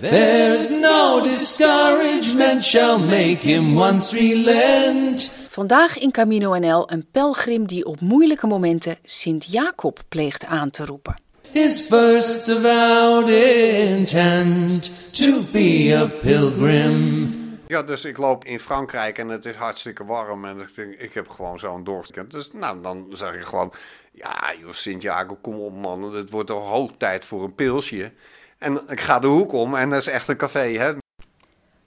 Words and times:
There's 0.00 0.78
no 0.78 1.22
discouragement 1.22 2.64
shall 2.64 2.98
make 2.98 3.38
him 3.38 3.76
once 3.76 4.16
relent. 4.16 5.30
Vandaag 5.48 5.98
in 5.98 6.10
Camino 6.10 6.54
NL 6.58 6.90
een 6.90 7.06
pelgrim 7.10 7.66
die 7.66 7.84
op 7.84 8.00
moeilijke 8.00 8.46
momenten 8.46 8.96
Sint-Jacob 9.02 10.00
pleegt 10.08 10.44
aan 10.44 10.70
te 10.70 10.84
roepen. 10.84 11.16
His 11.52 11.86
first 11.86 12.48
avowed 12.48 13.28
intent 13.28 14.90
to 15.10 15.42
be 15.52 15.96
a 16.02 16.06
pilgrim. 16.06 17.34
Ja, 17.66 17.82
dus 17.82 18.04
ik 18.04 18.16
loop 18.16 18.44
in 18.44 18.60
Frankrijk 18.60 19.18
en 19.18 19.28
het 19.28 19.44
is 19.44 19.54
hartstikke 19.54 20.04
warm. 20.04 20.44
En 20.44 20.60
ik 20.60 20.74
denk, 20.74 20.94
ik 20.94 21.14
heb 21.14 21.28
gewoon 21.28 21.58
zo'n 21.58 21.84
doorgekend. 21.84 22.32
Dus 22.32 22.50
nou, 22.52 22.82
dan 22.82 23.06
zeg 23.10 23.34
ik 23.34 23.44
gewoon... 23.44 23.72
Ja, 24.12 24.54
joh, 24.60 24.72
Sint-Jacob, 24.72 25.42
kom 25.42 25.60
op 25.60 25.74
man. 25.74 26.14
Het 26.14 26.30
wordt 26.30 26.50
al 26.50 26.62
hoog 26.62 26.90
tijd 26.98 27.24
voor 27.24 27.42
een 27.42 27.54
pilsje. 27.54 28.12
En 28.58 28.80
ik 28.88 29.00
ga 29.00 29.18
de 29.18 29.26
hoek 29.26 29.52
om 29.52 29.74
en 29.74 29.90
dat 29.90 29.98
is 29.98 30.06
echt 30.06 30.28
een 30.28 30.36
café, 30.36 30.78
hè. 30.78 30.92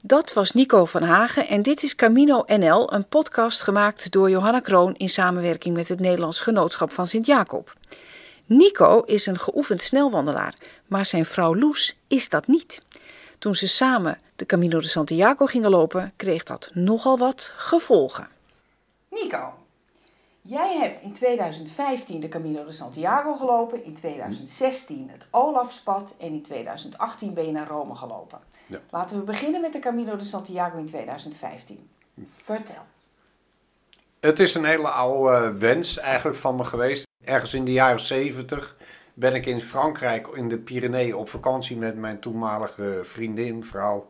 Dat 0.04 0.34
was 0.34 0.52
Nico 0.52 0.86
van 0.86 1.04
Hagen 1.04 1.48
en 1.48 1.62
dit 1.62 1.84
is 1.84 1.96
Camino 1.96 2.44
NL, 2.48 2.94
een 2.94 3.08
podcast 3.08 3.62
gemaakt 3.62 4.12
door 4.12 4.30
Johanna 4.30 4.60
Kroon 4.60 4.96
in 4.96 5.10
samenwerking 5.10 5.76
met 5.76 5.88
het 5.88 6.00
Nederlands 6.00 6.40
Genootschap 6.40 6.92
van 6.92 7.08
Sint-Jacob. 7.08 7.74
Nico 8.46 9.02
is 9.02 9.26
een 9.26 9.40
geoefend 9.40 9.82
snelwandelaar, 9.82 10.54
maar 10.88 11.06
zijn 11.06 11.26
vrouw 11.26 11.56
Loes 11.56 11.98
is 12.08 12.30
dat 12.30 12.48
niet. 12.48 12.82
Toen 13.40 13.56
ze 13.56 13.68
samen 13.68 14.20
de 14.36 14.46
Camino 14.46 14.80
de 14.80 14.88
Santiago 14.88 15.46
gingen 15.46 15.70
lopen, 15.70 16.14
kreeg 16.16 16.44
dat 16.44 16.70
nogal 16.74 17.18
wat 17.18 17.54
gevolgen. 17.56 18.28
Nico, 19.10 19.54
jij 20.50 20.78
hebt 20.78 21.02
in 21.02 21.14
2015 21.14 22.20
de 22.20 22.28
Camino 22.28 22.66
de 22.66 22.72
Santiago 22.72 23.36
gelopen, 23.36 23.84
in 23.84 23.94
2016 23.94 25.10
het 25.12 25.28
Olafspad 25.32 26.16
en 26.20 26.28
in 26.28 26.42
2018 26.42 27.34
ben 27.34 27.46
je 27.46 27.52
naar 27.52 27.68
Rome 27.68 27.96
gelopen. 27.96 28.40
Ja. 28.66 28.80
Laten 28.90 29.18
we 29.18 29.24
beginnen 29.24 29.62
met 29.62 29.74
de 29.74 29.80
Camino 29.80 30.16
de 30.16 30.24
Santiago 30.24 30.78
in 30.78 30.86
2015. 30.86 31.90
Vertel. 32.44 32.86
Het 34.20 34.40
is 34.40 34.56
een 34.56 34.66
hele 34.66 34.90
oude 34.90 35.58
wens 35.58 35.98
eigenlijk 35.98 36.38
van 36.38 36.56
me 36.56 36.64
geweest. 36.64 37.08
Ergens 37.24 37.54
in 37.54 37.66
de 37.66 37.72
jaren 37.72 38.00
70 38.00 38.78
ben 39.14 39.36
ik 39.36 39.46
in 39.46 39.62
Frankrijk 39.62 40.28
in 40.28 40.50
de 40.50 40.58
Pyreneeën 40.58 41.16
op 41.16 41.30
vakantie 41.30 41.78
met 41.78 41.98
mijn 41.98 42.20
toenmalige 42.20 43.00
vriendin, 43.04 43.64
vrouw. 43.64 44.08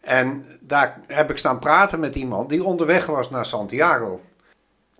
En 0.00 0.58
daar 0.60 1.00
heb 1.06 1.30
ik 1.30 1.38
staan 1.38 1.58
praten 1.58 2.00
met 2.00 2.16
iemand 2.16 2.48
die 2.48 2.64
onderweg 2.64 3.06
was 3.06 3.30
naar 3.30 3.46
Santiago. 3.46 4.20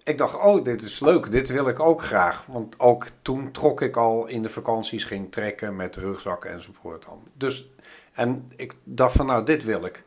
Ik 0.05 0.19
dacht, 0.19 0.35
oh, 0.35 0.65
dit 0.65 0.83
is 0.83 1.01
leuk, 1.01 1.31
dit 1.31 1.49
wil 1.49 1.69
ik 1.69 1.81
ook 1.81 2.03
graag. 2.03 2.47
Want 2.47 2.75
ook 2.81 3.07
toen 3.23 3.51
trok 3.51 3.81
ik 3.81 3.97
al 3.97 4.27
in 4.27 4.43
de 4.43 4.49
vakanties, 4.49 5.05
ging 5.05 5.33
trekken 5.33 5.77
met 5.77 5.97
rugzak 5.97 6.45
enzovoort. 6.45 7.05
dan. 7.05 7.23
Dus, 7.33 7.71
en 8.13 8.53
ik 8.57 8.73
dacht 8.85 9.17
van, 9.17 9.27
nou, 9.27 9.45
dit 9.45 9.65
wil 9.65 9.85
ik. 9.85 10.05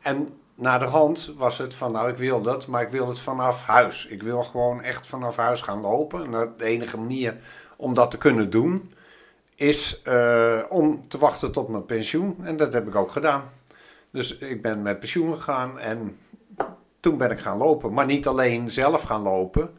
En 0.00 0.28
na 0.54 0.78
de 0.78 0.84
hand 0.84 1.32
was 1.36 1.58
het 1.58 1.74
van, 1.74 1.92
nou, 1.92 2.10
ik 2.10 2.16
wil 2.16 2.42
dat, 2.42 2.66
maar 2.66 2.82
ik 2.82 2.88
wil 2.88 3.08
het 3.08 3.18
vanaf 3.18 3.62
huis. 3.62 4.06
Ik 4.06 4.22
wil 4.22 4.42
gewoon 4.42 4.82
echt 4.82 5.06
vanaf 5.06 5.36
huis 5.36 5.60
gaan 5.60 5.80
lopen. 5.80 6.24
En 6.34 6.54
de 6.56 6.64
enige 6.64 6.98
manier 6.98 7.36
om 7.76 7.94
dat 7.94 8.10
te 8.10 8.18
kunnen 8.18 8.50
doen, 8.50 8.92
is 9.54 10.02
eh, 10.02 10.62
om 10.68 11.08
te 11.08 11.18
wachten 11.18 11.52
tot 11.52 11.68
mijn 11.68 11.86
pensioen. 11.86 12.36
En 12.42 12.56
dat 12.56 12.72
heb 12.72 12.86
ik 12.86 12.94
ook 12.94 13.10
gedaan. 13.10 13.42
Dus 14.10 14.38
ik 14.38 14.62
ben 14.62 14.82
met 14.82 14.98
pensioen 14.98 15.34
gegaan 15.34 15.78
en 15.78 16.18
toen 17.02 17.16
ben 17.16 17.30
ik 17.30 17.38
gaan 17.40 17.58
lopen. 17.58 17.92
Maar 17.92 18.06
niet 18.06 18.26
alleen 18.26 18.70
zelf 18.70 19.02
gaan 19.02 19.22
lopen, 19.22 19.70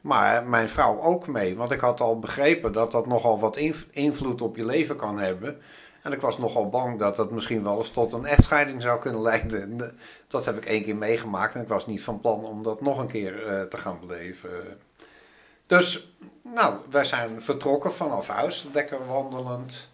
maar 0.00 0.46
mijn 0.46 0.68
vrouw 0.68 1.00
ook 1.02 1.26
mee. 1.26 1.56
Want 1.56 1.72
ik 1.72 1.80
had 1.80 2.00
al 2.00 2.18
begrepen 2.18 2.72
dat 2.72 2.90
dat 2.92 3.06
nogal 3.06 3.38
wat 3.40 3.56
inv- 3.56 3.84
invloed 3.90 4.42
op 4.42 4.56
je 4.56 4.64
leven 4.64 4.96
kan 4.96 5.18
hebben. 5.18 5.60
En 6.02 6.12
ik 6.12 6.20
was 6.20 6.38
nogal 6.38 6.68
bang 6.68 6.98
dat 6.98 7.16
dat 7.16 7.30
misschien 7.30 7.62
wel 7.62 7.78
eens 7.78 7.90
tot 7.90 8.12
een 8.12 8.24
echtscheiding 8.26 8.82
zou 8.82 9.00
kunnen 9.00 9.22
leiden. 9.22 9.62
En, 9.62 9.80
eh, 9.80 9.86
Dat 10.28 10.44
heb 10.44 10.56
ik 10.56 10.64
één 10.64 10.82
keer 10.82 10.96
meegemaakt 10.96 11.54
en 11.54 11.60
ik 11.62 11.68
was 11.68 11.86
niet 11.86 12.02
van 12.02 12.20
plan 12.20 12.44
om 12.44 12.62
dat 12.62 12.80
nog 12.80 12.98
een 12.98 13.06
keer 13.06 13.46
eh, 13.46 13.62
te 13.62 13.76
gaan 13.78 13.98
beleven. 14.00 14.50
Dus, 15.66 16.14
nou, 16.54 16.74
wij 16.90 17.04
zijn 17.04 17.42
vertrokken 17.42 17.92
vanaf 17.92 18.28
huis, 18.28 18.68
lekker 18.72 19.06
wandelend. 19.06 19.90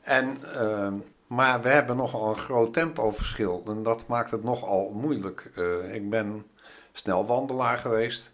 En, 0.00 0.38
ehm, 0.54 0.94
maar 1.34 1.62
we 1.62 1.68
hebben 1.68 1.96
nogal 1.96 2.28
een 2.28 2.36
groot 2.36 2.72
tempoverschil 2.72 3.62
en 3.66 3.82
dat 3.82 4.06
maakt 4.06 4.30
het 4.30 4.44
nogal 4.44 4.90
moeilijk. 4.94 5.50
Eh, 5.54 5.94
ik 5.94 6.10
ben 6.10 6.46
snel 6.92 7.26
wandelaar 7.26 7.78
geweest. 7.78 8.32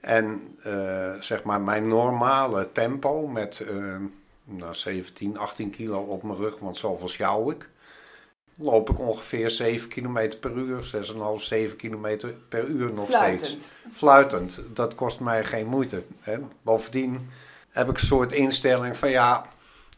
En 0.00 0.56
eh, 0.62 1.14
zeg 1.20 1.42
maar 1.42 1.60
mijn 1.60 1.88
normale 1.88 2.72
tempo 2.72 3.26
met 3.26 3.60
eh, 3.60 3.96
nou, 4.44 4.74
17, 4.74 5.38
18 5.38 5.70
kilo 5.70 6.00
op 6.00 6.22
mijn 6.22 6.38
rug, 6.38 6.58
want 6.58 6.76
zoveel 6.76 7.08
sjouw 7.08 7.50
ik. 7.50 7.68
Loop 8.54 8.90
ik 8.90 8.98
ongeveer 8.98 9.50
7 9.50 9.88
km 9.88 10.32
per 10.40 10.52
uur, 10.56 10.90
6,5, 11.36 11.42
7 11.42 11.76
km 11.76 12.32
per 12.48 12.64
uur 12.64 12.92
nog 12.92 13.08
steeds 13.08 13.48
Fluitend. 13.48 13.72
fluitend. 13.92 14.60
Dat 14.72 14.94
kost 14.94 15.20
mij 15.20 15.44
geen 15.44 15.66
moeite. 15.66 16.02
Hè. 16.20 16.38
Bovendien 16.62 17.30
heb 17.70 17.88
ik 17.88 17.96
een 17.96 18.06
soort 18.06 18.32
instelling 18.32 18.96
van 18.96 19.10
ja, 19.10 19.46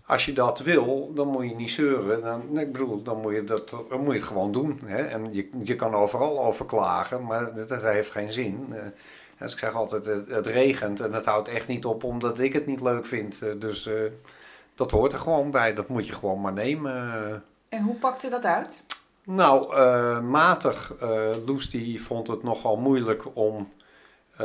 als 0.07 0.25
je 0.25 0.33
dat 0.33 0.59
wil, 0.59 1.13
dan 1.15 1.29
moet 1.29 1.49
je 1.49 1.55
niet 1.55 1.71
zeuren. 1.71 2.23
Dan, 2.23 2.59
ik 2.59 2.73
bedoel, 2.73 3.03
dan 3.03 3.21
moet 3.21 3.35
je, 3.35 3.45
dat, 3.45 3.71
dan 3.71 4.01
moet 4.01 4.13
je 4.13 4.19
het 4.19 4.29
gewoon 4.29 4.53
doen. 4.53 4.81
Hè. 4.85 5.03
En 5.03 5.33
je, 5.33 5.49
je 5.63 5.77
kan 5.77 5.95
overal 5.95 6.45
over 6.45 6.67
klagen, 6.67 7.25
maar 7.25 7.55
dat, 7.55 7.69
dat 7.69 7.83
heeft 7.83 8.11
geen 8.11 8.33
zin. 8.33 8.75
Dus 9.39 9.53
ik 9.53 9.59
zeg 9.59 9.75
altijd, 9.75 10.07
het, 10.07 10.29
het 10.29 10.47
regent 10.47 11.01
en 11.01 11.13
het 11.13 11.25
houdt 11.25 11.49
echt 11.49 11.69
niet 11.69 11.85
op 11.85 12.05
omdat 12.05 12.39
ik 12.39 12.53
het 12.53 12.67
niet 12.67 12.81
leuk 12.81 13.07
vind. 13.07 13.43
Eh, 13.43 13.51
dus 13.59 13.87
eh, 13.87 13.95
dat 14.75 14.91
hoort 14.91 15.13
er 15.13 15.19
gewoon 15.19 15.51
bij. 15.51 15.75
Dat 15.75 15.89
moet 15.89 16.07
je 16.07 16.13
gewoon 16.13 16.41
maar 16.41 16.53
nemen. 16.53 17.45
En 17.69 17.83
hoe 17.83 17.95
pakte 17.95 18.29
dat 18.29 18.45
uit? 18.45 18.83
Nou, 19.25 19.77
matig. 20.21 20.93
Loes 21.47 21.71
die 21.71 22.03
vond 22.03 22.27
het 22.27 22.43
nogal 22.43 22.77
moeilijk 22.77 23.25
om 23.37 23.69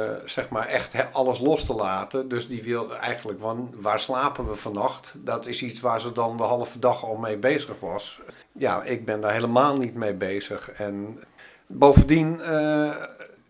eh, 0.04 0.10
zeg 0.26 0.50
maar 0.50 0.68
echt 0.68 0.94
he- 0.94 1.10
alles 1.12 1.40
los 1.40 1.66
te 1.66 1.74
laten. 1.74 2.30
Dus 2.30 2.48
die 2.48 2.64
wilde 2.64 2.94
eigenlijk, 2.96 3.40
van, 3.40 3.74
waar 3.76 4.00
slapen 4.00 4.50
we 4.50 4.56
vannacht? 4.56 5.14
Dat 5.16 5.46
is 5.46 5.62
iets 5.64 5.80
waar 5.80 6.02
ze 6.02 6.12
dan 6.12 6.38
de 6.38 6.44
halve 6.44 6.80
dag 6.80 7.04
al 7.04 7.16
mee 7.16 7.38
bezig 7.38 7.80
was. 7.80 8.20
Ja, 8.52 8.84
ik 8.84 9.06
ben 9.06 9.22
daar 9.22 9.34
helemaal 9.34 9.78
niet 9.78 9.96
mee 9.96 10.14
bezig. 10.14 10.72
En 10.72 11.20
bovendien, 11.68 12.42
eh, 12.42 12.96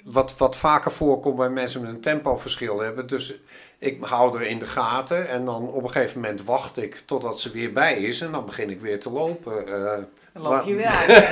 wat, 0.03 0.37
wat 0.37 0.55
vaker 0.55 0.91
voorkomt 0.91 1.35
bij 1.35 1.49
mensen 1.49 1.81
met 1.81 1.89
een 1.89 2.01
tempoverschil 2.01 2.79
hebben. 2.79 3.07
Dus 3.07 3.39
ik 3.79 4.03
hou 4.03 4.35
er 4.39 4.41
in 4.47 4.59
de 4.59 4.65
gaten 4.65 5.27
en 5.27 5.45
dan 5.45 5.67
op 5.71 5.83
een 5.83 5.89
gegeven 5.89 6.21
moment 6.21 6.43
wacht 6.43 6.77
ik 6.77 7.03
totdat 7.05 7.39
ze 7.39 7.51
weer 7.51 7.73
bij 7.73 7.93
is. 7.97 8.21
En 8.21 8.31
dan 8.31 8.45
begin 8.45 8.69
ik 8.69 8.81
weer 8.81 8.99
te 8.99 9.09
lopen. 9.11 9.67
eh. 9.67 10.03
Dan 10.33 10.41
loop 10.51 10.63
je 10.63 10.75
weer 10.75 10.87
uit. 11.07 11.27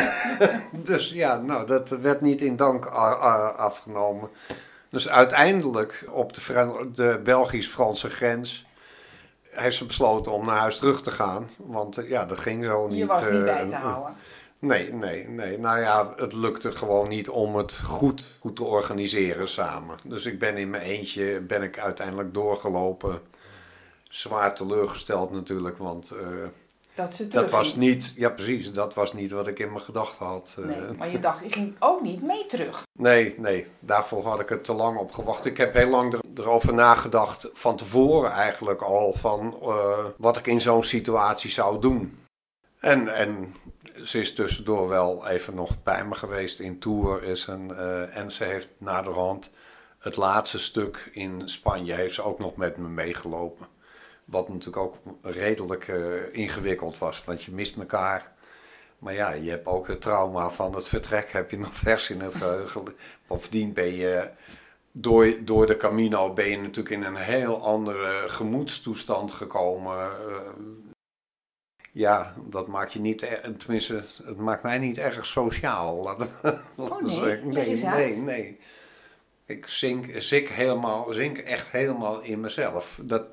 dus 0.71 1.11
ja, 1.11 1.37
nou, 1.37 1.67
dat 1.67 1.89
werd 1.89 2.21
niet 2.21 2.41
in 2.41 2.55
dank 2.55 2.85
afgenomen. 2.85 4.29
Dus 4.95 5.09
uiteindelijk 5.09 6.05
op 6.11 6.33
de, 6.33 6.89
de 6.93 7.19
Belgisch-Franse 7.23 8.09
grens 8.09 8.65
heeft 9.41 9.75
ze 9.75 9.85
besloten 9.85 10.31
om 10.31 10.45
naar 10.45 10.57
huis 10.57 10.77
terug 10.77 11.01
te 11.01 11.11
gaan. 11.11 11.49
Want 11.57 11.97
eh, 11.97 12.09
ja, 12.09 12.25
dat 12.25 12.39
ging 12.39 12.65
zo 12.65 12.87
niet. 12.87 12.97
Je 12.97 13.05
was 13.05 13.19
niet 13.19 13.29
eh, 13.29 13.43
bij 13.43 13.67
te 13.67 13.75
houden. 13.75 14.15
Nee, 14.59 14.93
nee, 14.93 15.29
nee. 15.29 15.59
Nou 15.59 15.79
ja, 15.79 16.13
het 16.17 16.33
lukte 16.33 16.71
gewoon 16.71 17.07
niet 17.07 17.29
om 17.29 17.55
het 17.55 17.79
goed, 17.83 18.25
goed 18.39 18.55
te 18.55 18.63
organiseren 18.63 19.49
samen. 19.49 19.97
Dus 20.03 20.25
ik 20.25 20.39
ben 20.39 20.57
in 20.57 20.69
mijn 20.69 20.83
eentje, 20.83 21.39
ben 21.39 21.61
ik 21.61 21.79
uiteindelijk 21.79 22.33
doorgelopen. 22.33 23.21
Zwaar 24.03 24.55
teleurgesteld 24.55 25.31
natuurlijk, 25.31 25.77
want 25.77 26.11
eh, 26.11 26.27
Dat 26.95 27.13
ze 27.13 27.27
dat 27.27 27.51
was 27.51 27.75
niet, 27.75 28.13
ja 28.15 28.29
precies, 28.29 28.71
dat 28.71 28.93
was 28.93 29.13
niet 29.13 29.31
wat 29.31 29.47
ik 29.47 29.59
in 29.59 29.71
mijn 29.71 29.81
gedachten 29.83 30.25
had. 30.25 30.55
eh. 30.59 30.65
Nee, 30.65 30.97
maar 30.97 31.09
je 31.09 31.19
dacht, 31.19 31.43
je 31.43 31.51
ging 31.51 31.75
ook 31.79 32.01
niet 32.01 32.21
mee 32.21 32.45
terug. 32.45 32.83
Nee, 32.99 33.35
nee, 33.37 33.67
daarvoor 33.79 34.27
had 34.27 34.39
ik 34.39 34.49
er 34.49 34.61
te 34.61 34.73
lang 34.73 34.97
op 34.97 35.11
gewacht. 35.11 35.45
Ik 35.45 35.57
heb 35.57 35.73
heel 35.73 35.89
lang 35.89 36.13
er, 36.13 36.19
erover 36.35 36.73
nagedacht, 36.73 37.49
van 37.53 37.75
tevoren 37.75 38.31
eigenlijk 38.31 38.81
al, 38.81 39.13
van 39.17 39.57
eh, 39.61 40.05
wat 40.17 40.37
ik 40.37 40.47
in 40.47 40.61
zo'n 40.61 40.83
situatie 40.83 41.49
zou 41.51 41.81
doen. 41.81 42.19
En, 42.79 43.15
en 43.15 43.55
ze 44.03 44.19
is 44.19 44.33
tussendoor 44.33 44.87
wel 44.87 45.27
even 45.27 45.55
nog 45.55 45.83
bij 45.83 46.05
me 46.05 46.15
geweest 46.15 46.59
in 46.59 46.79
Tour. 46.79 47.23
Is 47.23 47.47
een, 47.47 47.71
eh, 47.71 48.17
en 48.17 48.31
ze 48.31 48.43
heeft 48.43 48.69
naderhand 48.77 49.51
het 49.99 50.15
laatste 50.15 50.59
stuk 50.59 51.09
in 51.11 51.49
Spanje 51.49 51.93
heeft 51.93 52.15
ze 52.15 52.21
ook 52.21 52.39
nog 52.39 52.55
met 52.55 52.77
me 52.77 52.87
meegelopen. 52.87 53.67
Wat 54.25 54.49
natuurlijk 54.49 54.77
ook 54.77 54.95
redelijk 55.21 55.87
eh, 55.87 56.33
ingewikkeld 56.33 56.97
was, 56.97 57.23
want 57.23 57.43
je 57.43 57.51
mist 57.51 57.77
elkaar. 57.77 58.33
Maar 58.99 59.13
ja, 59.13 59.31
je 59.31 59.49
hebt 59.49 59.65
ook 59.65 59.87
het 59.87 60.01
trauma 60.01 60.49
van 60.49 60.75
het 60.75 60.87
vertrek, 60.87 61.31
heb 61.31 61.51
je 61.51 61.57
nog 61.57 61.73
vers 61.85 62.09
in 62.09 62.19
het 62.19 62.35
geheugen. 62.35 62.83
Bovendien 63.27 63.73
ben 63.73 63.95
je 63.95 64.29
door, 64.91 65.45
door 65.45 65.65
de 65.65 65.77
Camino 65.77 66.33
ben 66.33 66.49
je 66.49 66.57
natuurlijk 66.57 66.89
in 66.89 67.03
een 67.03 67.15
heel 67.15 67.63
andere 67.63 68.29
gemoedstoestand 68.29 69.31
gekomen. 69.31 69.97
Eh, 69.97 70.37
ja, 71.91 72.33
dat 72.49 72.67
maakt 72.67 72.93
je 72.93 72.99
niet, 72.99 73.39
tenminste, 73.57 74.03
het 74.25 74.37
maakt 74.37 74.63
mij 74.63 74.79
niet 74.79 74.97
erg 74.97 75.25
sociaal. 75.25 75.95
Laten 76.03 76.29
we, 76.41 76.59
we 76.75 76.99
nee? 77.03 77.41
nee, 77.41 77.83
nee, 77.83 78.15
nee. 78.15 78.59
Ik 79.45 79.67
zink, 79.67 80.05
zink, 80.21 80.47
helemaal, 80.47 81.13
zink 81.13 81.37
echt 81.37 81.71
helemaal 81.71 82.21
in 82.21 82.39
mezelf. 82.39 82.99
Dat, 83.01 83.25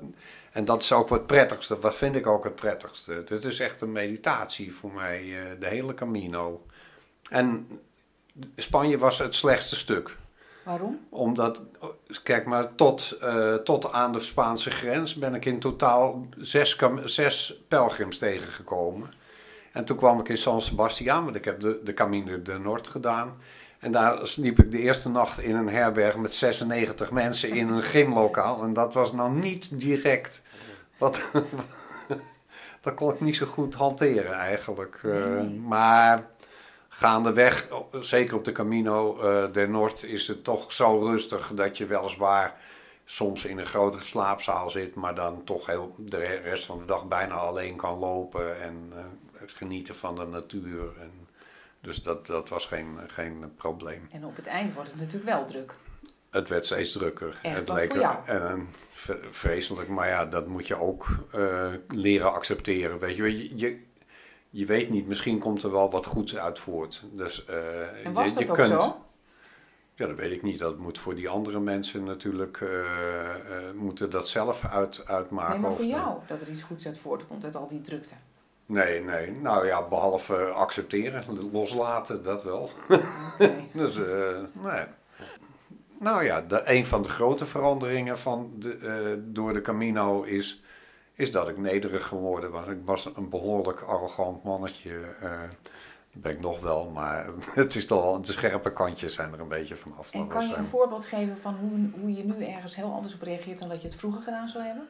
En 0.53 0.65
dat 0.65 0.81
is 0.81 0.91
ook 0.91 1.07
wat 1.07 1.27
prettigste. 1.27 1.79
Wat 1.79 1.95
vind 1.95 2.15
ik 2.15 2.27
ook 2.27 2.43
het 2.43 2.55
prettigste? 2.55 3.23
Het 3.27 3.43
is 3.43 3.59
echt 3.59 3.81
een 3.81 3.91
meditatie 3.91 4.73
voor 4.73 4.91
mij, 4.91 5.19
eh, 5.19 5.59
de 5.59 5.67
hele 5.67 5.93
Camino. 5.93 6.65
En 7.29 7.67
Spanje 8.55 8.97
was 8.97 9.19
het 9.19 9.35
slechtste 9.35 9.75
stuk. 9.75 10.17
Waarom? 10.63 10.99
Omdat, 11.09 11.61
kijk 12.23 12.45
maar, 12.45 12.75
tot, 12.75 13.17
uh, 13.21 13.55
tot 13.55 13.91
aan 13.91 14.13
de 14.13 14.19
Spaanse 14.19 14.69
grens 14.69 15.15
ben 15.15 15.35
ik 15.35 15.45
in 15.45 15.59
totaal 15.59 16.27
zes, 16.37 16.77
zes 17.05 17.61
pelgrims 17.67 18.17
tegengekomen. 18.17 19.13
En 19.71 19.85
toen 19.85 19.97
kwam 19.97 20.19
ik 20.19 20.29
in 20.29 20.37
San 20.37 20.61
Sebastian, 20.61 21.23
want 21.23 21.35
ik 21.35 21.45
heb 21.45 21.59
de, 21.59 21.79
de 21.83 21.93
Camino 21.93 22.41
de 22.41 22.59
Noord 22.59 22.87
gedaan. 22.87 23.37
En 23.83 23.91
daar 23.91 24.27
sliep 24.27 24.59
ik 24.59 24.71
de 24.71 24.77
eerste 24.77 25.09
nacht 25.09 25.39
in 25.39 25.55
een 25.55 25.69
herberg 25.69 26.17
met 26.17 26.33
96 26.33 27.11
mensen 27.11 27.49
in 27.49 27.67
een 27.67 27.83
gymlokaal. 27.83 28.63
En 28.63 28.73
dat 28.73 28.93
was 28.93 29.13
nou 29.13 29.31
niet 29.31 29.79
direct. 29.79 30.43
Wat, 30.97 31.23
dat 32.81 32.93
kon 32.93 33.13
ik 33.13 33.21
niet 33.21 33.35
zo 33.35 33.45
goed 33.45 33.73
hanteren 33.73 34.31
eigenlijk. 34.31 35.01
Uh, 35.05 35.41
maar 35.65 36.25
gaandeweg, 36.89 37.67
zeker 37.99 38.35
op 38.35 38.45
de 38.45 38.51
Camino 38.51 39.15
uh, 39.15 39.53
de 39.53 39.67
Noord, 39.67 40.03
is 40.03 40.27
het 40.27 40.43
toch 40.43 40.71
zo 40.71 40.99
rustig 40.99 41.51
dat 41.55 41.77
je 41.77 41.85
weliswaar 41.85 42.55
soms 43.05 43.45
in 43.45 43.59
een 43.59 43.65
grote 43.65 44.01
slaapzaal 44.01 44.69
zit, 44.69 44.95
maar 44.95 45.15
dan 45.15 45.43
toch 45.43 45.65
heel, 45.65 45.95
de 45.97 46.17
rest 46.43 46.65
van 46.65 46.79
de 46.79 46.85
dag 46.85 47.07
bijna 47.07 47.33
alleen 47.33 47.75
kan 47.75 47.99
lopen 47.99 48.61
en 48.61 48.91
uh, 48.93 48.99
genieten 49.45 49.95
van 49.95 50.15
de 50.15 50.25
natuur. 50.25 50.93
En, 51.01 51.22
dus 51.83 52.03
dat, 52.03 52.27
dat 52.27 52.49
was 52.49 52.65
geen, 52.65 52.97
geen 53.07 53.53
probleem. 53.55 54.07
En 54.11 54.25
op 54.25 54.35
het 54.35 54.47
eind 54.47 54.73
wordt 54.73 54.89
het 54.89 54.99
natuurlijk 54.99 55.25
wel 55.25 55.45
druk. 55.45 55.75
Het 56.29 56.49
werd 56.49 56.65
steeds 56.65 56.91
drukker. 56.91 57.39
Echt, 57.41 57.57
het 57.57 57.69
leek 57.69 57.93
en, 57.93 58.69
vreselijk, 59.31 59.87
maar 59.87 60.07
ja, 60.07 60.25
dat 60.25 60.47
moet 60.47 60.67
je 60.67 60.75
ook 60.75 61.07
uh, 61.35 61.67
leren 61.87 62.33
accepteren. 62.33 62.99
Weet 62.99 63.15
je, 63.15 63.57
je, 63.57 63.81
je 64.49 64.65
weet 64.65 64.89
niet, 64.89 65.07
misschien 65.07 65.39
komt 65.39 65.63
er 65.63 65.71
wel 65.71 65.91
wat 65.91 66.05
goeds 66.05 66.37
uit 66.37 66.59
voort. 66.59 67.03
Dus, 67.11 67.45
uh, 67.49 68.05
en 68.05 68.13
was 68.13 68.29
je, 68.29 68.33
dat 68.33 68.43
je 68.43 68.49
ook 68.49 68.55
kunt, 68.55 68.81
zo? 68.81 69.05
Ja, 69.95 70.07
dat 70.07 70.15
weet 70.15 70.31
ik 70.31 70.41
niet. 70.41 70.59
Dat 70.59 70.77
moet 70.77 70.99
voor 70.99 71.15
die 71.15 71.29
andere 71.29 71.59
mensen 71.59 72.03
natuurlijk, 72.03 72.59
uh, 72.59 72.89
moeten 73.75 74.09
dat 74.09 74.29
zelf 74.29 74.65
uit, 74.65 75.07
uitmaken. 75.07 75.51
Nee, 75.51 75.61
maar 75.61 75.77
voor 75.77 75.85
jou, 75.85 76.19
dat 76.27 76.41
er 76.41 76.49
iets 76.49 76.63
goeds 76.63 76.85
uit 76.85 76.97
voortkomt 76.97 77.43
uit 77.43 77.55
al 77.55 77.67
die 77.67 77.81
drukte. 77.81 78.15
Nee, 78.65 79.01
nee. 79.01 79.31
Nou 79.31 79.65
ja, 79.65 79.87
behalve 79.87 80.45
accepteren, 80.45 81.51
loslaten, 81.51 82.23
dat 82.23 82.43
wel. 82.43 82.69
Okay. 82.89 83.69
dus, 83.73 83.97
nee. 84.51 84.85
Nou 85.99 86.23
ja, 86.23 86.41
de, 86.41 86.61
een 86.65 86.85
van 86.85 87.01
de 87.01 87.09
grote 87.09 87.45
veranderingen 87.45 88.17
van 88.17 88.51
de, 88.55 89.23
door 89.31 89.53
de 89.53 89.61
Camino 89.61 90.21
is 90.21 90.63
is 91.13 91.31
dat 91.31 91.47
ik 91.47 91.57
nederig 91.57 92.07
geworden 92.07 92.51
was. 92.51 92.67
Ik 92.67 92.85
was 92.85 93.09
een 93.15 93.29
behoorlijk 93.29 93.81
arrogant 93.81 94.43
mannetje. 94.43 94.91
Uh, 95.23 95.41
dat 96.11 96.21
ben 96.21 96.31
ik 96.31 96.39
nog 96.39 96.59
wel, 96.59 96.89
maar 96.89 97.29
het 97.53 97.75
is 97.75 97.85
toch 97.85 98.01
wel, 98.01 98.21
de 98.21 98.31
scherpe 98.31 98.73
kantjes 98.73 99.13
zijn 99.13 99.33
er 99.33 99.39
een 99.39 99.47
beetje 99.47 99.75
vanaf. 99.75 100.13
En 100.13 100.27
kan 100.27 100.47
je 100.47 100.55
een 100.55 100.67
voorbeeld 100.67 101.05
geven 101.05 101.37
van 101.37 101.55
hoe, 101.55 102.01
hoe 102.01 102.13
je 102.13 102.23
nu 102.23 102.45
ergens 102.45 102.75
heel 102.75 102.93
anders 102.93 103.13
op 103.13 103.21
reageert 103.21 103.59
dan 103.59 103.69
dat 103.69 103.81
je 103.81 103.87
het 103.87 103.97
vroeger 103.97 104.21
gedaan 104.21 104.47
zou 104.47 104.63
hebben? 104.63 104.87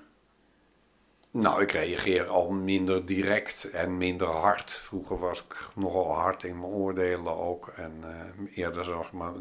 Nou, 1.33 1.61
ik 1.61 1.71
reageer 1.71 2.27
al 2.27 2.49
minder 2.49 3.05
direct 3.05 3.69
en 3.71 3.97
minder 3.97 4.27
hard. 4.27 4.71
Vroeger 4.71 5.19
was 5.19 5.39
ik 5.39 5.67
nogal 5.75 6.13
hard 6.13 6.43
in 6.43 6.59
mijn 6.59 6.71
oordelen 6.71 7.37
ook. 7.37 7.67
En 7.67 8.03
uh, 8.03 8.57
eerder 8.57 8.85
zeg 8.85 9.11
maar 9.11 9.33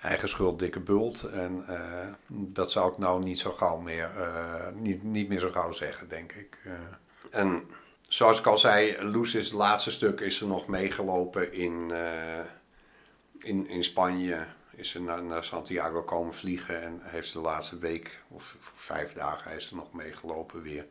eigen 0.00 0.28
schuld 0.28 0.58
dikke 0.58 0.80
bult. 0.80 1.22
En 1.22 1.64
uh, 1.68 1.76
dat 2.26 2.70
zou 2.70 2.92
ik 2.92 2.98
nou 2.98 3.22
niet 3.22 3.38
zo 3.38 3.52
gauw 3.52 3.76
meer, 3.76 4.10
uh, 4.18 4.68
niet, 4.74 5.02
niet 5.02 5.28
meer 5.28 5.38
zo 5.38 5.50
gauw 5.50 5.72
zeggen, 5.72 6.08
denk 6.08 6.32
ik. 6.32 6.58
En 7.30 7.62
zoals 8.08 8.38
ik 8.38 8.46
al 8.46 8.58
zei, 8.58 9.02
Loes 9.02 9.34
is 9.34 9.44
het 9.44 9.54
laatste 9.54 9.90
stuk 9.90 10.20
is 10.20 10.40
er 10.40 10.46
nog 10.46 10.66
meegelopen 10.66 11.52
in, 11.52 11.92
in, 13.38 13.68
in 13.68 13.84
Spanje. 13.84 14.46
Is 14.70 14.90
ze 14.90 15.02
naar, 15.02 15.22
naar, 15.22 15.44
Santiago 15.44 16.02
komen 16.02 16.34
vliegen 16.34 16.82
en 16.82 17.00
heeft 17.02 17.32
de 17.32 17.38
laatste 17.38 17.78
week 17.78 18.22
of 18.28 18.56
vijf 18.60 19.12
dagen 19.12 19.56
is 19.56 19.70
er 19.70 19.76
nog 19.76 19.92
meegelopen 19.92 20.62
weer. 20.62 20.86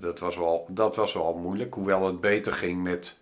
Dat, 0.00 0.18
was 0.18 0.36
wel, 0.36 0.66
dat 0.68 0.96
was 0.96 1.12
wel 1.12 1.34
moeilijk, 1.34 1.74
hoewel 1.74 2.06
het 2.06 2.20
beter 2.20 2.52
ging 2.52 2.82
met 2.82 3.16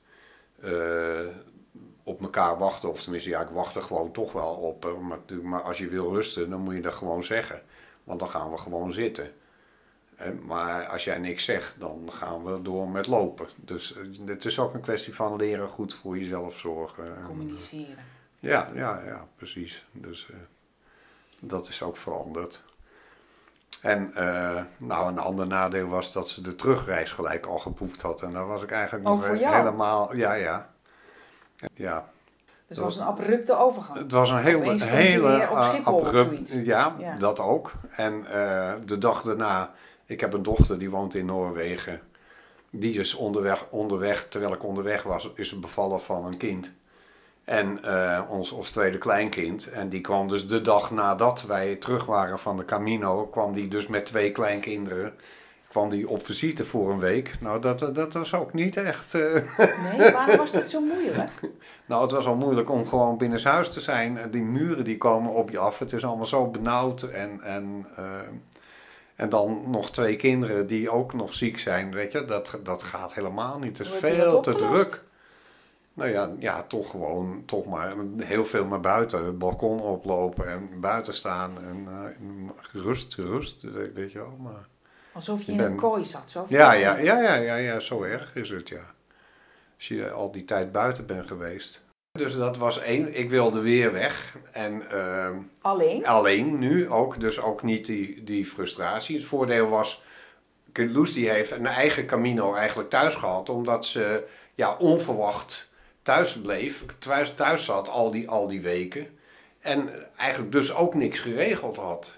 op 2.03 2.21
elkaar 2.23 2.59
wachten. 2.59 2.91
Of 2.91 3.03
tenminste, 3.03 3.31
ja, 3.31 3.41
ik 3.41 3.49
wacht 3.49 3.75
er 3.75 3.83
gewoon 3.83 4.13
toch 4.13 4.33
wel 4.33 4.55
op. 4.55 4.97
Maar, 5.01 5.19
maar 5.43 5.63
als 5.63 5.79
je 5.79 5.89
wil 5.89 6.15
rusten, 6.15 6.51
dan 6.51 6.61
moet 6.61 6.75
je 6.75 6.81
dat 6.81 6.95
gewoon 6.95 7.25
zeggen. 7.25 7.63
Want 8.05 8.19
dan 8.19 8.29
gaan 8.29 8.51
we 8.51 8.59
gewoon 8.59 8.93
zitten. 8.93 9.33
Maar 10.43 10.87
als 10.87 11.05
jij 11.05 11.19
niks 11.19 11.45
zegt, 11.45 11.75
dan 11.79 12.09
gaan 12.13 12.45
we 12.45 12.63
door 12.63 12.89
met 12.89 13.07
lopen. 13.07 13.49
Dus 13.57 13.95
het 14.27 14.45
is 14.45 14.59
ook 14.59 14.75
een 14.75 14.81
kwestie 14.81 15.15
van 15.15 15.37
leren 15.37 15.69
goed 15.69 15.95
voor 15.95 16.19
jezelf 16.19 16.59
zorgen. 16.59 17.23
Communiceren. 17.25 18.05
Ja, 18.41 18.71
ja, 18.75 19.03
ja, 19.05 19.29
precies. 19.37 19.87
Dus 19.93 20.29
uh, 20.31 20.37
dat 21.41 21.69
is 21.69 21.83
ook 21.83 21.97
veranderd. 21.97 22.63
En 23.81 24.13
uh, 24.17 24.61
nou, 24.77 25.09
een 25.09 25.19
ander 25.19 25.47
nadeel 25.47 25.87
was 25.87 26.13
dat 26.13 26.29
ze 26.29 26.41
de 26.43 26.55
terugreis 26.55 27.13
gelijk 27.13 27.47
al 27.47 27.59
geboekt 27.59 28.03
had. 28.03 28.23
En 28.23 28.31
daar 28.31 28.47
was 28.47 28.63
ik 28.63 28.71
eigenlijk 28.71 29.09
oh, 29.09 29.17
nog 29.17 29.39
jou? 29.39 29.57
helemaal. 29.57 30.17
Ja, 30.17 30.33
ja. 30.33 30.71
Ja. 31.75 32.09
Dus 32.69 32.77
het 32.77 32.85
was 32.85 32.97
een 32.97 33.07
abrupte 33.07 33.57
overgang. 33.57 33.99
Het 33.99 34.13
was 34.13 34.31
een 34.31 34.43
hele, 34.43 34.85
hele 34.85 35.49
of 35.51 35.85
abrupt. 35.85 36.51
Ja, 36.51 36.95
Ja. 36.99 37.17
dat 37.17 37.41
ook. 37.41 37.73
En 37.91 38.25
uh, 38.33 38.73
de 38.87 38.99
dag 38.99 39.23
daarna, 39.23 39.71
ik 40.07 40.21
heb 40.21 40.33
een 40.33 40.43
dochter 40.43 40.79
die 40.79 40.91
woont 40.91 41.15
in 41.15 41.27
Noorwegen. 41.27 42.01
Die 42.71 43.01
is 43.01 43.15
onderweg, 43.15 43.67
onderweg 43.71 44.27
terwijl 44.29 44.53
ik 44.53 44.65
onderweg 44.65 45.03
was, 45.03 45.31
is 45.35 45.49
ze 45.49 45.59
bevallen 45.59 46.01
van 46.01 46.25
een 46.25 46.37
kind. 46.37 46.73
En 47.47 47.81
uh, 47.85 48.21
ons, 48.29 48.51
ons 48.51 48.71
tweede 48.71 48.99
kleinkind. 48.99 49.71
En 49.71 49.89
die 49.89 50.01
kwam 50.01 50.29
dus 50.29 50.47
de 50.47 50.63
dag 50.63 50.91
nadat 50.91 51.43
wij 51.43 51.77
terug 51.77 52.05
waren 52.05 52.39
van 52.39 52.57
de 52.57 52.65
Camino, 52.65 53.27
kwam 53.27 53.53
die 53.53 53.69
dus 53.69 53.87
met 53.87 54.07
twee 54.07 54.33
kleinkinderen. 54.33 55.15
Kwam 55.69 55.91
die 55.91 56.09
op 56.09 56.27
visite 56.27 56.65
voor 56.65 56.91
een 56.91 56.99
week. 56.99 57.35
Nou, 57.41 57.61
dat, 57.61 57.95
dat 57.95 58.13
was 58.13 58.35
ook 58.35 58.53
niet 58.53 58.77
echt. 58.77 59.15
Uh, 59.15 59.35
Nee, 59.97 60.13
waarom 60.13 60.37
was 60.37 60.53
dat 60.53 60.71
zo 60.71 60.81
moeilijk? 60.81 61.31
nou, 61.87 62.03
het 62.03 62.11
was 62.11 62.27
al 62.27 62.37
moeilijk 62.37 62.71
om 62.71 62.87
gewoon 62.87 63.17
binnenshuis 63.17 63.69
te 63.69 63.81
zijn. 63.81 64.19
Die 64.31 64.43
muren 64.43 64.85
die 64.85 64.99
komen 64.99 65.33
op 65.33 65.51
je 65.51 65.59
af. 65.59 65.79
Het 65.79 65.93
is 65.93 66.05
allemaal 66.05 66.27
zo 66.27 66.47
benauwd. 66.47 67.03
En, 67.03 67.41
en, 67.41 67.87
uh, 67.99 68.05
en 69.17 69.29
dan 69.29 69.63
nog 69.67 69.91
twee 69.91 70.17
kinderen 70.17 70.67
die 70.67 70.91
ook 70.91 71.15
nog 71.15 71.35
ziek 71.35 71.59
zijn. 71.59 71.95
Weet 71.95 72.13
je, 72.13 72.25
dat, 72.25 72.59
dat 72.63 72.83
gaat 72.83 73.15
helemaal 73.15 73.59
niet. 73.59 73.79
Het 73.79 73.87
is 73.87 73.93
veel 73.93 74.41
te 74.41 74.55
druk. 74.55 75.05
Nou 75.97 76.11
ja, 76.11 76.35
ja, 76.39 76.63
toch 76.63 76.91
gewoon, 76.91 77.43
toch 77.47 77.67
maar 77.67 77.95
heel 78.17 78.45
veel 78.45 78.65
naar 78.65 78.81
buiten. 78.81 79.25
Het 79.25 79.39
balkon 79.39 79.81
oplopen 79.81 80.49
en 80.49 80.81
buiten 80.81 81.15
staan. 81.15 81.63
En 81.63 81.89
uh, 81.89 82.83
rust, 82.83 83.15
rust, 83.15 83.63
weet 83.95 84.13
je 84.13 84.19
wel. 84.19 84.37
Maar... 84.43 84.67
Alsof 85.13 85.43
je 85.43 85.53
in 85.53 85.61
een 85.61 85.77
kooi 85.77 86.05
zat. 86.05 86.31
Zo 86.31 86.47
Ja, 86.49 86.73
ja, 86.73 86.97
ja, 86.97 87.21
ja, 87.21 87.35
ja, 87.35 87.57
ja, 87.57 87.81
zo 87.81 88.03
erg 88.03 88.35
is 88.35 88.51
het, 88.51 88.69
ja. 88.69 88.95
Als 89.77 89.89
je 89.89 90.11
al 90.11 90.31
die 90.33 90.45
tijd 90.45 90.73
buiten 90.73 91.07
bent 91.07 91.27
geweest. 91.27 91.83
Dus 92.13 92.37
dat 92.37 92.57
was 92.57 92.81
één. 92.81 93.19
Ik 93.19 93.31
wilde 93.31 93.61
weer 93.61 93.93
weg. 93.93 94.37
En 94.53 94.91
ehm, 94.91 95.37
Alleen? 95.61 96.07
alleen 96.07 96.59
nu 96.59 96.91
ook, 96.91 97.21
dus 97.21 97.41
ook 97.41 97.63
niet 97.63 97.87
die, 97.87 98.25
die 98.25 98.47
frustratie. 98.47 99.17
Het 99.17 99.25
voordeel 99.25 99.69
was, 99.69 100.05
Loes 100.73 101.13
die 101.13 101.29
heeft 101.29 101.51
een 101.51 101.67
eigen 101.67 102.07
Camino 102.07 102.55
eigenlijk 102.55 102.91
thuis 102.91 103.15
gehad. 103.15 103.49
Omdat 103.49 103.87
ze 103.87 104.25
ja, 104.55 104.77
onverwacht 104.77 105.69
thuis 106.07 106.41
bleef, 106.41 106.85
thuis, 106.99 107.35
thuis 107.35 107.65
zat 107.65 107.89
al 107.89 108.11
die, 108.11 108.29
al 108.29 108.47
die 108.47 108.61
weken. 108.61 109.07
En 109.61 109.91
eigenlijk 110.17 110.53
dus 110.53 110.75
ook 110.75 110.95
niks 110.95 111.19
geregeld 111.19 111.77
had. 111.77 112.17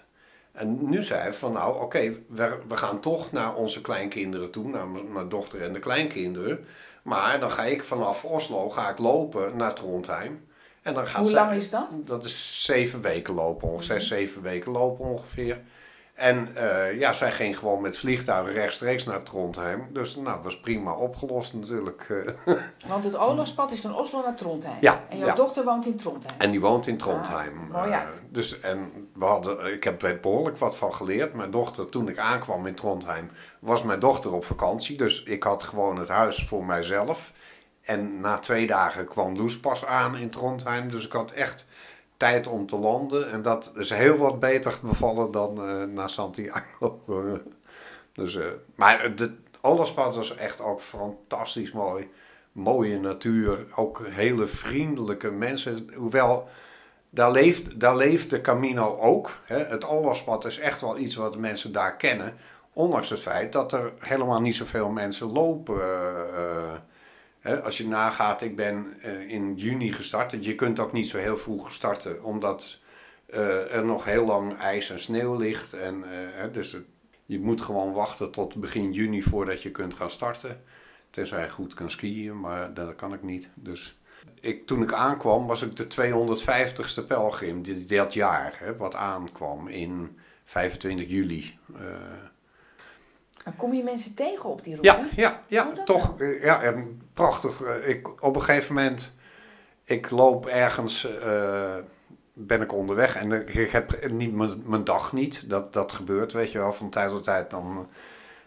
En 0.52 0.88
nu 0.90 1.02
zei 1.02 1.20
hij 1.20 1.34
van 1.34 1.52
nou 1.52 1.80
oké, 1.82 2.12
we, 2.28 2.58
we 2.68 2.76
gaan 2.76 3.00
toch 3.00 3.32
naar 3.32 3.54
onze 3.54 3.80
kleinkinderen 3.80 4.50
toe, 4.50 4.68
naar 4.68 4.88
mijn, 4.88 5.28
dochter 5.28 5.62
en 5.62 5.72
de 5.72 5.78
kleinkinderen. 5.78 6.66
Maar 7.02 7.40
dan 7.40 7.50
ga 7.50 7.62
ik 7.64 7.84
vanaf 7.84 8.24
Oslo 8.24 8.68
ga 8.70 8.90
ik 8.90 8.98
lopen 8.98 9.56
naar 9.56 9.74
Trondheim. 9.74 10.46
En 10.82 10.94
dan 10.94 11.06
gaat 11.06 11.20
Hoe 11.20 11.30
zij- 11.30 11.34
lang 11.44 11.52
is 11.52 11.70
dat? 11.70 11.96
Dat 12.04 12.24
is 12.24 12.64
zeven 12.64 13.00
weken 13.00 13.34
lopen, 13.34 13.68
ongeveer 13.68 13.94
Mhm. 13.94 13.98
zes, 14.04 14.08
zeven 14.08 14.42
weken 14.42 14.72
lopen 14.72 15.04
ongeveer. 15.04 15.60
En 16.18 16.56
eh, 16.56 16.98
ja, 16.98 17.12
zij 17.12 17.32
ging 17.32 17.58
gewoon 17.58 17.80
met 17.80 17.98
vliegtuigen 17.98 18.52
rechtstreeks 18.52 19.04
naar 19.04 19.22
Trondheim. 19.22 19.86
Dus 19.92 20.16
nou, 20.16 20.42
was 20.42 20.60
prima 20.60 20.92
opgelost 20.92 21.54
natuurlijk. 21.54 22.24
Want 22.88 23.04
het 23.04 23.20
oorlogspad 23.20 23.70
is 23.70 23.80
van 23.80 23.94
Oslo 23.94 24.22
naar 24.22 24.34
Trondheim. 24.34 24.76
Ja, 24.80 25.04
En 25.08 25.18
jouw 25.18 25.26
ja. 25.26 25.34
dochter 25.34 25.64
woont 25.64 25.86
in 25.86 25.96
Trondheim. 25.96 26.34
En 26.38 26.50
die 26.50 26.60
woont 26.60 26.86
in 26.86 26.96
Trondheim. 26.96 27.58
Ah, 27.72 27.80
mooi 27.80 27.90
Eh, 27.90 28.06
dus, 28.28 28.60
en 28.60 29.08
we 29.14 29.24
hadden, 29.24 29.72
ik 29.72 29.84
heb 29.84 30.02
er 30.02 30.20
behoorlijk 30.20 30.56
wat 30.58 30.76
van 30.76 30.94
geleerd. 30.94 31.34
Mijn 31.34 31.50
dochter, 31.50 31.86
toen 31.86 32.08
ik 32.08 32.18
aankwam 32.18 32.66
in 32.66 32.74
Trondheim, 32.74 33.30
was 33.58 33.82
mijn 33.82 34.00
dochter 34.00 34.32
op 34.32 34.44
vakantie. 34.44 34.96
Dus 34.96 35.22
ik 35.22 35.42
had 35.42 35.62
gewoon 35.62 35.98
het 35.98 36.08
huis 36.08 36.44
voor 36.44 36.64
mijzelf. 36.64 37.32
En 37.82 38.20
na 38.20 38.38
twee 38.38 38.66
dagen 38.66 39.06
kwam 39.06 39.36
Loes 39.36 39.60
pas 39.60 39.84
aan 39.84 40.16
in 40.16 40.30
Trondheim. 40.30 40.90
Dus 40.90 41.06
ik 41.06 41.12
had 41.12 41.30
echt 41.30 41.66
tijd 42.18 42.46
om 42.46 42.66
te 42.66 42.76
landen. 42.76 43.30
En 43.30 43.42
dat 43.42 43.72
is 43.76 43.90
heel 43.90 44.16
wat 44.16 44.40
beter 44.40 44.78
bevallen 44.82 45.30
dan 45.30 45.68
eh, 45.68 45.82
naar 45.84 46.10
Santiago. 46.10 47.00
Dus, 48.12 48.34
uh, 48.34 48.46
maar 48.74 49.16
de 49.16 49.32
Olderspad 49.60 50.16
was 50.16 50.36
echt 50.36 50.60
ook 50.60 50.80
fantastisch 50.80 51.72
mooi. 51.72 52.10
Mooie 52.52 53.00
natuur, 53.00 53.66
ook 53.76 54.02
hele 54.08 54.46
vriendelijke 54.46 55.30
mensen. 55.30 55.90
Hoewel, 55.94 56.48
daar 57.10 57.30
leeft, 57.30 57.80
daar 57.80 57.96
leeft 57.96 58.30
de 58.30 58.40
Camino 58.40 58.98
ook. 58.98 59.38
Hè. 59.44 59.64
Het 59.64 59.84
Olderspad 59.84 60.44
is 60.44 60.58
echt 60.58 60.80
wel 60.80 60.98
iets 60.98 61.14
wat 61.14 61.36
mensen 61.36 61.72
daar 61.72 61.96
kennen. 61.96 62.34
Ondanks 62.72 63.08
het 63.08 63.20
feit 63.20 63.52
dat 63.52 63.72
er 63.72 63.92
helemaal 63.98 64.40
niet 64.40 64.56
zoveel 64.56 64.88
mensen 64.88 65.32
lopen. 65.32 65.76
Uh, 65.76 66.72
Als 67.64 67.76
je 67.76 67.86
nagaat, 67.86 68.42
ik 68.42 68.56
ben 68.56 68.96
uh, 69.04 69.30
in 69.30 69.54
juni 69.54 69.92
gestart. 69.92 70.44
Je 70.44 70.54
kunt 70.54 70.78
ook 70.78 70.92
niet 70.92 71.06
zo 71.06 71.18
heel 71.18 71.36
vroeg 71.36 71.72
starten, 71.72 72.22
omdat 72.22 72.78
er 73.70 73.84
nog 73.84 74.04
heel 74.04 74.24
lang 74.24 74.58
ijs 74.58 74.90
en 74.90 75.00
sneeuw 75.00 75.36
ligt. 75.36 75.72
En, 75.72 76.04
dus 76.52 76.72
het, 76.72 76.84
je 77.26 77.40
moet 77.40 77.60
gewoon 77.60 77.92
wachten 77.92 78.30
tot 78.30 78.54
begin 78.54 78.92
juni 78.92 79.22
voordat 79.22 79.62
je 79.62 79.70
kunt 79.70 79.94
gaan 79.94 80.10
starten. 80.10 80.62
Tenzij 81.10 81.42
je 81.42 81.50
goed 81.50 81.74
kan 81.74 81.90
skiën, 81.90 82.40
maar 82.40 82.74
dat 82.74 82.96
kan 82.96 83.12
ik 83.12 83.22
niet. 83.22 83.48
Dus 83.54 83.98
ik, 84.40 84.66
toen 84.66 84.82
ik 84.82 84.92
aankwam 84.92 85.46
was 85.46 85.62
ik 85.62 85.76
de 85.76 85.86
250ste 85.86 87.06
pelgrim 87.06 87.62
dit, 87.62 87.88
dat 87.88 88.14
jaar. 88.14 88.56
Hè, 88.58 88.76
wat 88.76 88.94
aankwam 88.94 89.68
in 89.68 90.18
25 90.44 91.08
juli. 91.08 91.58
Uh, 93.48 93.58
kom 93.58 93.74
je 93.74 93.82
mensen 93.82 94.14
tegen 94.14 94.50
op 94.50 94.64
die 94.64 94.76
route? 94.76 95.08
Ja, 95.16 95.42
ja, 95.46 95.72
ja 95.74 95.82
toch. 95.84 96.14
Ja, 96.40 96.62
en 96.62 97.00
prachtig. 97.12 97.60
Ik, 97.84 98.22
op 98.24 98.34
een 98.34 98.42
gegeven 98.42 98.74
moment, 98.74 99.14
ik 99.84 100.10
loop 100.10 100.46
ergens... 100.46 101.08
Uh, 101.24 101.76
ben 102.40 102.60
ik 102.60 102.72
onderweg 102.72 103.16
en 103.16 103.32
ik 103.32 103.70
heb 103.70 104.10
niet 104.10 104.34
mijn, 104.66 104.84
dag 104.84 105.12
niet. 105.12 105.50
Dat, 105.50 105.72
dat 105.72 105.92
gebeurt, 105.92 106.32
weet 106.32 106.52
je 106.52 106.58
wel, 106.58 106.72
van 106.72 106.90
tijd 106.90 107.10
tot 107.10 107.24
tijd. 107.24 107.50
Dan, 107.50 107.88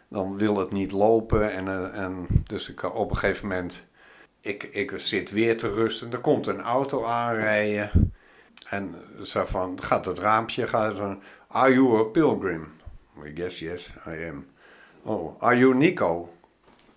dan 0.07 0.37
wil 0.37 0.57
het 0.57 0.71
niet 0.71 0.91
lopen. 0.91 1.51
En, 1.53 1.67
eh, 1.67 2.03
en 2.03 2.27
dus 2.43 2.69
ik, 2.69 2.95
op 2.95 3.09
een 3.09 3.17
gegeven 3.17 3.47
moment, 3.47 3.87
ik, 4.41 4.63
ik 4.63 4.93
zit 4.95 5.31
weer 5.31 5.57
te 5.57 5.73
rusten. 5.73 6.11
Er 6.11 6.19
komt 6.19 6.47
een 6.47 6.61
auto 6.61 7.03
aanrijden. 7.03 8.13
En 8.69 8.95
zo 9.23 9.45
van, 9.45 9.83
gaat 9.83 10.05
het 10.05 10.19
raampje, 10.19 10.67
gaat 10.67 10.97
van, 10.97 11.21
are 11.47 11.73
you 11.73 11.99
a 11.99 12.03
pilgrim? 12.03 12.67
Yes, 13.33 13.59
yes, 13.59 13.93
I 14.07 14.27
am. 14.29 14.45
Oh, 15.03 15.41
are 15.41 15.57
you 15.57 15.75
Nico? 15.75 16.29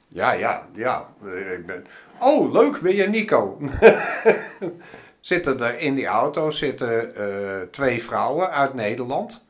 Ja, 0.09 0.33
ja, 0.33 0.67
ja. 0.75 1.09
Ik 1.57 1.67
ben... 1.67 1.85
Oh, 2.19 2.53
leuk, 2.53 2.81
ben 2.81 2.95
je 2.95 3.09
Nico? 3.09 3.59
zitten 5.21 5.61
er 5.61 5.79
in 5.79 5.95
die 5.95 6.07
auto 6.07 6.51
zitten, 6.51 7.13
uh, 7.19 7.61
twee 7.71 8.03
vrouwen 8.03 8.51
uit 8.51 8.75
Nederland. 8.75 9.45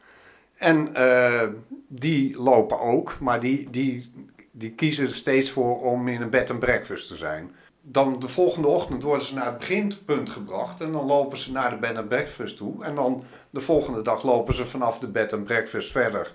En 0.55 0.91
uh, 0.97 1.43
die 1.89 2.43
lopen 2.43 2.81
ook, 2.81 3.19
maar 3.21 3.41
die, 3.41 3.71
die, 3.71 4.13
die 4.51 4.71
kiezen 4.71 5.05
er 5.05 5.15
steeds 5.15 5.51
voor 5.51 5.81
om 5.83 6.09
in 6.09 6.23
een 6.23 6.31
bed 6.31 6.51
en 6.51 6.59
breakfast 6.59 7.09
te 7.09 7.17
zijn. 7.17 7.55
Dan 7.81 8.19
de 8.19 8.29
volgende 8.29 8.69
ochtend 8.69 9.03
worden 9.03 9.27
ze 9.27 9.35
naar 9.35 9.47
het 9.47 9.59
beginpunt 9.59 10.31
gebracht 10.31 10.81
en 10.81 10.93
dan 10.93 11.07
lopen 11.07 11.39
ze 11.39 11.53
naar 11.53 11.71
de 11.71 11.77
bed 11.77 11.97
and 11.97 12.09
breakfast 12.09 12.57
toe. 12.57 12.85
En 12.85 12.95
dan 12.95 13.25
de 13.51 13.61
volgende 13.61 14.03
dag 14.03 14.23
lopen 14.23 14.55
ze 14.55 14.65
vanaf 14.65 14.99
de 14.99 15.09
bed 15.09 15.33
and 15.33 15.45
breakfast 15.45 15.91
verder 15.91 16.33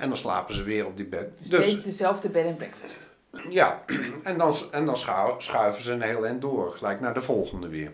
en 0.00 0.08
dan 0.08 0.16
slapen 0.16 0.54
ze 0.54 0.62
weer 0.62 0.86
op 0.86 0.96
die 0.96 1.06
bed. 1.06 1.28
Dus 1.38 1.64
steeds 1.64 1.82
dezelfde 1.82 2.28
bed 2.28 2.46
and 2.46 2.56
breakfast. 2.56 2.98
Ja, 3.48 3.82
en 4.22 4.38
dan, 4.38 4.54
en 4.70 4.86
dan 4.86 4.96
schuiven 5.38 5.82
ze 5.82 5.92
een 5.92 6.02
heel 6.02 6.26
eind 6.26 6.40
door, 6.40 6.72
gelijk 6.72 7.00
naar 7.00 7.14
de 7.14 7.20
volgende 7.20 7.68
weer. 7.68 7.90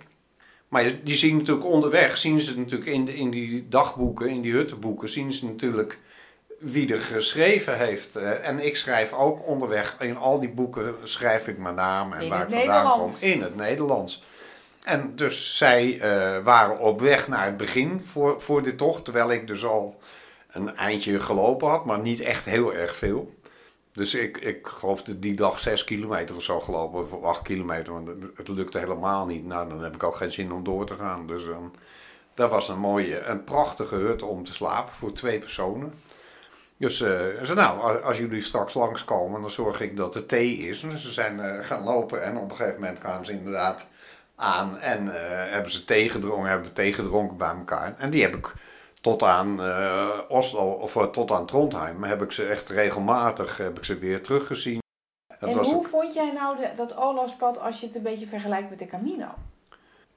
Maar 0.68 0.84
die 1.04 1.14
zien 1.14 1.36
natuurlijk 1.36 1.66
onderweg, 1.66 2.18
zien 2.18 2.40
ze 2.40 2.58
natuurlijk 2.58 2.90
in, 2.90 3.04
de, 3.04 3.16
in 3.16 3.30
die 3.30 3.68
dagboeken, 3.68 4.28
in 4.28 4.40
die 4.40 4.52
huttenboeken, 4.52 5.08
zien 5.08 5.32
ze 5.32 5.46
natuurlijk 5.46 5.98
wie 6.58 6.92
er 6.92 7.00
geschreven 7.00 7.78
heeft. 7.78 8.16
Eh, 8.16 8.48
en 8.48 8.66
ik 8.66 8.76
schrijf 8.76 9.12
ook 9.12 9.46
onderweg, 9.46 9.96
in 9.98 10.16
al 10.16 10.40
die 10.40 10.50
boeken 10.50 10.94
schrijf 11.02 11.48
ik 11.48 11.58
mijn 11.58 11.74
naam 11.74 12.12
en 12.12 12.28
waar 12.28 12.42
ik 12.42 12.58
vandaan 12.58 13.00
kom 13.00 13.12
in 13.20 13.42
het 13.42 13.56
Nederlands. 13.56 14.22
En 14.84 15.12
dus 15.16 15.56
zij 15.56 15.94
uh, 15.94 16.44
waren 16.44 16.78
op 16.78 17.00
weg 17.00 17.28
naar 17.28 17.44
het 17.44 17.56
begin 17.56 18.02
voor, 18.04 18.40
voor 18.40 18.62
dit 18.62 18.78
tocht, 18.78 19.04
terwijl 19.04 19.32
ik 19.32 19.46
dus 19.46 19.64
al 19.64 19.98
een 20.56 20.76
eindje 20.76 21.20
gelopen 21.20 21.68
had, 21.68 21.84
maar 21.84 21.98
niet 21.98 22.20
echt 22.20 22.44
heel 22.44 22.74
erg 22.74 22.96
veel. 22.96 23.34
Dus 23.92 24.14
ik, 24.14 24.36
ik 24.36 24.66
geloof 24.66 25.02
dat 25.02 25.22
die 25.22 25.34
dag 25.34 25.58
6 25.58 25.84
kilometer 25.84 26.36
of 26.36 26.42
zo 26.42 26.60
gelopen, 26.60 27.00
of 27.00 27.22
8 27.22 27.42
kilometer, 27.42 27.92
want 27.92 28.08
het, 28.36 28.48
lukte 28.48 28.78
helemaal 28.78 29.26
niet. 29.26 29.44
Nou, 29.44 29.68
dan 29.68 29.82
heb 29.82 29.94
ik 29.94 30.02
ook 30.02 30.16
geen 30.16 30.32
zin 30.32 30.52
om 30.52 30.64
door 30.64 30.86
te 30.86 30.94
gaan. 30.94 31.26
Dus 31.26 31.44
um, 31.44 31.70
dat 32.34 32.50
was 32.50 32.68
een 32.68 32.78
mooie, 32.78 33.20
een 33.20 33.44
prachtige 33.44 33.94
hut 33.94 34.22
om 34.22 34.44
te 34.44 34.52
slapen 34.52 34.94
voor 34.94 35.12
twee 35.12 35.38
personen. 35.38 35.92
Dus 36.76 37.00
uh, 37.00 37.08
ze 37.42 37.54
nou, 37.54 38.02
als 38.02 38.18
jullie 38.18 38.42
straks 38.42 38.74
langskomen, 38.74 39.40
dan 39.40 39.50
zorg 39.50 39.80
ik 39.80 39.96
dat 39.96 40.14
er 40.14 40.26
thee 40.26 40.56
is. 40.56 40.80
Dus 40.80 41.02
ze 41.02 41.12
zijn 41.12 41.36
uh, 41.38 41.58
gaan 41.60 41.84
lopen 41.84 42.22
en 42.22 42.36
op 42.36 42.50
een 42.50 42.56
gegeven 42.56 42.80
moment 42.80 43.00
gaan 43.00 43.24
ze 43.24 43.32
inderdaad 43.32 43.88
aan 44.34 44.78
en 44.78 45.04
uh, 45.04 45.12
hebben 45.52 45.70
ze 45.70 45.84
thee 45.84 46.10
gedronken, 46.10 46.50
hebben 46.50 46.72
thee 46.72 46.92
gedronken 46.92 47.36
bij 47.36 47.54
elkaar. 47.54 47.94
En 47.98 48.10
die 48.10 48.22
heb 48.22 48.36
ik 48.36 48.52
tot 49.06 49.22
aan 49.22 49.60
uh, 49.60 50.18
Oslo 50.28 50.70
of 50.70 50.94
uh, 50.94 51.02
tot 51.02 51.30
aan 51.30 51.46
Trondheim 51.46 52.02
heb 52.02 52.22
ik 52.22 52.32
ze 52.32 52.46
echt 52.46 52.68
regelmatig 52.68 53.56
heb 53.56 53.78
ik 53.78 53.84
ze 53.84 53.98
weer 53.98 54.22
teruggezien. 54.22 54.78
Dat 55.40 55.50
en 55.50 55.58
hoe 55.58 55.86
vond 55.86 56.14
jij 56.14 56.32
nou 56.32 56.56
de, 56.56 56.70
dat 56.76 56.96
Olaspad 56.96 57.60
als 57.60 57.80
je 57.80 57.86
het 57.86 57.96
een 57.96 58.02
beetje 58.02 58.26
vergelijkt 58.26 58.70
met 58.70 58.78
de 58.78 58.86
Camino? 58.86 59.26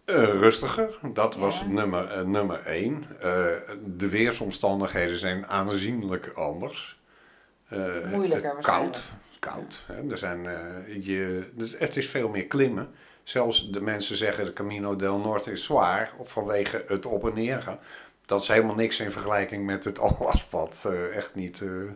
Uh, 0.05 0.23
rustiger, 0.23 0.99
dat 1.13 1.35
was 1.35 1.65
nummer, 1.65 2.27
nummer 2.27 2.65
één. 2.65 3.05
de 3.97 4.09
weersomstandigheden 4.09 5.17
zijn 5.17 5.47
aanzienlijk 5.47 6.31
anders. 6.35 6.99
Moeilijker 8.11 8.55
Koud, 8.61 8.99
koud. 9.39 9.83
Hè. 9.85 10.09
Er 10.11 10.17
zijn, 10.17 10.43
je, 11.01 11.49
dus 11.53 11.77
het 11.77 11.97
is 11.97 12.09
veel 12.09 12.29
meer 12.29 12.45
klimmen. 12.45 12.89
Zelfs 13.23 13.71
de 13.71 13.81
mensen 13.81 14.17
zeggen 14.17 14.45
de 14.45 14.53
Camino 14.53 14.95
del 14.95 15.17
Norte 15.17 15.51
is 15.51 15.63
zwaar 15.63 16.13
vanwege 16.23 16.83
het 16.87 17.05
op 17.05 17.27
en 17.27 17.33
neer 17.33 17.61
gaan 17.61 17.79
dat 18.29 18.41
is 18.41 18.47
helemaal 18.47 18.75
niks 18.75 18.99
in 18.99 19.11
vergelijking 19.11 19.65
met 19.65 19.83
het 19.83 19.99
Alaspad. 20.19 20.83
Uh, 20.87 21.15
echt 21.15 21.35
niet. 21.35 21.59
Uh, 21.59 21.91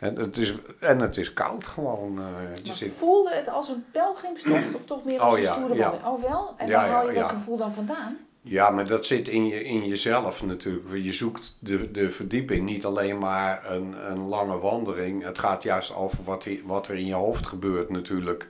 en, 0.00 0.16
het 0.16 0.36
is, 0.36 0.54
en 0.80 1.00
het 1.00 1.16
is 1.16 1.32
koud 1.32 1.66
gewoon. 1.66 2.18
Uh, 2.18 2.24
je 2.62 2.72
zit... 2.72 2.92
Voelde 2.96 3.34
het 3.34 3.48
als 3.48 3.68
een 3.68 3.84
pelgrimstocht 3.92 4.74
of 4.74 4.84
toch 4.84 5.04
meer 5.04 5.20
als 5.20 5.32
oh, 5.32 5.38
een 5.38 5.44
ja, 5.44 5.54
stoere 5.54 5.74
ja. 5.74 6.00
Oh 6.04 6.22
wel? 6.22 6.54
En 6.56 6.70
waar 6.70 6.88
haal 6.88 7.08
je 7.08 7.14
dat 7.14 7.28
gevoel 7.28 7.56
dan 7.56 7.74
vandaan? 7.74 8.16
Ja, 8.40 8.70
maar 8.70 8.88
dat 8.88 9.06
zit 9.06 9.28
in, 9.28 9.46
je, 9.46 9.64
in 9.64 9.86
jezelf 9.86 10.44
natuurlijk. 10.44 11.04
Je 11.04 11.12
zoekt 11.12 11.56
de, 11.58 11.90
de 11.90 12.10
verdieping, 12.10 12.64
niet 12.64 12.84
alleen 12.84 13.18
maar 13.18 13.70
een, 13.70 14.10
een 14.10 14.28
lange 14.28 14.58
wandeling. 14.58 15.22
Het 15.22 15.38
gaat 15.38 15.62
juist 15.62 15.94
over 15.94 16.24
wat, 16.24 16.46
wat 16.64 16.88
er 16.88 16.94
in 16.94 17.06
je 17.06 17.14
hoofd 17.14 17.46
gebeurt 17.46 17.90
natuurlijk. 17.90 18.48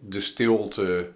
de 0.00 0.20
stilte, 0.20 1.10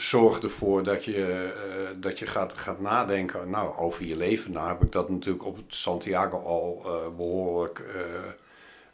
zorg 0.00 0.42
ervoor 0.42 0.82
dat 0.82 1.04
je, 1.04 1.52
uh, 1.56 1.88
dat 1.96 2.18
je 2.18 2.26
gaat, 2.26 2.52
gaat 2.52 2.80
nadenken 2.80 3.50
nou, 3.50 3.76
over 3.76 4.04
je 4.04 4.16
leven. 4.16 4.52
Nou 4.52 4.68
heb 4.68 4.82
ik 4.82 4.92
dat 4.92 5.08
natuurlijk 5.08 5.44
op 5.44 5.58
Santiago 5.66 6.38
al 6.38 6.82
uh, 6.86 7.16
behoorlijk 7.16 7.78
uh, 7.78 8.02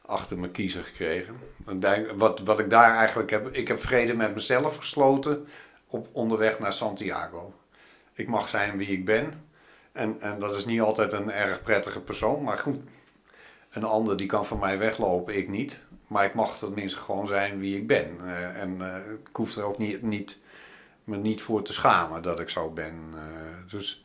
achter 0.06 0.38
mijn 0.38 0.52
kiezer 0.52 0.84
gekregen. 0.84 1.36
Wat, 2.16 2.40
wat 2.40 2.58
ik 2.58 2.70
daar 2.70 2.96
eigenlijk 2.96 3.30
heb, 3.30 3.54
ik 3.54 3.68
heb 3.68 3.80
vrede 3.80 4.14
met 4.14 4.34
mezelf 4.34 4.76
gesloten 4.76 5.46
op 5.86 6.08
onderweg 6.12 6.58
naar 6.58 6.72
Santiago. 6.72 7.54
Ik 8.12 8.28
mag 8.28 8.48
zijn 8.48 8.76
wie 8.76 8.88
ik 8.88 9.04
ben. 9.04 9.32
En, 9.92 10.16
en 10.20 10.38
dat 10.38 10.56
is 10.56 10.64
niet 10.64 10.80
altijd 10.80 11.12
een 11.12 11.30
erg 11.30 11.62
prettige 11.62 12.00
persoon, 12.00 12.42
maar 12.42 12.58
goed. 12.58 12.80
Een 13.70 13.84
ander 13.84 14.16
die 14.16 14.26
kan 14.26 14.46
van 14.46 14.58
mij 14.58 14.78
weglopen, 14.78 15.36
ik 15.36 15.48
niet. 15.48 15.78
Maar 16.06 16.24
ik 16.24 16.34
mag 16.34 16.58
tenminste 16.58 16.98
gewoon 16.98 17.26
zijn 17.26 17.58
wie 17.58 17.76
ik 17.76 17.86
ben. 17.86 18.20
en 18.54 18.80
ik 19.24 19.36
hoef 19.36 19.56
er 19.56 19.64
ook 19.64 19.78
niet, 19.78 20.02
niet 20.02 20.38
me 21.04 21.16
niet 21.16 21.42
voor 21.42 21.62
te 21.62 21.72
schamen 21.72 22.22
dat 22.22 22.40
ik 22.40 22.48
zo 22.48 22.70
ben. 22.70 22.94
Uh, 23.14 23.20
dus 23.70 24.04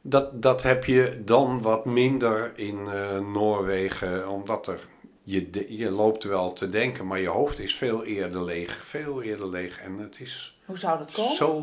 dat, 0.00 0.42
dat 0.42 0.62
heb 0.62 0.84
je 0.84 1.22
dan 1.24 1.62
wat 1.62 1.84
minder 1.84 2.52
in 2.54 2.78
uh, 2.78 3.18
Noorwegen, 3.18 4.28
omdat 4.28 4.66
er, 4.66 4.80
je, 5.22 5.66
je 5.78 5.90
loopt 5.90 6.24
wel 6.24 6.52
te 6.52 6.68
denken, 6.68 7.06
maar 7.06 7.20
je 7.20 7.28
hoofd 7.28 7.58
is 7.58 7.74
veel 7.74 8.04
eerder 8.04 8.44
leeg. 8.44 8.84
Veel 8.84 9.22
eerder 9.22 9.48
leeg 9.48 9.80
en 9.80 9.98
het 9.98 10.20
is 10.20 10.58
Hoe 10.64 10.78
zou 10.78 10.98
dat 10.98 11.12
komen? 11.12 11.36
zo 11.36 11.60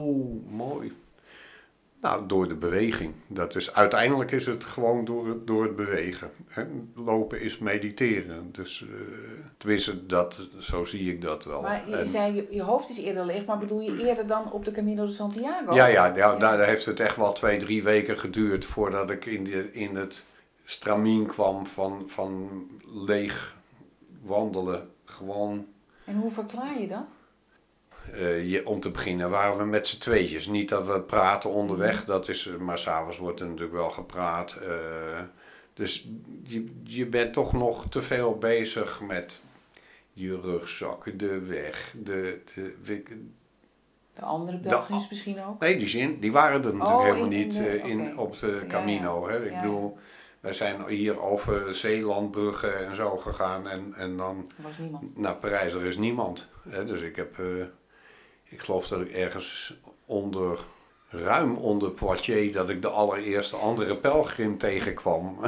mooi. 0.50 0.94
Nou, 2.01 2.27
door 2.27 2.48
de 2.48 2.56
beweging. 2.56 3.13
Dat 3.27 3.56
is, 3.56 3.74
uiteindelijk 3.74 4.32
is 4.32 4.46
het 4.46 4.63
gewoon 4.63 5.06
door 5.06 5.27
het, 5.27 5.48
door 5.48 5.63
het 5.63 5.75
bewegen. 5.75 6.32
Hè? 6.48 6.63
Lopen 6.96 7.42
is 7.42 7.58
mediteren. 7.58 8.50
Dus 8.51 8.82
uh, 8.82 8.89
tenminste, 9.58 10.06
dat, 10.06 10.48
zo 10.60 10.86
zie 10.86 11.12
ik 11.12 11.22
dat 11.22 11.44
wel. 11.44 11.62
Maar 11.62 11.89
je 11.89 12.06
zei, 12.06 12.36
je, 12.36 12.48
je, 12.50 12.62
hoofd 12.62 12.89
is 12.89 12.98
eerder 12.98 13.25
leeg, 13.25 13.46
maar 13.46 13.58
bedoel 13.58 13.82
je 13.82 14.08
eerder 14.08 14.27
dan 14.27 14.51
op 14.51 14.66
de 14.66 14.72
Camino 14.72 15.06
de 15.06 15.12
Santiago? 15.12 15.74
Ja, 15.74 15.86
ja, 15.86 16.16
ja, 16.16 16.36
daar 16.36 16.66
heeft 16.66 16.86
het 16.86 17.00
echt 17.00 17.16
wel 17.16 17.34
twee, 17.34 17.58
drie 17.60 17.84
weken 17.84 18.20
geduurd 18.20 18.66
voordat 18.66 19.10
ik 19.10 19.25
in, 19.25 19.44
de, 19.44 19.74
in 19.74 19.96
het 19.96 20.24
stramien 20.66 21.25
kwam 21.25 21.66
van, 21.66 22.04
van 22.06 22.50
leeg 22.86 23.56
wandelen. 24.22 24.89
Gewoon. 25.06 25.66
En 26.06 26.16
hoe 26.16 26.32
verklaar 26.32 26.80
je 26.80 26.88
dat? 26.88 27.17
Uh, 28.16 28.50
je, 28.50 28.66
om 28.66 28.80
te 28.80 28.92
beginnen 28.92 29.30
waren 29.30 29.58
we 29.58 29.64
met 29.66 29.88
z'n 29.88 30.00
tweetjes. 30.00 30.48
Niet 30.48 30.70
dat 30.70 30.88
we 30.88 31.02
praten 31.02 31.50
onderweg, 31.50 31.98
mhm. 31.98 32.08
dat 32.08 32.30
is, 32.30 32.50
maar 32.60 32.80
s'avonds 32.80 33.18
wordt 33.18 33.40
er 33.40 33.46
natuurlijk 33.46 33.74
wel 33.74 33.90
gepraat. 33.90 34.58
Uh, 34.64 35.20
Dus 35.74 36.08
je, 36.44 36.66
je 36.84 37.06
bent 37.06 37.34
toch 37.34 37.54
nog 37.54 37.90
te 37.90 38.02
veel 38.02 38.38
bezig 38.38 39.02
met 39.02 39.44
je 40.14 40.40
rugzak, 40.42 41.20
de 41.20 41.40
weg, 41.40 41.96
de... 42.04 42.42
de, 42.84 43.04
de 44.14 44.22
andere 44.22 44.58
pelgrims 44.58 45.10
misschien 45.10 45.44
ook? 45.44 45.60
Nee, 45.60 45.78
die, 45.78 45.88
zin, 45.88 46.20
die 46.20 46.32
waren 46.32 46.64
er 46.64 46.74
natuurlijk 46.74 47.00
oh, 47.00 47.04
helemaal 47.04 47.28
niet 47.28 47.56
in, 47.56 47.84
in 47.84 48.10
eh, 48.10 48.20
op 48.20 48.40
de 48.40 48.66
Camino. 48.68 49.30
Hè? 49.30 49.46
Ik 49.46 49.62
bedoel, 49.62 49.98
wij 50.40 50.54
zijn 50.54 50.88
hier 50.88 51.22
over 51.22 51.76
Zeelandbruggen 51.76 52.88
en 52.88 52.96
zo 52.96 53.18
gegaan 53.18 53.68
en, 53.68 53.94
en 53.94 54.18
dan 54.18 54.52
was 54.56 54.78
niemand. 54.78 55.18
naar 55.18 55.36
Parijs. 55.36 55.74
Er 55.74 55.86
is 55.86 55.98
niemand. 55.98 56.48
Hè? 56.70 56.86
Dus 56.86 57.02
ik 57.02 57.16
heb, 57.16 57.38
uh, 57.38 57.66
ik 58.50 58.60
geloof 58.60 58.88
dat 58.88 59.01
ik 59.01 59.12
ergens 59.12 59.74
onder 60.06 60.60
ruim 61.10 61.56
onder 61.56 61.89
Poitiers 61.89 62.54
dat 62.54 62.70
ik 62.70 62.82
de 62.82 62.88
allereerste 62.88 63.56
andere 63.56 63.96
pelgrim 63.96 64.58
tegenkwam. 64.58 65.39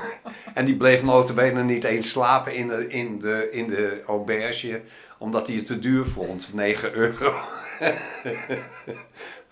en 0.54 0.64
die 0.64 0.76
bleef 0.76 1.02
notabene 1.02 1.62
niet 1.62 1.84
eens 1.84 2.10
slapen 2.10 2.54
in 2.54 2.68
de, 2.68 2.88
in 2.88 3.18
de, 3.18 3.48
in 3.50 3.66
de 3.66 4.02
auberge, 4.06 4.80
omdat 5.18 5.46
hij 5.46 5.56
het 5.56 5.66
te 5.66 5.78
duur 5.78 6.04
vond. 6.04 6.54
9 6.54 6.94
euro. 6.94 7.34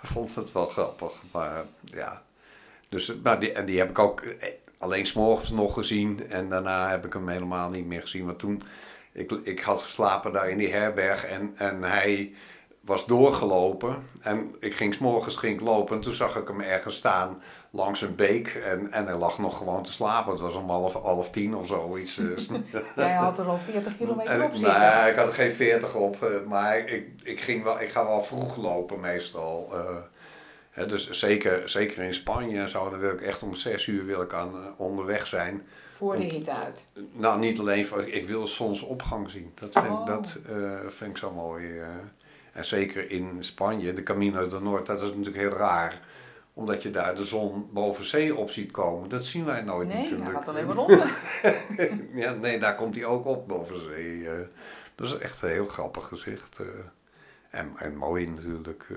vond 0.02 0.34
het 0.34 0.52
wel 0.52 0.66
grappig, 0.66 1.12
maar 1.32 1.64
ja. 1.84 2.22
Dus, 2.88 3.14
maar 3.22 3.40
die, 3.40 3.52
en 3.52 3.64
die 3.64 3.78
heb 3.78 3.90
ik 3.90 3.98
ook 3.98 4.20
eh, 4.20 4.48
alleen 4.78 5.06
s'morgens 5.06 5.50
nog 5.50 5.74
gezien 5.74 6.30
en 6.30 6.48
daarna 6.48 6.90
heb 6.90 7.06
ik 7.06 7.12
hem 7.12 7.28
helemaal 7.28 7.70
niet 7.70 7.86
meer 7.86 8.00
gezien. 8.00 8.26
Want 8.26 8.38
toen, 8.38 8.62
ik, 9.12 9.30
ik 9.30 9.60
had 9.60 9.82
geslapen 9.82 10.32
daar 10.32 10.48
in 10.48 10.58
die 10.58 10.72
herberg 10.72 11.24
en, 11.24 11.52
en 11.56 11.82
hij 11.82 12.34
was 12.86 13.06
doorgelopen. 13.06 13.96
En 14.20 14.54
ik 14.60 14.74
ging 14.74 14.94
s'morgens 14.94 15.36
ging 15.36 15.60
lopen 15.60 15.96
en 15.96 16.02
toen 16.02 16.14
zag 16.14 16.36
ik 16.36 16.48
hem 16.48 16.60
ergens 16.60 16.96
staan 16.96 17.42
langs 17.70 18.00
een 18.00 18.14
beek. 18.14 18.48
En, 18.48 18.92
en 18.92 19.06
hij 19.06 19.16
lag 19.16 19.38
nog 19.38 19.56
gewoon 19.56 19.82
te 19.82 19.92
slapen. 19.92 20.32
Het 20.32 20.40
was 20.40 20.54
om 20.54 20.70
half, 20.70 20.92
half 20.92 21.30
tien 21.30 21.56
of 21.56 21.66
zoiets. 21.66 22.16
Jij 22.96 23.14
had 23.14 23.38
er 23.38 23.46
al 23.46 23.58
40 23.58 23.96
kilometer 23.96 24.44
op 24.44 24.54
zitten. 24.54 24.80
Nee, 24.80 25.10
ik 25.10 25.16
had 25.16 25.26
er 25.26 25.32
geen 25.32 25.52
40 25.52 25.94
op. 25.94 26.22
Eh, 26.22 26.28
maar 26.46 26.78
ik, 26.78 27.08
ik, 27.22 27.40
ging 27.40 27.62
wel, 27.62 27.80
ik 27.80 27.88
ga 27.88 28.06
wel 28.06 28.22
vroeg 28.22 28.56
lopen 28.56 29.00
meestal. 29.00 29.68
Uh, 29.72 29.80
hè, 30.70 30.86
dus 30.86 31.10
zeker, 31.10 31.68
zeker 31.68 32.02
in 32.02 32.14
Spanje 32.14 32.68
zouden 32.68 32.98
wil 32.98 33.12
ik 33.12 33.20
echt 33.20 33.42
om 33.42 33.54
6 33.54 33.86
uur 33.86 34.06
wil 34.06 34.22
ik 34.22 34.32
aan, 34.32 34.54
uh, 34.54 34.66
onderweg 34.76 35.26
zijn. 35.26 35.66
Voor 35.88 36.16
de 36.16 36.24
hitte 36.24 36.54
uit? 36.54 36.86
Nou, 37.12 37.38
niet 37.38 37.58
alleen 37.58 37.86
voor... 37.86 38.08
Ik 38.08 38.26
wil 38.26 38.46
zonsopgang 38.46 39.30
zien. 39.30 39.52
Dat 39.54 39.72
vind, 39.72 39.86
oh. 39.86 40.06
dat, 40.06 40.38
vind 40.86 41.10
ik 41.10 41.16
zo 41.16 41.30
mooi. 41.30 41.80
En 42.56 42.64
zeker 42.64 43.10
in 43.10 43.36
Spanje, 43.38 43.92
de 43.92 44.02
Camino 44.02 44.46
de 44.46 44.60
Noord, 44.60 44.86
dat 44.86 45.02
is 45.02 45.08
natuurlijk 45.08 45.36
heel 45.36 45.50
raar. 45.50 46.00
Omdat 46.54 46.82
je 46.82 46.90
daar 46.90 47.14
de 47.14 47.24
zon 47.24 47.68
boven 47.72 48.04
zee 48.04 48.34
op 48.36 48.50
ziet 48.50 48.70
komen. 48.70 49.08
Dat 49.08 49.24
zien 49.24 49.44
wij 49.44 49.62
nooit 49.62 49.88
nee, 49.88 49.96
natuurlijk. 49.96 50.24
Nee, 50.24 50.34
gaat 50.34 50.48
alleen 50.48 50.66
maar 50.66 50.76
onder. 50.76 51.16
ja, 52.22 52.32
nee, 52.32 52.58
daar 52.58 52.74
komt 52.74 52.96
hij 52.96 53.04
ook 53.04 53.26
op 53.26 53.48
boven 53.48 53.80
zee. 53.80 54.28
Eh. 54.28 54.32
dat 54.94 55.06
is 55.06 55.18
echt 55.18 55.42
een 55.42 55.48
heel 55.48 55.66
grappig 55.66 56.08
gezicht. 56.08 56.58
Eh. 56.58 56.66
en, 57.50 57.72
en 57.76 57.96
mooi 57.96 58.26
natuurlijk. 58.26 58.86
Eh. 58.90 58.96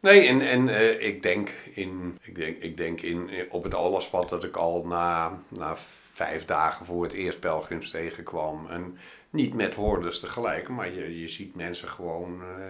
Nee, 0.00 0.28
en, 0.28 0.40
en 0.40 0.68
ik 1.06 1.22
denk, 1.22 1.50
in, 1.74 2.18
ik 2.22 2.34
denk, 2.34 2.62
ik 2.62 2.76
denk 2.76 3.00
in, 3.00 3.30
op 3.50 3.62
het 3.62 3.74
Allaspad 3.74 4.28
dat 4.28 4.44
ik 4.44 4.56
al 4.56 4.86
na, 4.86 5.38
na 5.48 5.76
vijf 6.12 6.44
dagen 6.44 6.86
voor 6.86 7.02
het 7.02 7.12
eerst 7.12 7.40
pelgrims 7.40 7.90
tegenkwam. 7.90 8.66
En 8.68 8.98
niet 9.30 9.54
met 9.54 9.74
hordes 9.74 10.20
tegelijk, 10.20 10.68
maar 10.68 10.92
je, 10.92 11.20
je 11.20 11.28
ziet 11.28 11.54
mensen 11.54 11.88
gewoon 11.88 12.40
uh, 12.40 12.64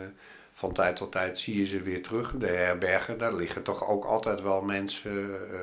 van 0.53 0.73
tijd 0.73 0.97
tot 0.97 1.13
tijd 1.13 1.39
zie 1.39 1.59
je 1.59 1.67
ze 1.67 1.81
weer 1.81 2.03
terug. 2.03 2.37
De 2.37 2.47
herbergen, 2.47 3.19
daar 3.19 3.35
liggen 3.35 3.63
toch 3.63 3.89
ook 3.89 4.05
altijd 4.05 4.43
wel 4.43 4.63
mensen 4.63 5.29
uh, 5.29 5.59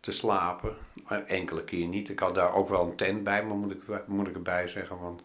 te 0.00 0.12
slapen. 0.12 0.76
Maar 1.08 1.24
enkele 1.24 1.64
keer 1.64 1.86
niet. 1.86 2.08
Ik 2.08 2.18
had 2.18 2.34
daar 2.34 2.54
ook 2.54 2.68
wel 2.68 2.82
een 2.82 2.96
tent 2.96 3.24
bij, 3.24 3.44
maar 3.44 3.56
moet 3.56 3.72
ik, 3.72 4.06
moet 4.06 4.28
ik 4.28 4.34
erbij 4.34 4.68
zeggen, 4.68 4.98
want 4.98 5.22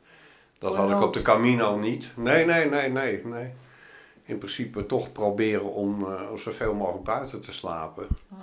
dat 0.58 0.75
had 0.75 0.91
ik 0.91 1.01
op 1.01 1.13
de 1.13 1.22
Camino 1.22 1.77
niet. 1.77 2.12
Nee, 2.15 2.46
nee, 2.46 2.69
nee, 2.69 2.89
nee, 2.89 3.25
nee. 3.25 3.53
In 4.24 4.38
principe 4.38 4.86
toch 4.86 5.12
proberen 5.12 5.74
om 5.74 6.01
uh, 6.01 6.34
zoveel 6.36 6.74
mogelijk 6.74 7.04
buiten 7.04 7.41
te 7.41 7.52
slapen. 7.52 8.08
Oh. 8.32 8.38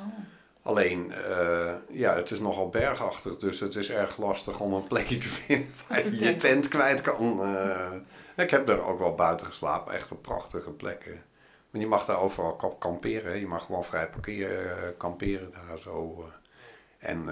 Alleen, 0.66 1.12
uh, 1.30 1.72
ja, 1.90 2.14
het 2.14 2.30
is 2.30 2.40
nogal 2.40 2.68
bergachtig, 2.68 3.38
dus 3.38 3.60
het 3.60 3.74
is 3.74 3.90
erg 3.90 4.16
lastig 4.16 4.60
om 4.60 4.72
een 4.72 4.86
plekje 4.86 5.18
te 5.18 5.28
vinden 5.38 5.70
waar 5.88 6.04
je 6.04 6.24
je 6.24 6.36
tent 6.46 6.68
kwijt 6.68 7.00
kan. 7.00 7.40
Uh, 7.40 7.92
ik 8.36 8.50
heb 8.50 8.68
er 8.68 8.86
ook 8.86 8.98
wel 8.98 9.14
buiten 9.14 9.46
geslapen, 9.46 9.94
echt 9.94 10.10
een 10.10 10.20
prachtige 10.20 10.70
plekken. 10.70 11.22
Want 11.70 11.84
je 11.84 11.90
mag 11.90 12.04
daar 12.04 12.20
overal 12.20 12.76
kamperen, 12.78 13.38
je 13.38 13.46
mag 13.46 13.64
gewoon 13.64 13.84
vrij 13.84 14.08
parkeren, 14.08 14.66
uh, 14.66 14.88
kamperen 14.96 15.52
daar 15.52 15.78
zo. 15.78 16.24
en 16.98 17.28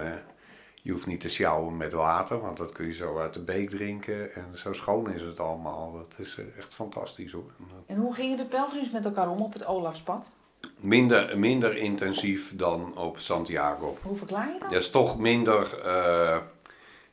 je 0.81 0.91
hoeft 0.91 1.05
niet 1.05 1.21
te 1.21 1.29
sjouwen 1.29 1.77
met 1.77 1.93
water, 1.93 2.41
want 2.41 2.57
dat 2.57 2.71
kun 2.71 2.85
je 2.85 2.93
zo 2.93 3.19
uit 3.19 3.33
de 3.33 3.43
beek 3.43 3.69
drinken. 3.69 4.33
En 4.33 4.57
zo 4.57 4.73
schoon 4.73 5.11
is 5.11 5.21
het 5.21 5.39
allemaal. 5.39 5.93
Dat 5.93 6.15
is 6.17 6.39
echt 6.57 6.75
fantastisch 6.75 7.31
hoor. 7.31 7.51
En 7.85 7.97
hoe 7.97 8.13
gingen 8.13 8.37
de 8.37 8.45
pelgrims 8.45 8.91
met 8.91 9.05
elkaar 9.05 9.29
om 9.29 9.41
op 9.41 9.53
het 9.53 9.65
Olafspad? 9.65 10.29
Minder, 10.79 11.39
minder 11.39 11.77
intensief 11.77 12.51
dan 12.55 12.97
op 12.97 13.19
Santiago. 13.19 13.97
Hoe 14.01 14.17
verklaar 14.17 14.47
je 14.53 14.59
dat? 14.59 14.69
Dat 14.69 14.79
is 14.79 14.89
toch 14.89 15.17
minder, 15.17 15.79
uh, 15.85 16.37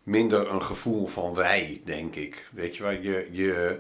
minder 0.02 0.50
een 0.50 0.62
gevoel 0.62 1.06
van 1.06 1.34
wij, 1.34 1.80
denk 1.84 2.14
ik. 2.14 2.48
Weet 2.50 2.76
je 2.76 2.82
wel, 2.82 2.92
je, 2.92 3.28
je, 3.30 3.78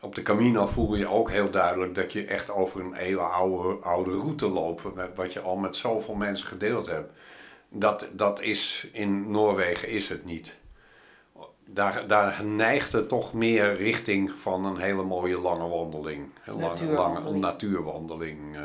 op 0.00 0.14
de 0.14 0.22
Camino 0.22 0.66
voel 0.66 0.94
je 0.94 1.08
ook 1.08 1.30
heel 1.30 1.50
duidelijk 1.50 1.94
dat 1.94 2.12
je 2.12 2.24
echt 2.24 2.50
over 2.50 2.80
een 2.80 2.94
hele 2.94 3.20
oude, 3.20 3.82
oude 3.82 4.10
route 4.10 4.48
loopt. 4.48 4.82
Wat 5.14 5.32
je 5.32 5.40
al 5.40 5.56
met 5.56 5.76
zoveel 5.76 6.14
mensen 6.14 6.46
gedeeld 6.46 6.86
hebt. 6.86 7.12
Dat, 7.68 8.08
dat 8.12 8.40
is 8.40 8.88
in 8.92 9.30
Noorwegen 9.30 9.88
is 9.88 10.08
het 10.08 10.24
niet. 10.24 10.58
Daar, 11.66 12.06
daar 12.06 12.44
neigt 12.44 12.92
het 12.92 13.08
toch 13.08 13.32
meer 13.32 13.76
richting 13.76 14.30
van 14.30 14.64
een 14.64 14.78
hele 14.78 15.02
mooie 15.02 15.38
lange 15.38 15.68
wandeling. 15.68 16.28
Een 16.44 16.60
lange, 16.60 16.84
lange 16.84 17.30
natuurwandeling. 17.30 18.56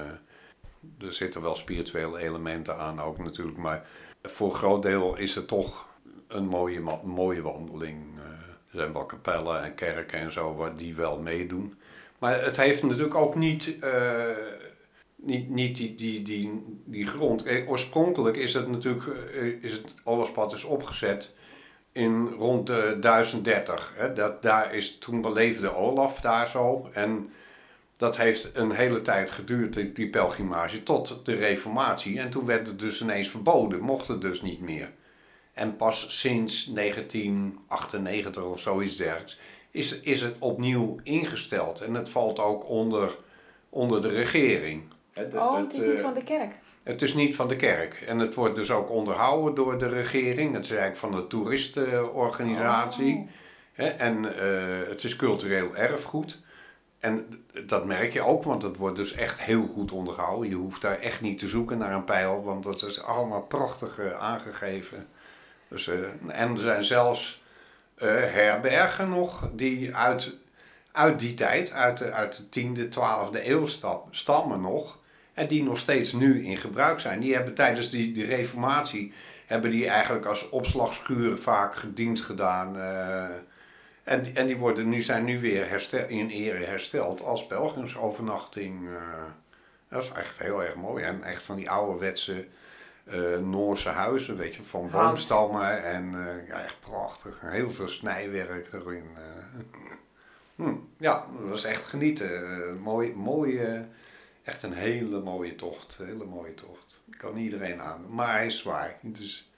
Uh, 0.99 1.07
er 1.07 1.13
zitten 1.13 1.41
wel 1.41 1.55
spirituele 1.55 2.19
elementen 2.19 2.77
aan 2.77 2.99
ook 2.99 3.17
natuurlijk. 3.17 3.57
Maar 3.57 3.87
voor 4.23 4.47
een 4.47 4.55
groot 4.55 4.83
deel 4.83 5.17
is 5.17 5.35
het 5.35 5.47
toch 5.47 5.87
een 6.27 6.47
mooie, 6.47 6.81
mooie 7.03 7.41
wandeling. 7.41 7.97
Eh, 8.17 8.23
er 8.71 8.79
zijn 8.79 8.93
wel 8.93 9.05
kapellen 9.05 9.63
en 9.63 9.75
kerken 9.75 10.19
en 10.19 10.31
zo 10.31 10.73
die 10.75 10.95
wel 10.95 11.19
meedoen. 11.19 11.77
Maar 12.19 12.43
het 12.43 12.57
heeft 12.57 12.83
natuurlijk 12.83 13.15
ook 13.15 13.35
niet, 13.35 13.75
uh, 13.83 14.25
niet, 15.15 15.49
niet 15.49 15.75
die, 15.75 15.95
die, 15.95 16.21
die, 16.21 16.63
die 16.85 17.07
grond. 17.07 17.45
Eh, 17.45 17.69
oorspronkelijk 17.69 18.37
is 18.37 18.53
het 18.53 18.67
natuurlijk, 18.67 19.05
is 19.61 19.71
het 19.71 19.93
Allespad 20.03 20.53
is 20.53 20.63
opgezet 20.63 21.33
in 21.91 22.27
rond 22.27 22.67
de 22.67 22.97
1030. 22.99 23.93
Hè. 23.95 24.13
Dat, 24.13 24.43
daar 24.43 24.73
is, 24.73 24.97
toen 24.97 25.21
beleefde 25.21 25.75
Olaf 25.75 26.21
daar 26.21 26.47
zo. 26.47 26.89
En 26.93 27.29
dat 27.97 28.17
heeft 28.17 28.51
een 28.53 28.71
hele 28.71 29.01
tijd 29.01 29.29
geduurd, 29.29 29.95
die, 29.95 30.09
pelgrimage, 30.09 30.83
tot 30.83 31.19
de 31.23 31.35
reformatie. 31.35 32.19
En 32.19 32.29
toen 32.29 32.45
werd 32.45 32.67
het 32.67 32.79
dus 32.79 33.01
ineens 33.01 33.29
verboden, 33.29 33.79
mocht 33.79 34.07
het 34.07 34.21
dus 34.21 34.41
niet 34.41 34.61
meer. 34.61 34.91
En 35.53 35.75
pas 35.75 36.19
sinds 36.19 36.65
1998 36.65 38.43
of 38.43 38.59
zoiets 38.59 38.95
dergelijks 38.95 39.39
is, 39.71 39.99
is 39.99 40.21
het 40.21 40.35
opnieuw 40.39 40.95
ingesteld. 41.03 41.81
En 41.81 41.93
het 41.93 42.09
valt 42.09 42.39
ook 42.39 42.69
onder, 42.69 43.17
onder 43.69 44.01
de 44.01 44.07
regering. 44.07 44.83
oh, 45.33 45.57
het 45.57 45.73
is 45.73 45.83
niet 45.83 45.99
van 45.99 46.13
de 46.13 46.23
kerk? 46.23 46.59
Het 46.83 47.01
is 47.01 47.13
niet 47.13 47.35
van 47.35 47.47
de 47.47 47.55
kerk. 47.55 48.03
En 48.07 48.19
het 48.19 48.33
wordt 48.33 48.55
dus 48.55 48.71
ook 48.71 48.89
onderhouden 48.89 49.55
door 49.55 49.77
de 49.77 49.87
regering. 49.87 50.53
Het 50.53 50.63
is 50.63 50.69
eigenlijk 50.69 50.99
van 50.99 51.11
de 51.11 51.27
toeristenorganisatie. 51.27 53.15
Oh. 53.15 53.29
En 54.01 54.25
uh, 54.25 54.87
het 54.87 55.03
is 55.03 55.15
cultureel 55.15 55.75
erfgoed. 55.75 56.43
En 57.05 57.43
dat 57.65 57.85
merk 57.85 58.13
je 58.13 58.21
ook, 58.21 58.43
want 58.43 58.61
het 58.61 58.77
wordt 58.77 58.95
dus 58.95 59.13
echt 59.13 59.41
heel 59.41 59.67
goed 59.67 59.91
onderhouden. 59.91 60.49
Je 60.49 60.55
hoeft 60.55 60.81
daar 60.81 60.99
echt 60.99 61.21
niet 61.21 61.37
te 61.37 61.47
zoeken 61.47 61.77
naar 61.77 61.93
een 61.93 62.03
pijl, 62.03 62.43
want 62.43 62.63
dat 62.63 62.83
is 62.83 63.03
allemaal 63.03 63.41
prachtig 63.41 63.99
uh, 63.99 64.19
aangegeven. 64.19 65.07
Dus, 65.67 65.87
uh, 65.87 65.95
en 66.27 66.51
er 66.51 66.57
zijn 66.57 66.83
zelfs 66.83 67.43
uh, 67.97 68.09
herbergen 68.09 69.09
nog 69.09 69.49
die 69.53 69.95
uit, 69.95 70.35
uit 70.91 71.19
die 71.19 71.33
tijd, 71.33 71.71
uit 71.71 71.97
de, 71.97 72.11
uit 72.11 72.43
de 72.49 72.61
10e, 72.61 72.93
12e 72.93 73.45
eeuw 73.45 73.65
stammen 74.11 74.61
nog. 74.61 74.97
En 75.33 75.47
die 75.47 75.63
nog 75.63 75.77
steeds 75.77 76.13
nu 76.13 76.45
in 76.45 76.57
gebruik 76.57 76.99
zijn. 76.99 77.19
Die 77.19 77.35
hebben 77.35 77.53
tijdens 77.53 77.89
die, 77.89 78.25
reformatie, 78.25 79.13
hebben 79.45 79.71
die 79.71 79.87
eigenlijk 79.87 80.25
als 80.25 80.49
opslagschuur 80.49 81.37
vaak 81.37 81.75
gediend 81.75 82.21
gedaan 82.21 82.75
en, 84.05 84.35
en 84.35 84.47
die 84.47 84.57
worden 84.57 84.89
nu, 84.89 85.01
zijn 85.01 85.23
nu 85.23 85.39
weer 85.39 85.69
herstel, 85.69 86.07
in 86.07 86.29
ere 86.29 86.65
hersteld 86.65 87.21
als 87.23 87.47
pelgrimsovernachting. 87.47 88.81
Uh, 88.81 88.99
dat 89.89 90.01
is 90.03 90.11
echt 90.11 90.39
heel 90.39 90.63
erg 90.63 90.75
mooi. 90.75 91.03
En 91.03 91.23
echt 91.23 91.43
van 91.43 91.55
die 91.55 91.69
ouderwetse 91.69 92.47
uh, 93.13 93.37
Noorse 93.37 93.89
huizen, 93.89 94.37
weet 94.37 94.55
je, 94.55 94.63
van 94.63 94.89
boomstammen. 94.89 95.83
En 95.83 96.11
uh, 96.13 96.47
ja, 96.47 96.63
echt 96.63 96.79
prachtig. 96.79 97.41
Heel 97.41 97.71
veel 97.71 97.87
snijwerk 97.87 98.73
erin. 98.73 99.03
hm, 100.55 100.75
ja, 100.97 101.27
dat 101.39 101.49
was 101.49 101.63
echt 101.63 101.85
genieten. 101.85 102.77
mooi, 102.81 103.13
mooie, 103.15 103.85
echt 104.43 104.63
een 104.63 104.73
hele 104.73 105.19
mooie 105.19 105.55
tocht. 105.55 105.99
Hele 106.03 106.25
mooie 106.25 106.53
tocht. 106.53 107.01
Kan 107.17 107.37
iedereen 107.37 107.81
aan. 107.81 108.05
Maar 108.09 108.31
hij 108.31 108.45
is 108.45 108.57
zwaar. 108.57 108.97
Dus 109.01 109.51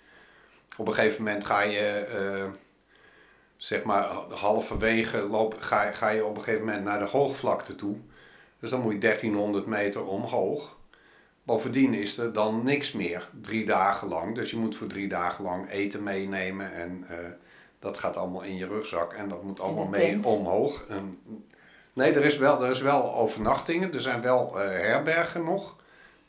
op 0.78 0.88
een 0.88 0.94
gegeven 0.94 1.24
moment 1.24 1.46
ga 1.46 1.62
je, 1.62 2.08
zeg 3.58 3.84
maar, 3.84 4.04
halverwege 4.30 5.22
loop, 5.22 5.56
ga, 5.60 5.92
ga 5.92 6.10
je 6.10 6.26
op 6.26 6.38
een 6.38 6.44
gegeven 6.44 6.66
moment 6.66 6.84
naar 6.84 7.00
de 7.00 7.06
hoogvlakte 7.06 7.76
toe. 7.76 7.98
Dus 8.60 8.70
dan 8.70 8.82
moet 8.82 8.94
je 8.94 9.00
1300 9.00 9.66
meter 9.66 10.06
omhoog. 10.06 10.76
Bovendien 11.44 11.94
is 11.94 12.18
er 12.18 12.34
dan 12.34 12.64
niks 12.64 12.92
meer, 12.92 13.30
drie 13.42 13.66
dagen 13.66 14.08
lang. 14.08 14.36
Dus 14.36 14.52
je 14.52 14.58
moet 14.58 14.76
voor 14.76 14.88
drie 14.88 15.08
dagen 15.08 15.44
lang 15.44 15.70
eten 15.70 16.04
meenemen 16.04 16.74
en 16.74 17.06
uh, 17.12 17.18
dat 17.80 17.98
gaat 17.98 18.18
allemaal 18.18 18.42
in 18.42 18.56
je 18.56 18.68
rugzak 18.68 19.14
en 19.14 19.30
dat 19.30 19.44
moet 19.44 19.60
allemaal 19.60 19.88
mee 19.88 20.26
omhoog. 20.26 20.86
En, 20.90 21.20
nee, 21.94 22.14
er 22.14 22.26
is, 22.26 22.38
wel, 22.38 22.64
er 22.64 22.70
is 22.70 22.82
wel 22.82 23.16
overnachtingen, 23.16 23.94
er 23.94 24.02
zijn 24.02 24.22
wel 24.22 24.52
uh, 24.56 24.68
herbergen 24.68 25.44
nog. 25.44 25.76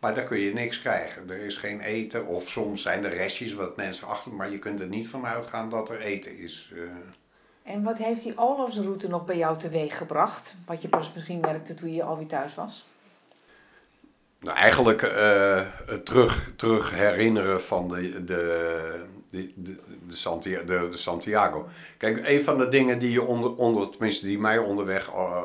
Maar 0.00 0.14
daar 0.14 0.24
kun 0.24 0.38
je 0.38 0.52
niks 0.52 0.80
krijgen. 0.80 1.30
Er 1.30 1.40
is 1.40 1.56
geen 1.56 1.80
eten 1.80 2.26
of 2.26 2.48
soms 2.48 2.82
zijn 2.82 3.04
er 3.04 3.14
restjes 3.14 3.54
wat 3.54 3.76
mensen 3.76 4.08
achter, 4.08 4.32
maar 4.32 4.50
je 4.50 4.58
kunt 4.58 4.80
er 4.80 4.86
niet 4.86 5.08
van 5.08 5.26
uitgaan 5.26 5.70
dat 5.70 5.90
er 5.90 6.00
eten 6.00 6.38
is. 6.38 6.70
Uh. 6.74 6.82
En 7.62 7.82
wat 7.82 7.98
heeft 7.98 8.22
die 8.22 8.38
oorlogsroute 8.38 9.08
nog 9.08 9.24
bij 9.24 9.36
jou 9.36 9.58
teweeg 9.58 9.96
gebracht? 9.96 10.54
Wat 10.66 10.82
je 10.82 10.88
pas 10.88 11.12
misschien 11.14 11.40
merkte 11.40 11.74
toen 11.74 11.94
je 11.94 12.02
alweer 12.02 12.26
thuis 12.26 12.54
was? 12.54 12.86
Nou, 14.40 14.56
eigenlijk 14.56 15.02
uh, 15.02 15.60
terug, 16.04 16.52
terug 16.56 16.90
herinneren 16.90 17.62
van 17.62 17.88
de, 17.88 18.24
de, 18.24 19.04
de, 19.30 19.52
de, 19.54 19.76
de, 20.06 20.16
Santiago, 20.16 20.64
de, 20.64 20.96
Santiago. 20.96 21.68
Kijk, 21.96 22.26
een 22.26 22.42
van 22.42 22.58
de 22.58 22.68
dingen 22.68 22.98
die 22.98 23.10
je 23.10 23.22
onder, 23.22 23.56
onder 23.56 23.90
tenminste 23.90 24.26
die 24.26 24.38
mij 24.38 24.58
onderweg, 24.58 25.08
uh, 25.08 25.42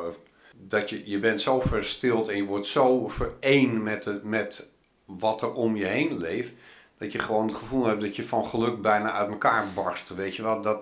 dat 0.67 0.89
je, 0.89 1.09
je 1.09 1.19
bent 1.19 1.41
zo 1.41 1.59
verstild 1.59 2.27
en 2.27 2.35
je 2.35 2.45
wordt 2.45 2.67
zo 2.67 3.07
vereen 3.07 3.83
met, 3.83 4.03
de, 4.03 4.19
met 4.23 4.67
wat 5.05 5.41
er 5.41 5.53
om 5.53 5.75
je 5.75 5.85
heen 5.85 6.17
leeft, 6.17 6.51
dat 6.97 7.11
je 7.11 7.19
gewoon 7.19 7.47
het 7.47 7.55
gevoel 7.55 7.85
hebt 7.85 8.01
dat 8.01 8.15
je 8.15 8.23
van 8.23 8.45
geluk 8.45 8.81
bijna 8.81 9.11
uit 9.11 9.29
elkaar 9.29 9.65
barst. 9.75 10.15
Weet 10.15 10.35
je 10.35 10.43
wel, 10.43 10.61
dat, 10.61 10.79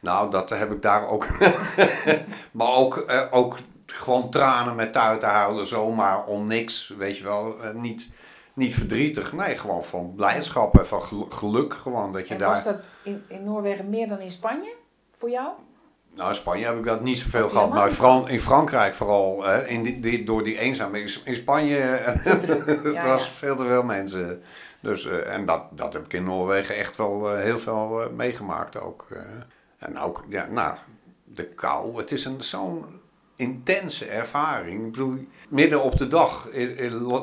nou, 0.00 0.30
dat 0.30 0.50
heb 0.50 0.72
ik 0.72 0.82
daar 0.82 1.08
ook. 1.08 1.26
maar 2.58 2.74
ook, 2.74 3.04
uh, 3.10 3.22
ook 3.30 3.58
gewoon 3.86 4.30
tranen 4.30 4.74
met 4.74 4.92
tuiten 4.92 5.28
te 5.28 5.34
huilen, 5.34 5.66
zomaar 5.66 6.26
om 6.26 6.46
niks, 6.46 6.88
weet 6.88 7.18
je 7.18 7.24
wel. 7.24 7.64
Uh, 7.64 7.72
niet, 7.72 8.12
niet 8.54 8.74
verdrietig, 8.74 9.32
nee, 9.32 9.56
gewoon 9.56 9.84
van 9.84 10.14
blijdschap 10.14 10.78
en 10.78 10.86
van 10.86 11.02
geluk 11.28 11.74
gewoon 11.74 12.12
dat 12.12 12.28
je 12.28 12.34
en 12.34 12.40
daar... 12.40 12.54
was 12.54 12.64
dat 12.64 12.88
in, 13.02 13.24
in 13.28 13.44
Noorwegen 13.44 13.90
meer 13.90 14.08
dan 14.08 14.18
in 14.18 14.30
Spanje 14.30 14.74
voor 15.16 15.30
jou? 15.30 15.48
Nou, 16.18 16.30
in 16.30 16.36
Spanje 16.36 16.64
heb 16.64 16.78
ik 16.78 16.84
dat 16.84 17.00
niet 17.00 17.18
zoveel 17.18 17.48
gehad, 17.48 17.70
maar 17.70 17.88
in, 17.88 17.94
Fran 17.94 18.28
in 18.28 18.40
Frankrijk 18.40 18.94
vooral, 18.94 19.44
hè, 19.44 19.66
in 19.66 19.82
die, 19.82 20.00
die, 20.00 20.24
door 20.24 20.44
die 20.44 20.58
eenzaamheid. 20.58 21.20
In 21.24 21.34
Spanje, 21.34 21.74
het 21.74 22.92
ja, 22.92 23.06
was 23.14 23.24
ja. 23.24 23.30
veel 23.30 23.56
te 23.56 23.64
veel 23.64 23.82
mensen. 23.82 24.42
Dus, 24.80 25.06
uh, 25.06 25.34
en 25.34 25.46
dat, 25.46 25.62
dat 25.70 25.92
heb 25.92 26.04
ik 26.04 26.12
in 26.12 26.24
Noorwegen 26.24 26.76
echt 26.76 26.96
wel 26.96 27.34
uh, 27.34 27.42
heel 27.42 27.58
veel 27.58 28.02
uh, 28.02 28.08
meegemaakt 28.16 28.80
ook. 28.80 29.06
en 29.78 29.98
ook, 29.98 30.24
ja, 30.28 30.46
nou, 30.46 30.76
de 31.24 31.44
kou. 31.44 31.96
Het 31.96 32.10
is 32.10 32.30
zo'n 32.38 32.84
intense 33.36 34.04
ervaring. 34.04 34.86
Ik 34.86 34.92
bedoel, 34.92 35.26
midden 35.48 35.82
op 35.82 35.96
de 35.96 36.08
dag 36.08 36.48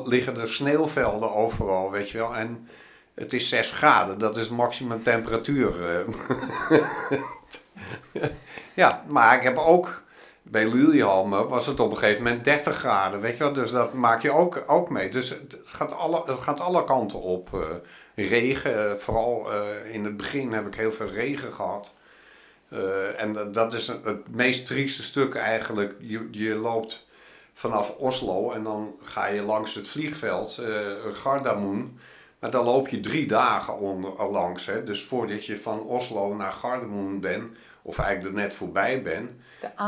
liggen 0.04 0.40
er 0.40 0.48
sneeuwvelden 0.48 1.34
overal, 1.34 1.90
weet 1.90 2.10
je 2.10 2.18
wel. 2.18 2.36
En 2.36 2.68
het 3.14 3.32
is 3.32 3.48
6 3.48 3.72
graden, 3.72 4.18
dat 4.18 4.36
is 4.36 4.48
de 4.48 4.54
maximum 4.54 5.02
temperatuur. 5.02 5.74
ja, 8.74 9.04
maar 9.06 9.36
ik 9.36 9.42
heb 9.42 9.58
ook 9.58 10.02
bij 10.50 10.66
Lillehammer 10.66 11.48
was 11.48 11.66
het 11.66 11.80
op 11.80 11.90
een 11.90 11.96
gegeven 11.96 12.22
moment 12.22 12.44
30 12.44 12.76
graden, 12.76 13.20
weet 13.20 13.36
je 13.36 13.44
wel. 13.44 13.52
Dus 13.52 13.70
dat 13.70 13.92
maak 13.92 14.22
je 14.22 14.32
ook, 14.32 14.64
ook 14.66 14.90
mee. 14.90 15.08
Dus 15.08 15.28
het 15.28 15.60
gaat 15.64 15.92
alle, 15.92 16.22
het 16.26 16.38
gaat 16.38 16.60
alle 16.60 16.84
kanten 16.84 17.20
op. 17.20 17.50
Uh, 17.54 17.60
regen, 18.14 19.00
vooral 19.00 19.52
uh, 19.52 19.94
in 19.94 20.04
het 20.04 20.16
begin 20.16 20.52
heb 20.52 20.66
ik 20.66 20.74
heel 20.74 20.92
veel 20.92 21.08
regen 21.08 21.52
gehad. 21.52 21.94
En 23.16 23.52
dat 23.52 23.74
is 23.74 23.86
het 23.86 24.28
meest 24.28 24.66
trieste 24.66 25.02
stuk 25.02 25.34
eigenlijk. 25.34 25.94
Je, 26.00 26.28
je 26.30 26.54
loopt 26.54 27.06
vanaf 27.54 27.90
Oslo 27.90 28.52
en 28.52 28.62
dan 28.62 28.94
ga 29.02 29.26
je 29.26 29.42
langs 29.42 29.74
het 29.74 29.88
vliegveld 29.88 30.62
Gardamoen. 31.12 31.98
Maar 32.38 32.50
dan 32.50 32.64
loop 32.64 32.88
je 32.88 33.00
drie 33.00 33.26
dagen 33.26 33.78
onder, 33.78 34.24
langs. 34.30 34.66
Hè? 34.66 34.84
Dus 34.84 35.04
voordat 35.04 35.46
je 35.46 35.56
van 35.56 35.80
Oslo 35.80 36.34
naar 36.34 36.52
Gardamoen 36.52 37.20
bent, 37.20 37.56
of 37.82 37.98
eigenlijk 37.98 38.36
er 38.36 38.42
net 38.42 38.54
voorbij 38.54 39.02
bent. 39.02 39.30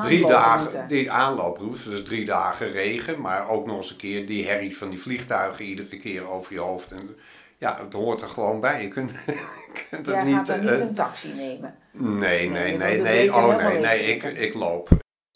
Drie 0.03 0.27
dagen, 0.27 0.89
die 0.89 1.11
aanlooproute, 1.11 1.89
dus 1.89 2.03
drie 2.03 2.25
dagen 2.25 2.71
regen, 2.71 3.21
maar 3.21 3.49
ook 3.49 3.67
nog 3.67 3.77
eens 3.77 3.91
een 3.91 3.97
keer 3.97 4.27
die 4.27 4.47
herrie 4.47 4.77
van 4.77 4.91
die 4.91 5.01
vliegtuigen 5.01 5.65
iedere 5.65 5.99
keer 5.99 6.29
over 6.29 6.53
je 6.53 6.61
hoofd. 6.61 6.93
En, 6.93 7.17
ja, 7.59 7.79
het 7.85 7.93
hoort 7.93 8.21
er 8.21 8.29
gewoon 8.29 8.61
bij. 8.61 8.83
Je 8.83 8.89
kunt, 8.89 9.13
kunt 9.91 10.07
het 10.07 10.25
niet... 10.25 10.37
gaat 10.37 10.61
niet 10.61 10.71
uh, 10.71 10.81
een 10.81 10.95
taxi 10.95 11.33
nemen? 11.35 11.75
Nee, 11.93 12.51
nee, 12.51 12.77
nee, 12.77 13.01
nee. 13.01 13.35
Oh 13.35 13.57
nee, 13.57 13.79
nee, 13.79 14.03
ik, 14.03 14.23
ik 14.23 14.55
loop. 14.55 14.89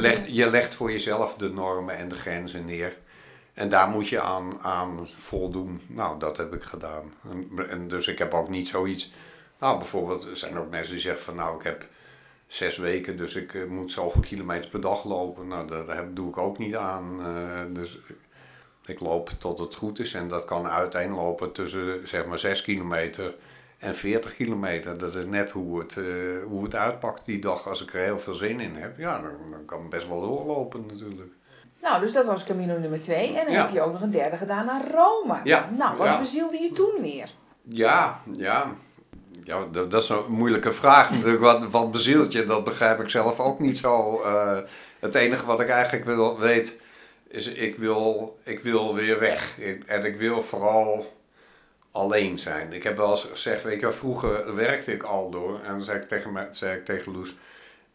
Leg, 0.03 0.27
je 0.27 0.51
legt 0.51 0.75
voor 0.75 0.91
jezelf 0.93 1.35
de 1.35 1.53
normen 1.53 1.97
en 1.97 2.09
de 2.09 2.15
grenzen 2.15 2.65
neer. 2.65 2.97
En 3.55 3.69
daar 3.69 3.89
moet 3.89 4.09
je 4.09 4.21
aan, 4.21 4.61
aan 4.63 5.09
voldoen. 5.09 5.81
Nou, 5.87 6.19
dat 6.19 6.37
heb 6.37 6.55
ik 6.55 6.63
gedaan. 6.63 7.13
En, 7.69 7.89
dus 7.89 8.09
ik 8.09 8.19
heb 8.19 8.35
ook 8.35 8.49
niet 8.49 8.69
zoiets... 8.69 9.13
Nou, 9.59 9.79
bijvoorbeeld, 9.79 10.25
er 10.25 10.37
zijn 10.37 10.59
ook 10.59 10.71
mensen 10.71 10.93
die 10.93 11.03
zeggen 11.03 11.25
van... 11.25 11.35
Nou, 11.35 11.57
ik 11.57 11.63
heb 11.63 11.87
zes 12.47 12.77
weken, 12.77 13.17
dus 13.17 13.35
ik 13.35 13.53
uh, 13.53 13.69
moet 13.69 13.93
zoveel 13.93 14.21
kilometer 14.21 14.71
per 14.71 14.81
dag 14.81 15.05
lopen. 15.05 15.49
Nou, 15.49 15.67
dat, 15.67 16.17
doe 16.17 16.29
ik 16.29 16.39
ook 16.39 16.59
niet 16.59 16.77
aan. 16.77 17.21
Uh, 17.21 17.61
dus 17.69 17.99
ik 18.87 19.01
loop 19.01 19.29
tot 19.29 19.59
het 19.59 19.75
goed 19.75 19.99
is 19.99 20.15
en 20.15 20.29
dat 20.29 20.45
kan 20.45 20.67
uiteenlopen 20.67 21.53
tussen 21.53 22.09
zeg 22.09 22.27
maar 22.27 22.39
6 22.39 22.63
kilometer 22.63 23.35
en 23.79 23.95
40 23.95 24.35
kilometer. 24.35 24.99
Dat 24.99 25.15
is 25.15 25.25
net 25.25 25.51
hoe 25.51 25.79
het, 25.79 25.97
uh, 25.97 26.45
hoe 26.45 26.65
het 26.65 26.75
uitpakt 26.75 27.25
die 27.25 27.39
dag. 27.39 27.69
Als 27.69 27.83
ik 27.83 27.95
er 27.95 28.01
heel 28.01 28.19
veel 28.19 28.35
zin 28.35 28.61
in 28.61 28.75
heb, 28.75 28.99
ja, 28.99 29.21
dan, 29.21 29.51
dan 29.51 29.65
kan 29.65 29.89
best 29.89 30.09
wel 30.09 30.21
doorlopen 30.21 30.87
natuurlijk. 30.87 31.33
Nou, 31.83 32.01
dus 32.01 32.13
dat 32.13 32.27
was 32.27 32.45
Camino 32.45 32.79
nummer 32.79 33.01
2. 33.01 33.37
En 33.37 33.45
dan 33.47 33.55
heb 33.55 33.71
je 33.71 33.81
ook 33.81 33.93
nog 33.93 34.03
een 34.03 34.11
derde 34.11 34.37
gedaan 34.37 34.67
naar 34.67 34.91
Rome. 34.91 35.41
Ja. 35.45 35.69
Nou, 35.77 35.97
wat 35.97 36.07
ja. 36.07 36.19
bezielde 36.19 36.59
je 36.59 36.73
toen 36.73 36.95
weer? 37.01 37.31
Ja, 37.63 38.21
ja. 38.37 38.73
Ja, 39.45 39.67
dat, 39.73 39.91
dat 39.91 40.03
is 40.03 40.09
een 40.09 40.25
moeilijke 40.29 40.73
vraag 40.73 41.11
natuurlijk. 41.15 41.43
Wat, 41.43 41.71
wat 41.71 41.91
bezielt 41.91 42.33
je? 42.33 42.45
Dat 42.45 42.65
begrijp 42.65 43.01
ik 43.01 43.09
zelf 43.09 43.41
ook 43.41 43.59
niet 43.59 43.79
zo. 43.79 44.23
Uh, 44.25 44.59
het 45.01 45.15
enige 45.15 45.47
wat 45.47 45.61
ik 45.61 45.69
eigenlijk 45.69 46.05
wil, 46.05 46.39
weet 46.39 46.81
is 47.29 47.47
ik 47.47 47.77
wil, 47.77 48.39
ik 48.43 48.61
wil 48.61 48.95
weer 48.95 49.19
weg. 49.19 49.59
En 49.87 50.05
ik 50.05 50.17
wil 50.17 50.43
vooral 50.43 51.13
alleen 51.91 52.39
zijn. 52.39 52.73
Ik 52.73 52.83
heb 52.83 52.97
wel 52.97 53.11
eens 53.11 53.25
gezegd, 53.31 53.63
weet 53.63 53.75
je 53.75 53.87
wel, 53.87 53.93
vroeger 53.93 54.55
werkte 54.55 54.93
ik 54.93 55.03
al 55.03 55.31
door. 55.31 55.61
En 55.65 55.71
dan 55.71 55.83
zei 55.83 55.99
ik 55.99 56.09
tegen, 56.09 56.33
mij, 56.33 56.49
zei 56.51 56.77
ik 56.77 56.85
tegen 56.85 57.13
Loes, 57.13 57.37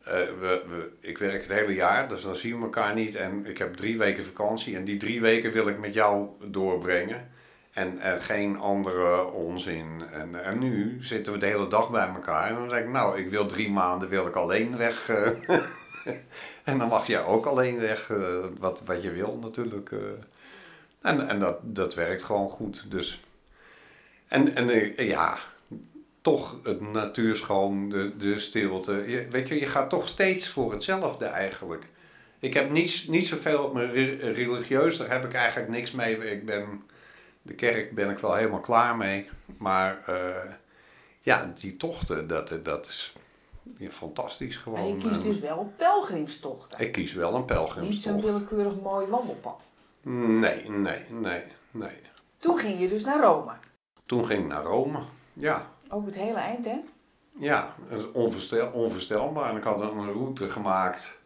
uh, 0.08 0.14
we, 0.14 0.64
we, 0.68 0.92
ik 1.00 1.18
werk 1.18 1.42
het 1.42 1.52
hele 1.52 1.74
jaar, 1.74 2.10
dus 2.10 2.22
dan 2.22 2.36
zien 2.36 2.58
we 2.58 2.64
elkaar 2.64 2.94
niet. 2.94 3.16
En 3.16 3.46
ik 3.46 3.58
heb 3.58 3.76
drie 3.76 3.98
weken 3.98 4.26
vakantie 4.26 4.76
en 4.76 4.84
die 4.84 4.98
drie 4.98 5.22
weken 5.22 5.52
wil 5.52 5.68
ik 5.68 5.80
met 5.80 5.94
jou 5.94 6.28
doorbrengen. 6.46 7.30
En 7.72 8.00
geen 8.22 8.58
andere 8.58 9.26
onzin. 9.26 10.04
En, 10.12 10.44
en 10.44 10.60
nu 10.60 10.98
zitten 11.00 11.34
we 11.34 11.40
de 11.40 11.46
hele 11.46 11.68
dag 11.68 11.90
bij 11.90 12.08
elkaar. 12.08 12.48
En 12.48 12.56
dan 12.56 12.70
zeg 12.70 12.80
ik, 12.80 12.90
nou, 12.90 13.20
ik 13.20 13.30
wil 13.30 13.46
drie 13.46 13.72
maanden 13.72 14.10
wil 14.10 14.28
ik 14.28 14.36
alleen 14.36 14.78
weg. 14.78 15.10
Uh, 15.10 15.28
en 16.64 16.78
dan 16.78 16.88
mag 16.88 17.08
jij 17.08 17.24
ook 17.24 17.46
alleen 17.46 17.80
weg, 17.80 18.10
uh, 18.10 18.46
wat, 18.60 18.84
wat 18.86 19.04
je 19.04 19.12
wil 19.12 19.38
natuurlijk. 19.42 19.92
En, 21.02 21.28
en 21.28 21.40
dat, 21.40 21.58
dat 21.62 21.94
werkt 21.94 22.24
gewoon 22.24 22.50
goed. 22.50 22.92
Dus. 22.92 23.24
En, 24.28 24.56
en 24.56 24.94
ja, 25.06 25.38
toch 26.28 26.58
het 26.64 26.82
natuurschoon, 26.82 27.90
de, 27.90 28.18
de 28.18 28.40
stilte. 28.40 28.94
Je, 28.94 29.28
weet 29.30 29.48
je, 29.48 29.60
je 29.60 29.66
gaat 29.66 29.90
toch 29.90 30.08
steeds 30.08 30.50
voor 30.50 30.72
hetzelfde 30.72 31.26
eigenlijk. 31.26 31.86
Ik 32.40 32.54
heb 32.54 32.72
niet, 32.72 33.06
niet 33.08 33.28
zoveel, 33.28 33.72
maar 33.74 33.94
religieus, 34.20 34.98
daar 34.98 35.12
heb 35.12 35.24
ik 35.24 35.34
eigenlijk 35.34 35.70
niks 35.70 35.92
mee. 35.92 36.32
Ik 36.32 36.46
ben, 36.46 36.84
de 37.42 37.54
kerk 37.54 37.96
ben 37.96 38.10
ik 38.10 38.18
wel 38.18 38.34
helemaal 38.34 38.60
klaar 38.60 38.98
mee. 38.98 39.30
Maar 39.58 40.04
ja, 41.20 41.54
die 41.56 41.78
tochten, 41.78 42.28
dat, 42.28 42.60
dat 42.64 42.88
is 42.88 43.16
ja, 43.78 43.90
fantastisch 43.90 44.58
gewoon. 44.58 44.80
Maar 44.80 44.88
je 44.88 44.98
kiest 44.98 45.24
dus 45.24 45.40
wel 45.40 45.74
pelgrimstochten. 45.78 46.80
Ik 46.80 46.92
kies 46.92 47.14
wel 47.14 47.36
een 47.36 47.46
pelgrimstocht. 47.46 48.16
Niet 48.16 48.24
zo'n 48.24 48.32
willekeurig 48.32 48.82
mooi 48.82 49.08
wandelpad. 49.08 49.70
Nee, 50.02 50.70
nee, 50.70 51.02
nee, 51.10 51.44
nee. 51.72 51.98
Toen 52.38 52.58
ging 52.58 52.80
je 52.80 52.88
dus 52.88 53.04
naar 53.04 53.22
Rome. 53.22 53.52
Toen 54.06 54.26
ging 54.26 54.40
ik 54.42 54.48
naar 54.48 54.64
Rome, 54.64 55.00
ja. 55.34 55.76
Ook 55.90 56.06
het 56.06 56.16
hele 56.16 56.38
eind, 56.38 56.66
hè? 56.66 56.80
Ja, 57.40 57.76
dat 57.90 58.00
is 58.00 58.12
onvoorstel, 58.12 58.70
onvoorstelbaar. 58.72 59.50
En 59.50 59.58
ik 59.58 59.64
had 59.64 59.82
een 59.82 60.12
route 60.14 60.50
gemaakt 60.50 61.20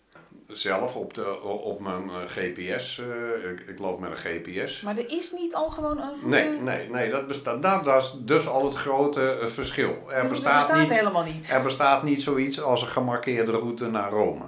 zelf 0.47 0.95
op, 0.95 1.13
de, 1.13 1.41
op 1.41 1.80
mijn 1.80 2.10
GPS. 2.28 2.97
Uh, 2.97 3.52
ik, 3.52 3.60
ik, 3.60 3.80
loop 3.80 4.00
met 4.00 4.12
een 4.12 4.17
GPS. 4.17 4.82
Maar 4.82 4.97
er 4.97 5.12
is 5.12 5.32
niet 5.32 5.56
al 5.56 5.69
gewoon 5.69 5.97
een 5.97 6.10
route? 6.10 6.28
Nee, 6.28 6.50
nee, 6.50 6.89
nee 6.89 7.10
dat 7.10 7.28
bestaat. 7.28 7.63
Dat 7.63 8.04
is 8.04 8.17
dus 8.19 8.47
al 8.47 8.65
het 8.65 8.76
grote 8.76 9.39
uh, 9.41 9.47
verschil. 9.47 9.97
Er 10.10 10.28
bestaat, 10.28 10.67
bestaat 10.67 10.82
niet, 10.88 10.95
helemaal 10.95 11.24
niet. 11.24 11.50
Er 11.50 11.62
bestaat 11.62 12.04
niet 12.04 12.21
zoiets 12.21 12.62
als 12.62 12.82
een 12.82 12.88
gemarkeerde 12.88 13.52
route 13.52 13.89
naar 13.89 14.12
Rome. 14.12 14.45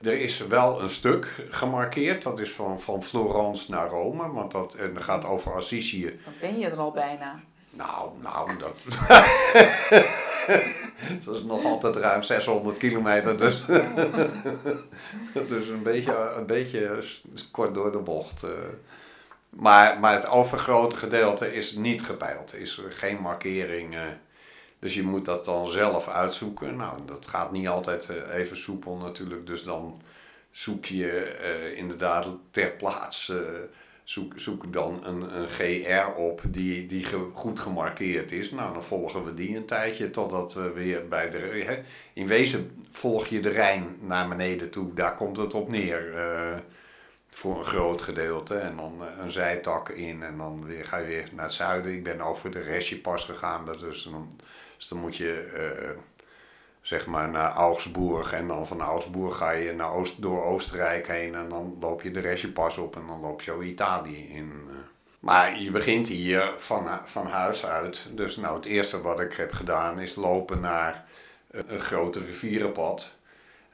Er 0.00 0.20
is 0.20 0.46
wel 0.46 0.82
een 0.82 0.88
stuk 0.88 1.46
gemarkeerd, 1.50 2.22
dat 2.22 2.38
is 2.38 2.52
van, 2.52 2.80
van 2.80 3.02
Florence 3.02 3.70
naar 3.70 3.88
Rome, 3.88 4.32
want 4.32 4.52
dat, 4.52 4.74
en 4.74 4.94
dat 4.94 5.02
gaat 5.02 5.24
over 5.24 5.54
Assisië. 5.54 6.20
Dan 6.24 6.32
ben 6.40 6.58
je 6.58 6.66
er 6.66 6.78
al 6.78 6.90
bijna. 6.90 7.40
Nou, 7.76 8.10
nou, 8.22 8.56
dat... 8.58 8.84
dat 11.24 11.34
is 11.34 11.42
nog 11.42 11.64
altijd 11.64 11.96
ruim 11.96 12.22
600 12.22 12.76
kilometer, 12.76 13.38
dus... 13.38 13.64
dus 15.48 15.68
een 15.68 15.82
beetje, 15.82 16.32
een 16.36 16.46
beetje 16.46 17.02
kort 17.50 17.74
door 17.74 17.92
de 17.92 17.98
bocht. 17.98 18.42
eh. 18.42 18.50
Maar, 19.48 20.00
maar 20.00 20.12
het 20.12 20.28
overgrote 20.28 20.96
gedeelte 20.96 21.54
is 21.54 21.72
niet 21.74 22.02
gepeild. 22.02 22.54
Is 22.54 22.78
er 22.78 22.92
geen 22.92 23.16
markering. 23.18 23.94
eh. 23.94 24.00
Dus 24.78 24.94
je 24.94 25.02
moet 25.02 25.24
dat 25.24 25.44
dan 25.44 25.68
zelf 25.68 26.08
uitzoeken. 26.08 26.76
Nou, 26.76 26.98
dat 27.06 27.26
gaat 27.26 27.52
niet 27.52 27.68
altijd 27.68 28.08
eh, 28.08 28.38
even 28.38 28.56
soepel 28.56 28.96
natuurlijk. 28.96 29.46
Dus 29.46 29.64
dan 29.64 30.02
zoek 30.50 30.84
je 30.84 31.36
inderdaad 31.76 32.28
ter 32.50 32.70
plaatse... 32.70 33.68
zoek, 34.04 34.32
zoek 34.36 34.72
dan 34.72 35.04
een, 35.04 35.36
een 35.40 35.48
GR 35.48 36.20
op 36.20 36.40
die, 36.46 36.86
die 36.86 37.06
goed 37.32 37.60
gemarkeerd 37.60 38.32
is. 38.32 38.50
Nou, 38.50 38.72
dan 38.72 38.84
volgen 38.84 39.24
we 39.24 39.34
die 39.34 39.56
een 39.56 39.66
tijdje 39.66 40.10
totdat 40.10 40.54
we 40.54 40.72
weer 40.72 41.08
bij 41.08 41.30
de... 41.30 41.82
In 42.12 42.26
wezen 42.26 42.84
volg 42.90 43.26
je 43.26 43.40
de 43.40 43.48
Rijn 43.48 43.96
naar 44.00 44.28
beneden 44.28 44.70
toe. 44.70 44.94
Daar 44.94 45.14
komt 45.14 45.36
het 45.36 45.54
op 45.54 45.68
neer. 45.68 46.14
eh, 46.16 46.58
voor 47.28 47.58
een 47.58 47.64
groot 47.64 48.02
gedeelte. 48.02 48.54
En 48.54 48.76
dan 48.76 49.02
eh, 49.02 49.24
een 49.24 49.30
zijtak 49.30 49.88
in. 49.88 50.22
En 50.22 50.36
dan 50.36 50.64
weer, 50.64 50.84
ga 50.84 50.96
je 50.96 51.06
weer 51.06 51.28
naar 51.32 51.44
het 51.44 51.54
zuiden. 51.54 51.92
Ik 51.92 52.02
ben 52.02 52.20
over 52.20 52.50
de 52.50 52.60
restje 52.60 52.98
pas 52.98 53.24
gegaan. 53.24 53.64
Dat 53.64 53.74
is 53.74 53.80
dus 53.80 54.88
dan 54.88 54.98
moet 54.98 55.16
je 55.16 55.50
eh, 55.54 55.90
zeg 56.84 57.06
maar 57.06 57.28
naar 57.28 57.52
Augsburg. 57.52 58.32
En 58.32 58.48
dan 58.48 58.66
van 58.66 58.80
Augsburg 58.80 59.36
ga 59.36 59.50
je 59.50 59.72
naar 59.72 59.92
Oost, 59.92 60.22
door 60.22 60.44
Oostenrijk 60.44 61.06
heen. 61.08 61.34
En 61.34 61.48
dan 61.48 61.76
loop 61.80 62.02
je 62.02 62.10
de 62.10 62.20
restje 62.20 62.48
pas 62.52 62.78
op. 62.78 62.96
En 62.96 63.06
dan 63.06 63.20
loop 63.20 63.40
je 63.42 63.50
zo 63.50 63.60
Italië 63.60 64.28
in. 64.28 64.52
eh. 64.70 64.74
Maar 65.18 65.60
je 65.60 65.70
begint 65.70 66.08
hier 66.08 66.52
van, 66.56 66.88
van 67.04 67.26
huis 67.26 67.66
uit. 67.66 68.06
Dus 68.10 68.36
nou, 68.36 68.56
het 68.56 68.64
eerste 68.64 69.00
wat 69.02 69.20
ik 69.20 69.32
heb 69.32 69.52
gedaan 69.52 69.98
is 70.00 70.14
lopen 70.14 70.60
naar 70.60 71.04
eh, 71.50 71.60
een 71.66 71.80
grote 71.80 72.18
rivierenpad. 72.18 73.10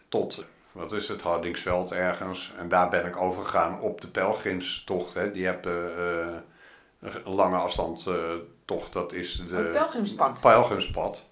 Tot, 0.08 0.44
wat 0.72 0.92
is 0.92 1.08
het, 1.08 1.22
Hardingsveld 1.22 1.92
ergens. 1.92 2.52
En 2.58 2.68
daar 2.68 2.88
ben 2.88 3.06
ik 3.06 3.16
overgegaan 3.16 3.80
op 3.80 4.00
de 4.00 4.08
pelgrimstocht. 4.08 5.14
Hè. 5.14 5.30
Die 5.30 5.46
heb 5.46 5.66
eh, 5.66 5.72
een 7.00 7.32
lange 7.34 7.56
afstand 7.56 8.06
tocht. 8.64 8.92
Dat 8.92 9.12
is 9.12 9.44
de 9.48 9.56
Een 9.56 9.72
pelgrimspad. 9.72 10.40
pelgrimspad. 10.40 11.28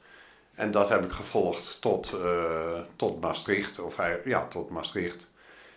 En 0.59 0.71
dat 0.71 0.89
heb 0.89 1.05
ik 1.05 1.13
gevolgd 1.13 1.81
tot, 1.81 2.13
eh, 2.13 2.81
tot 2.97 3.21
Maastricht. 3.21 3.79
Of 3.81 3.97
hij, 3.97 4.21
ja, 4.25 4.47
tot 4.47 4.71
Maastricht. 4.71 5.33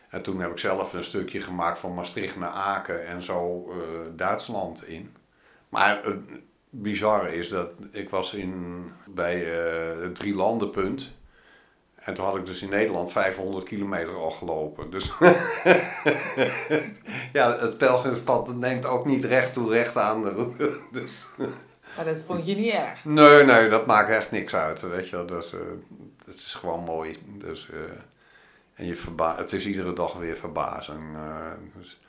En 0.10 0.22
toen 0.22 0.39
heb 0.39 0.52
ik 0.52 0.58
zelf 0.58 0.94
een 0.94 1.04
stukje 1.04 1.41
gemaakt 1.41 1.80
van 1.80 1.94
Maastricht 1.94 2.36
naar 2.36 2.50
Aken 2.50 3.06
en 3.06 3.22
zo 3.22 3.70
eh, 3.70 3.78
Duitsland 4.15 4.88
in. 4.88 5.15
Maar 5.70 6.04
het 6.04 6.20
bizarre 6.70 7.36
is 7.36 7.50
dat 7.50 7.74
ik 7.91 8.10
was 8.10 8.34
in, 8.34 8.84
bij 9.06 9.63
eh, 9.63 10.02
het 10.02 10.15
Drielandenpunt. 10.15 11.13
En 11.96 12.13
toen 12.13 12.26
had 12.26 12.36
ik 12.36 12.46
dus 12.46 12.62
in 12.62 12.70
Nederland 12.70 13.12
500 13.12 13.65
kilometer 13.65 14.15
al 14.15 14.32
gelopen. 14.32 14.91
Dus 14.91 15.13
ja, 17.34 17.58
het 17.60 17.78
pelgrimspad 17.78 18.56
neemt 18.56 18.86
ook 18.86 19.06
niet 19.06 19.24
recht 19.24 19.54
toe 19.54 19.70
recht 19.70 19.98
aan. 19.98 20.24
Dus, 20.91 21.26
Maar 21.96 22.06
dat 22.06 22.18
vond 22.26 22.46
je 22.46 22.56
niet 22.56 22.74
erg. 22.74 23.06
nee, 23.06 23.44
nee, 23.44 23.70
dat 23.70 23.86
maakt 23.86 24.10
echt 24.10 24.32
niks 24.32 24.56
uit. 24.56 24.82
Weet 24.82 25.10
je, 25.10 25.16
wel. 25.16 25.26
dus, 25.26 25.54
eh, 25.54 25.60
het 26.26 26.36
is 26.36 26.56
gewoon 26.56 26.84
mooi. 26.84 27.18
Dus, 27.26 27.70
eh, 27.70 27.80
en 28.76 28.86
je 28.86 28.96
verba 28.96 29.36
het 29.38 29.54
is 29.54 29.66
iedere 29.66 29.94
dag 29.94 30.14
weer 30.14 30.36
verbazing. 30.38 31.16
eh, 31.16 31.52
dus. 31.78 32.00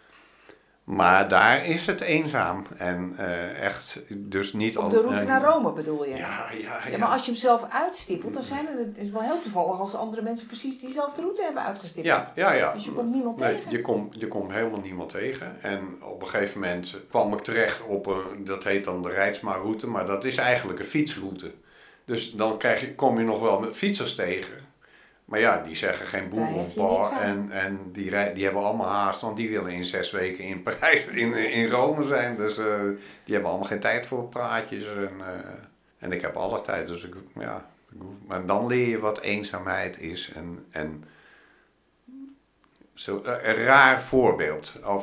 Maar 0.85 1.29
daar 1.29 1.67
is 1.67 1.87
het 1.87 2.01
eenzaam. 2.01 2.65
En 2.77 3.15
eh, 3.17 3.61
echt, 3.61 4.01
dus 4.09 4.53
niet 4.53 4.79
Op 4.79 4.91
de 4.91 5.01
route 5.01 5.25
naar 5.25 5.43
Rome 5.43 5.73
bedoel 5.73 6.05
je? 6.05 6.17
Ja, 6.17 6.51
ja, 6.51 6.59
ja. 6.59 6.89
Ja, 6.91 6.99
maar 6.99 7.09
als 7.09 7.25
je 7.25 7.31
hem 7.31 7.41
zelf 7.41 7.65
uitstippelt, 7.71 8.35
dan 8.35 8.43
zijn 8.43 8.67
er, 8.69 8.79
het 8.79 8.99
is 8.99 9.11
wel 9.11 9.23
heel 9.23 9.43
toevallig 9.43 9.81
als 9.81 9.95
andere 9.95 10.23
mensen 10.23 10.47
precies 10.47 10.81
diezelfde 10.81 11.21
route 11.21 11.43
hebben 11.43 11.63
uitgestippeld. 11.63 12.15
Ja, 12.15 12.33
ja, 12.35 12.53
ja. 12.53 12.73
Dus 12.73 12.85
je 12.85 12.93
komt 12.93 13.13
niemand 13.15 13.39
Nee, 13.39 13.55
tegen. 13.55 13.71
je 13.71 13.81
komt 13.81 14.21
je 14.21 14.29
komt 14.29 14.51
helemaal 14.53 14.81
niemand 14.81 15.11
tegen. 15.11 15.63
En 15.63 15.97
op 16.03 16.23
een 16.23 16.29
gegeven 16.29 16.61
moment 16.61 16.97
kwam 17.11 17.33
ik 17.33 17.41
terecht 17.41 17.83
op, 17.87 18.07
een, 18.07 18.45
dat 18.45 18.65
heet 18.65 18.85
dan 18.85 19.03
de 19.03 19.11
Rijtsma-route, 19.11 19.89
maar 19.89 20.07
dat 20.07 20.25
is 20.25 20.37
eigenlijk 20.37 20.79
een 20.79 20.85
fietsroute. 20.85 21.51
Dus 22.05 22.33
dan 22.33 22.59
krijg 22.59 22.81
je, 22.81 22.95
kom 22.95 23.19
je 23.19 23.25
nog 23.25 23.41
wel 23.41 23.61
met 23.61 23.77
fietsers 23.77 24.15
tegen. 24.15 24.55
Maar 25.25 25.41
ja, 25.41 25.63
die 25.63 25.77
zeggen 25.77 26.07
geen 26.07 26.29
boel 26.29 26.39
Daar 26.47 26.55
of 26.55 26.75
bar. 26.75 27.21
En, 27.21 27.47
en 27.51 27.79
die, 27.93 28.11
rij- 28.11 28.35
die 28.35 28.45
hebben 28.45 28.63
allemaal 28.63 28.89
haast, 28.91 29.21
want 29.21 29.37
die 29.37 29.49
willen 29.51 29.73
in 29.73 29.85
zes 29.85 30.11
weken 30.11 30.45
in 30.45 30.63
Parijs, 30.63 31.07
in, 31.07 31.35
in 31.35 31.69
Rome 31.69 32.05
zijn. 32.05 32.37
Dus 32.37 32.59
eh, 32.59 32.83
die 33.25 33.33
hebben 33.35 33.51
allemaal 33.51 33.69
geen 33.69 33.81
tijd 33.81 34.07
voor 34.07 34.29
praatjes. 34.29 34.87
En, 34.87 35.11
eh, 35.21 35.51
en 35.99 36.13
ik 36.13 36.21
heb 36.21 36.37
alle 36.37 36.63
tijd, 36.63 36.89
dus 36.89 37.05
ik, 37.05 37.15
ja. 37.39 37.71
ik 37.91 37.97
hoef- 38.01 38.13
Maar 38.27 38.47
dan 38.47 38.67
leer 38.67 38.89
je 38.89 38.99
wat 38.99 39.21
eenzaamheid 39.21 40.01
is 40.01 40.33
en... 40.35 40.65
en 40.71 41.05
zo, 42.95 43.23
eh, 43.23 43.49
een 43.49 43.65
raar 43.65 44.03
voorbeeld. 44.03 44.73
Eh, 44.85 44.97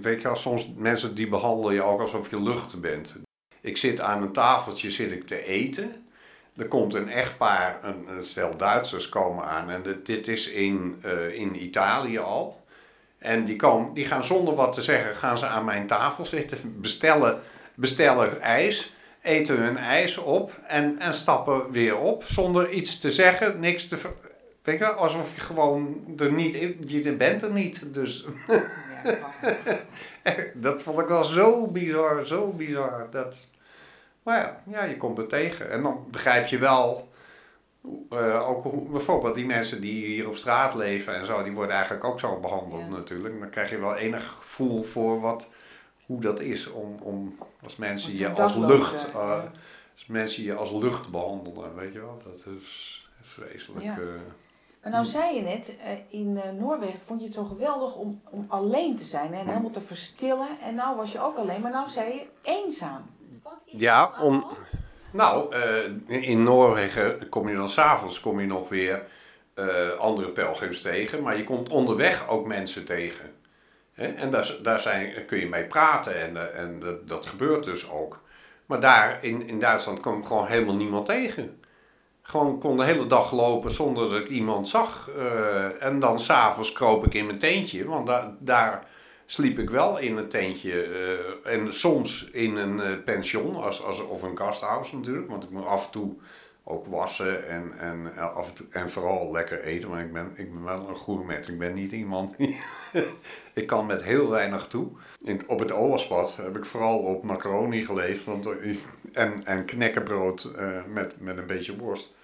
weet 0.00 0.16
je 0.20 0.22
wel, 0.28 0.36
soms 0.36 0.72
mensen 0.76 1.14
die 1.14 1.28
behandelen 1.28 1.74
je 1.74 1.82
ook 1.82 2.00
alsof 2.00 2.30
je 2.30 2.42
luchten 2.42 2.80
bent. 2.80 3.16
Ik 3.60 3.76
zit 3.76 4.00
aan 4.00 4.22
een 4.22 4.32
tafeltje 4.32 4.90
zit 4.90 5.12
ik 5.12 5.26
te 5.26 5.44
eten. 5.44 6.03
Er 6.56 6.68
komt 6.68 6.94
een 6.94 7.08
echtpaar, 7.08 7.78
een, 7.82 8.08
een 8.08 8.22
stel 8.22 8.56
Duitsers 8.56 9.08
komen 9.08 9.44
aan. 9.44 9.70
En 9.70 9.82
dit, 9.82 10.06
dit 10.06 10.28
is 10.28 10.50
in, 10.50 10.98
eh, 11.02 11.34
in 11.34 11.62
Italië 11.62 12.18
al. 12.18 12.62
En 13.18 13.44
die, 13.44 13.56
komen, 13.56 13.94
die 13.94 14.04
gaan 14.04 14.24
zonder 14.24 14.54
wat 14.54 14.72
te 14.72 14.82
zeggen, 14.82 15.16
gaan 15.16 15.38
ze 15.38 15.46
aan 15.46 15.64
mijn 15.64 15.86
tafel 15.86 16.24
zitten, 16.24 16.80
bestellen, 16.80 17.40
bestellen 17.74 18.40
ijs, 18.40 18.94
eten 19.22 19.56
hun 19.56 19.78
ijs 19.78 20.18
op 20.18 20.60
en, 20.66 20.98
en 20.98 21.14
stappen 21.14 21.70
weer 21.70 21.96
op. 21.96 22.24
Zonder 22.24 22.70
iets 22.70 22.98
te 22.98 23.12
zeggen, 23.12 23.60
niks 23.60 23.88
te... 23.88 23.98
Weet 24.62 24.78
je 24.78 24.86
alsof 24.86 25.34
je 25.34 25.40
gewoon 25.40 26.04
er 26.18 26.32
niet 26.32 26.54
in, 26.54 26.84
je 26.86 27.16
bent 27.16 27.42
er 27.42 27.52
niet. 27.52 27.94
Dus 27.94 28.26
Ja, 30.24 30.34
dat 30.54 30.82
vond 30.82 31.00
ik 31.00 31.06
wel 31.06 31.24
zo 31.24 31.66
bizar, 31.66 32.26
zo 32.26 32.52
bizar. 32.52 33.06
Dat... 33.10 33.50
Maar 34.24 34.38
ja, 34.38 34.62
ja, 34.70 34.84
je 34.84 34.96
komt 34.96 35.18
er 35.18 35.26
tegen. 35.26 35.70
En 35.70 35.82
dan 35.82 36.06
begrijp 36.10 36.46
je 36.46 36.58
wel, 36.58 37.08
eh, 38.10 38.48
ook 38.48 38.62
hoe, 38.62 38.88
bijvoorbeeld 38.90 39.34
die 39.34 39.46
mensen 39.46 39.80
die 39.80 40.04
hier 40.04 40.28
op 40.28 40.36
straat 40.36 40.74
leven 40.74 41.14
en 41.16 41.26
zo, 41.26 41.42
die 41.42 41.52
worden 41.52 41.74
eigenlijk 41.74 42.04
ook 42.04 42.20
zo 42.20 42.40
behandeld 42.40 42.82
Ja. 42.82 42.88
natuurlijk. 42.88 43.40
Dan 43.40 43.50
krijg 43.50 43.70
je 43.70 43.78
wel 43.78 43.96
enig 43.96 44.26
gevoel 44.26 44.82
voor 44.82 45.20
wat, 45.20 45.50
hoe 46.06 46.20
dat 46.20 46.40
is 46.40 46.70
om, 46.70 46.96
om 47.00 47.38
als 47.62 47.76
mensen 47.76 48.16
je 48.16 48.30
als 48.30 48.54
lucht, 48.54 49.06
eh, 49.06 49.12
ja. 49.12 49.50
als 49.94 50.06
mensen 50.06 50.42
je 50.42 50.54
als 50.54 50.70
lucht 50.70 51.10
behandelen, 51.10 51.74
weet 51.74 51.92
je 51.92 52.00
wel. 52.00 52.22
Dat 52.24 52.44
is 52.60 53.08
vreselijk. 53.22 53.84
Ja. 53.84 53.98
eh. 53.98 54.06
Maar 54.82 54.92
nou 54.92 55.04
zei 55.04 55.34
je 55.34 55.42
net, 55.42 55.76
in 56.08 56.40
Noorwegen 56.58 57.00
vond 57.04 57.20
je 57.20 57.26
het 57.26 57.34
zo 57.34 57.44
geweldig 57.44 57.96
om, 57.96 58.20
om 58.30 58.46
alleen 58.48 58.96
te 58.96 59.04
zijn 59.04 59.32
hè, 59.34 59.40
en 59.40 59.46
helemaal 59.46 59.70
te 59.70 59.80
verstillen. 59.80 60.48
En 60.62 60.74
nou 60.74 60.96
was 60.96 61.12
je 61.12 61.20
ook 61.20 61.36
alleen, 61.36 61.60
maar 61.60 61.70
nou 61.70 61.88
zei 61.88 62.14
je 62.14 62.26
eenzaam. 62.42 63.02
Wat 63.44 63.52
is 63.64 63.80
Ja, 63.80 64.12
om- 64.20 64.42
hand? 64.42 64.56
Nou, 65.12 65.54
eh, 65.54 66.28
in 66.28 66.42
Noorwegen 66.42 67.28
kom 67.28 67.48
je 67.48 67.56
dan 67.56 67.68
s'avonds 67.68 68.20
kom 68.20 68.40
je 68.40 68.46
nog 68.46 68.68
weer 68.68 69.02
eh, 69.54 69.90
andere 69.98 70.28
pelgrims 70.28 70.80
tegen. 70.80 71.22
Maar 71.22 71.36
je 71.36 71.44
komt 71.44 71.68
onderweg 71.68 72.28
ook 72.28 72.46
mensen 72.46 72.84
tegen. 72.84 73.32
Hè? 73.92 74.06
En 74.06 74.30
daar, 74.30 74.56
daar 74.62 74.80
zijn, 74.80 75.24
kun 75.26 75.38
je 75.38 75.48
mee 75.48 75.64
praten 75.64 76.20
en, 76.20 76.36
eh, 76.36 76.60
en 76.60 76.80
dat, 76.80 77.08
dat 77.08 77.26
gebeurt 77.26 77.64
dus 77.64 77.90
ook. 77.90 78.20
Maar 78.66 78.80
daar 78.80 79.18
in, 79.20 79.46
in 79.46 79.58
Duitsland 79.60 80.00
kwam 80.00 80.18
ik 80.18 80.24
gewoon 80.24 80.46
helemaal 80.46 80.74
niemand 80.74 81.06
tegen. 81.06 81.60
Gewoon 82.22 82.58
kon 82.58 82.76
de 82.76 82.84
hele 82.84 83.06
dag 83.06 83.32
lopen 83.32 83.70
zonder 83.70 84.08
dat 84.10 84.20
ik 84.20 84.28
iemand 84.28 84.68
zag. 84.68 85.10
en 85.80 85.98
dan 86.00 86.20
s'avonds 86.20 86.72
kroop 86.72 87.06
ik 87.06 87.14
in 87.14 87.26
mijn 87.26 87.38
tentje, 87.38 87.84
want 87.84 88.10
daar 88.38 88.86
sliep 89.34 89.58
ik 89.58 89.70
wel 89.70 89.98
in 89.98 90.16
een 90.16 90.28
tentje. 90.28 90.82
eh, 90.82 91.52
en 91.52 91.72
soms 91.72 92.28
in 92.32 92.56
een 92.56 92.80
eh, 92.80 92.90
pension 93.04 93.56
als, 93.56 93.82
als, 93.82 94.06
of 94.06 94.22
een 94.22 94.38
gasthuis 94.38 94.92
natuurlijk. 94.92 95.28
Want 95.28 95.44
ik 95.44 95.50
moet 95.50 95.66
af 95.66 95.84
en 95.84 95.90
toe 95.90 96.14
ook 96.64 96.86
wassen 96.86 97.48
en, 97.48 97.78
en, 97.78 98.12
eh, 98.16 98.34
af 98.34 98.48
en, 98.48 98.54
toe, 98.54 98.66
en 98.70 98.90
vooral 98.90 99.32
lekker 99.32 99.62
eten. 99.62 99.90
Maar 99.90 100.04
ik 100.04 100.12
ben, 100.12 100.32
ik 100.34 100.52
ben 100.52 100.64
wel 100.64 100.88
een 100.88 100.96
gourmet. 100.96 101.48
Ik 101.48 101.58
ben 101.58 101.74
niet 101.74 101.92
iemand 101.92 102.36
die... 102.36 102.60
ik 103.60 103.66
kan 103.66 103.86
met 103.86 104.02
heel 104.02 104.30
weinig 104.30 104.66
toe. 104.66 104.88
In, 105.20 105.40
op 105.46 105.58
het 105.58 105.72
Oaspad 105.72 106.36
heb 106.36 106.56
ik 106.56 106.64
vooral 106.64 106.98
op 106.98 107.22
macaroni 107.22 107.84
geleefd. 107.84 108.24
Want 108.24 108.48
en, 109.12 109.44
en 109.44 109.64
knekkenbrood 109.64 110.50
met, 110.92 111.20
met 111.20 111.36
een 111.36 111.46
beetje 111.46 111.76
worst. 111.76 112.16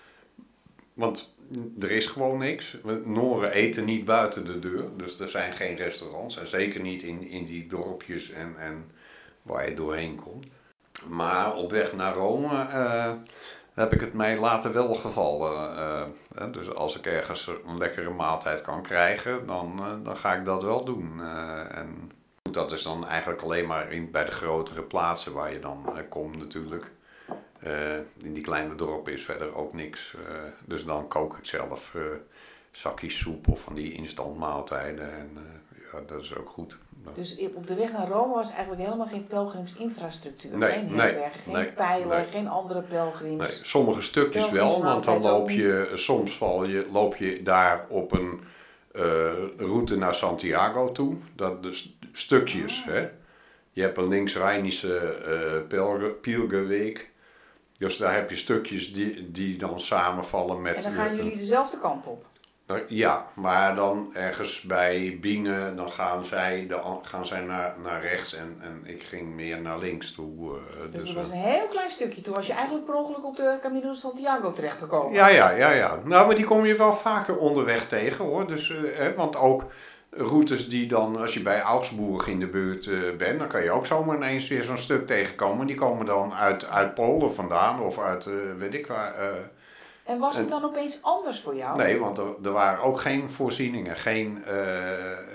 Want 1.00 1.34
er 1.80 1.90
is 1.90 2.06
gewoon 2.06 2.38
niks. 2.38 2.76
Noren 3.04 3.52
eten 3.52 3.84
niet 3.84 4.04
buiten 4.04 4.44
de 4.44 4.58
deur. 4.58 4.84
Dus 4.96 5.20
er 5.20 5.28
zijn 5.28 5.52
geen 5.52 5.76
restaurants. 5.76 6.38
En 6.38 6.46
zeker 6.46 6.80
niet 6.80 7.02
in, 7.02 7.28
in 7.28 7.44
die 7.44 7.66
dorpjes 7.66 8.30
en, 8.30 8.54
en 8.58 8.90
waar 9.42 9.68
je 9.68 9.74
doorheen 9.74 10.16
komt. 10.16 10.46
Maar 11.08 11.54
op 11.54 11.70
weg 11.70 11.92
naar 11.92 12.14
Rome 12.14 12.66
eh, 12.66 13.12
heb 13.74 13.92
ik 13.92 14.00
het 14.00 14.12
mij 14.12 14.38
later 14.38 14.72
wel 14.72 14.94
gevallen. 14.94 15.76
eh, 16.34 16.52
dus 16.52 16.74
als 16.74 16.98
ik 16.98 17.06
ergens 17.06 17.46
een 17.66 17.78
lekkere 17.78 18.10
maaltijd 18.10 18.60
kan 18.60 18.82
krijgen, 18.82 19.46
dan, 19.46 19.78
eh, 19.78 19.94
dan 20.02 20.16
ga 20.16 20.34
ik 20.34 20.44
dat 20.44 20.62
wel 20.62 20.84
doen. 20.84 21.20
en 21.70 22.10
Dat 22.42 22.72
is 22.72 22.82
dan 22.82 23.06
eigenlijk 23.06 23.42
alleen 23.42 23.66
maar 23.66 23.92
in, 23.92 24.10
bij 24.10 24.24
de 24.24 24.32
grotere 24.32 24.82
plaatsen 24.82 25.32
waar 25.32 25.52
je 25.52 25.60
dan 25.60 26.08
komt 26.08 26.36
natuurlijk. 26.36 26.90
Uh, 27.66 27.94
in 28.22 28.34
die 28.34 28.42
kleine 28.42 28.74
dorpen 28.74 29.12
is 29.12 29.22
verder 29.24 29.54
ook 29.56 29.74
niks. 29.74 30.14
Uh, 30.14 30.36
dus 30.64 30.84
dan 30.84 31.08
kook 31.08 31.36
ik 31.38 31.44
zelf 31.44 31.96
zakjes 32.70 33.18
soep 33.18 33.48
of 33.48 33.60
van 33.60 33.74
die 33.74 33.92
instantmaaltijden. 33.92 35.12
En 35.12 35.30
ja, 35.92 36.00
dat 36.06 36.22
is 36.22 36.36
ook 36.36 36.48
goed. 36.48 36.76
Dus 37.14 37.38
op 37.54 37.66
de 37.66 37.74
weg 37.74 37.92
naar 37.92 38.08
Rome 38.08 38.34
was 38.34 38.50
eigenlijk 38.50 38.82
helemaal 38.82 39.06
geen 39.06 39.26
pelgrimsinfrastructuur. 39.26 40.56
Nee, 40.56 40.70
geen 40.72 40.94
nee, 40.94 41.12
geen 41.12 41.54
nee, 41.54 41.72
pijlen, 41.72 42.08
nee. 42.08 42.24
geen 42.26 42.48
andere 42.48 42.82
pelgrims. 42.82 43.38
Nee, 43.38 43.58
sommige 43.62 44.02
stukjes 44.02 44.50
wel, 44.50 44.82
want 44.82 45.04
dan 45.04 45.20
loop 45.22 45.50
je, 45.50 45.90
soms 45.94 46.36
val 46.36 46.64
je, 46.64 46.86
loop 46.92 47.16
je 47.16 47.42
daar 47.42 47.86
op 47.88 48.12
een 48.12 48.40
eh, 48.92 49.02
route 49.58 49.96
naar 49.96 50.14
Santiago 50.14 50.92
toe. 50.92 51.16
Dat 51.34 51.62
de 51.62 51.72
st- 51.72 51.94
stukjes, 52.12 52.84
Ah. 52.86 52.92
hè. 52.94 53.08
Je 53.72 53.82
hebt 53.82 53.96
een 53.98 54.08
links-Rijnische 54.08 54.98
eh 54.98 55.66
pilger, 55.68 56.10
pilgerweek. 56.10 57.09
Dus 57.80 57.96
daar 57.96 58.14
heb 58.14 58.30
je 58.30 58.36
stukjes 58.36 58.92
die, 58.92 59.30
die 59.30 59.56
dan 59.58 59.80
samenvallen 59.80 60.62
met... 60.62 60.74
En 60.74 60.82
dan 60.82 60.92
gaan 60.92 61.16
jullie 61.16 61.36
dezelfde 61.36 61.78
kant 61.80 62.06
op. 62.06 62.24
Ja, 62.88 63.26
maar 63.34 63.74
dan 63.74 64.10
ergens 64.14 64.60
bij 64.60 65.18
Bingen, 65.20 65.76
dan 65.76 65.90
gaan 65.90 66.24
zij, 66.24 66.66
de, 66.68 66.74
an- 66.74 66.98
gaan 67.06 67.26
zij 67.26 67.40
naar, 67.40 67.74
naar 67.82 68.00
rechts 68.00 68.34
en, 68.34 68.58
en 68.62 68.80
ik 68.84 69.02
ging 69.02 69.34
meer 69.34 69.60
naar 69.60 69.78
links 69.78 70.12
toe. 70.12 70.56
eh, 70.56 70.92
Dus 70.92 71.02
dus, 71.02 71.04
dat 71.04 71.14
was 71.22 71.30
een 71.30 71.38
heel 71.38 71.66
klein 71.70 71.90
stukje. 71.90 72.20
Toen 72.20 72.34
was 72.34 72.46
je 72.46 72.52
eigenlijk 72.52 72.84
per 72.86 72.94
ongeluk 72.94 73.24
op 73.24 73.36
de 73.36 73.58
Camino 73.62 73.88
de 73.90 73.94
Santiago 73.96 74.52
terechtgekomen. 74.52 75.12
Ja, 75.12 75.28
ja, 75.28 75.50
ja, 75.50 75.70
ja. 75.72 75.98
Nou, 76.04 76.26
maar 76.26 76.34
die 76.36 76.44
kom 76.44 76.66
je 76.66 76.76
wel 76.76 76.94
vaker 76.94 77.36
onderweg 77.36 77.88
tegen 77.88 78.24
hoor. 78.24 78.46
Dus, 78.46 78.70
eh, 78.70 79.06
want 79.16 79.36
ook 79.36 79.64
routes 80.10 80.68
die 80.68 80.86
dan, 80.86 81.16
als 81.16 81.34
je 81.34 81.42
bij 81.42 81.60
Augsburg 81.60 82.26
in 82.26 82.40
de 82.40 82.46
buurt 82.46 82.86
eh, 82.86 83.16
bent, 83.16 83.38
dan 83.38 83.48
kan 83.48 83.62
je 83.62 83.70
ook 83.70 83.86
zomaar 83.86 84.16
ineens 84.16 84.48
weer 84.48 84.62
zo'n 84.62 84.78
stuk 84.78 85.06
tegenkomen. 85.06 85.66
Die 85.66 85.76
komen 85.76 86.06
dan 86.06 86.34
uit, 86.34 86.66
uit 86.66 86.94
Polen 86.94 87.34
vandaan 87.34 87.80
of 87.80 87.98
uit, 87.98 88.26
eh, 88.26 88.32
weet 88.56 88.74
ik 88.74 88.86
waar. 88.86 89.14
eh. 89.14 89.34
En 90.04 90.18
was 90.18 90.36
het 90.36 90.48
dan 90.48 90.64
opeens 90.64 90.98
anders 91.02 91.40
voor 91.40 91.56
jou? 91.56 91.76
nee, 91.76 91.98
want 91.98 92.18
er, 92.18 92.26
er 92.42 92.52
waren 92.52 92.82
ook 92.82 93.00
geen 93.00 93.30
voorzieningen, 93.30 93.96
geen, 93.96 94.44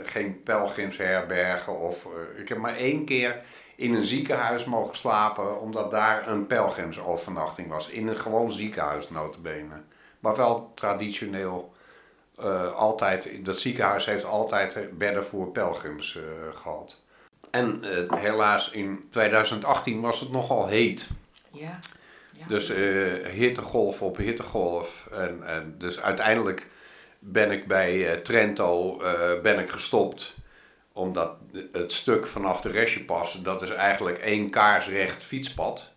geen 0.03 0.43
pelgrimsherbergen. 0.43 1.79
Of, 1.79 2.07
ik 2.38 2.49
heb 2.49 2.57
maar 2.57 2.75
één 2.75 3.05
keer 3.05 3.41
in 3.75 3.93
een 3.93 4.03
ziekenhuis 4.03 4.65
mogen 4.65 4.95
slapen, 4.95 5.61
omdat 5.61 5.91
daar 5.91 6.27
een 6.27 6.47
pelgrimsovernachting 6.47 7.69
was. 7.69 7.89
In 7.89 8.07
een 8.07 8.17
gewoon 8.17 8.51
ziekenhuis, 8.51 9.09
notabene. 9.09 9.75
Maar 10.19 10.35
wel 10.35 10.71
traditioneel 10.73 11.74
eh, 12.37 12.73
altijd, 12.73 13.45
dat 13.45 13.59
ziekenhuis 13.59 14.05
heeft 14.05 14.25
altijd 14.25 14.97
bedden 14.97 15.25
voor 15.25 15.51
pelgrims 15.51 16.15
eh, 16.15 16.23
gehad. 16.55 17.01
En 17.51 17.83
eh, 17.83 18.19
helaas 18.19 18.71
in 18.71 19.07
2018 19.11 20.01
was 20.01 20.19
het 20.19 20.31
nogal 20.31 20.67
heet. 20.67 21.07
Ja. 21.51 21.79
ja. 22.31 22.47
Dus 22.47 22.73
hittegolf 23.31 24.01
op 24.01 24.17
hittegolf. 24.17 25.07
En, 25.11 25.47
en 25.47 25.75
dus 25.77 26.01
uiteindelijk 26.01 26.67
ben 27.19 27.51
ik 27.51 27.67
bij 27.67 28.17
Trento 28.17 28.97
ben 29.41 29.59
ik 29.59 29.69
gestopt. 29.69 30.33
Omdat 30.93 31.35
het 31.71 31.91
stuk 31.91 32.27
vanaf 32.27 32.61
de 32.61 32.69
Resjepas, 32.69 33.41
dat 33.41 33.61
is 33.61 33.69
eigenlijk 33.69 34.17
één 34.17 34.49
kaarsrecht 34.49 35.23
fietspad. 35.23 35.91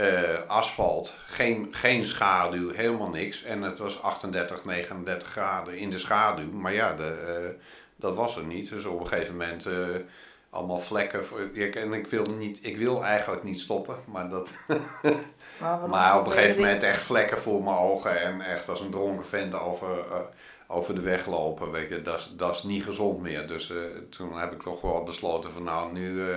Eh, 0.00 0.38
asfalt, 0.46 1.14
geen, 1.26 1.68
geen 1.70 2.04
schaduw, 2.04 2.70
helemaal 2.70 3.08
niks. 3.08 3.42
En 3.42 3.62
het 3.62 3.78
was 3.78 4.02
38, 4.02 4.64
39 4.64 5.28
graden 5.28 5.76
in 5.78 5.90
de 5.90 5.98
schaduw. 5.98 6.50
Maar 6.52 6.72
ja, 6.74 6.94
de, 6.94 7.16
eh, 7.26 7.64
dat 7.96 8.14
was 8.14 8.36
er 8.36 8.44
niet. 8.44 8.68
Dus 8.70 8.84
op 8.84 9.00
een 9.00 9.06
gegeven 9.06 9.36
moment 9.36 9.66
eh, 9.66 9.72
allemaal 10.50 10.78
vlekken. 10.80 11.24
Voor, 11.26 11.40
ik, 11.52 11.74
en 11.74 11.92
ik 11.92 12.06
wil, 12.06 12.24
niet, 12.38 12.58
ik 12.62 12.76
wil 12.76 13.04
eigenlijk 13.04 13.42
niet 13.42 13.60
stoppen, 13.60 13.96
maar 14.04 14.28
dat... 14.28 14.56
Maar, 15.88 16.18
op 16.18 16.26
een 16.26 16.32
gegeven 16.32 16.60
moment 16.60 16.82
echt 16.82 17.02
vlekken 17.02 17.38
voor 17.38 17.62
mijn 17.62 17.76
ogen 17.76 18.20
en 18.20 18.40
echt 18.40 18.68
als 18.68 18.80
een 18.80 18.90
dronken 18.90 19.26
vent 19.26 19.60
over, 19.60 20.04
over 20.66 20.94
de 20.94 21.00
weg 21.00 21.26
lopen. 21.26 21.70
Weet 21.70 21.88
je, 21.88 22.02
dat, 22.02 22.18
is- 22.18 22.32
dat 22.36 22.54
is 22.54 22.62
niet 22.62 22.84
gezond 22.84 23.20
meer. 23.20 23.46
Dus 23.46 23.72
toen 24.10 24.38
heb 24.38 24.52
ik 24.52 24.62
toch 24.62 24.80
wel 24.80 25.02
besloten 25.02 25.50
van 25.52 25.62
nou, 25.62 25.92
nu, 25.92 26.32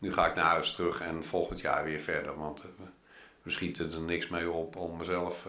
nu 0.00 0.12
ga 0.12 0.26
ik 0.26 0.34
naar 0.34 0.44
huis 0.44 0.72
terug 0.72 1.00
en 1.00 1.24
volgend 1.24 1.60
jaar 1.60 1.84
weer 1.84 1.98
verder. 1.98 2.36
Want 2.38 2.60
eh, 2.60 2.66
we 3.42 3.50
schieten 3.50 3.92
er 3.92 4.00
niks 4.00 4.28
mee 4.28 4.50
op 4.50 4.76
om 4.76 4.96
mezelf 4.96 5.46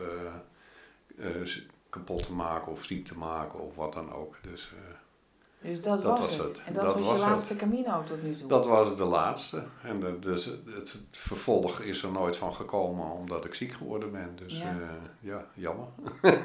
eh, 1.17 1.25
eh, 1.41 1.47
kapot 1.89 2.23
te 2.25 2.33
maken 2.33 2.71
of 2.71 2.83
ziek 2.83 3.05
te 3.05 3.17
maken 3.17 3.59
of 3.59 3.75
wat 3.75 3.93
dan 3.93 4.13
ook. 4.13 4.35
Dus 4.41 4.71
eh, 4.75 5.69
Dus 5.69 5.81
dat, 5.81 6.01
dat 6.01 6.19
was, 6.19 6.19
was 6.19 6.47
het. 6.47 6.47
het. 6.57 6.63
En 6.65 6.73
dat, 6.73 6.83
Dat 6.83 6.93
was, 6.93 7.03
was 7.03 7.17
je 7.19 7.23
het. 7.25 7.31
laatste 7.33 7.55
Camino 7.55 8.03
tot 8.03 8.23
nu 8.23 8.35
toe. 8.37 8.47
dat 8.47 8.65
was 8.67 8.95
de 8.95 9.03
laatste. 9.03 9.63
En 9.83 9.99
de, 9.99 10.19
dus 10.19 10.45
het, 10.45 10.59
het 10.65 11.03
vervolg 11.11 11.79
is 11.79 12.03
er 12.03 12.11
nooit 12.11 12.37
van 12.37 12.53
gekomen 12.53 13.11
omdat 13.11 13.45
ik 13.45 13.53
ziek 13.53 13.73
geworden 13.73 14.11
ben. 14.11 14.35
Dus 14.35 14.57
Ja. 14.57 14.75
ja, 14.79 14.97
ja 15.19 15.45
jammer. 15.53 15.87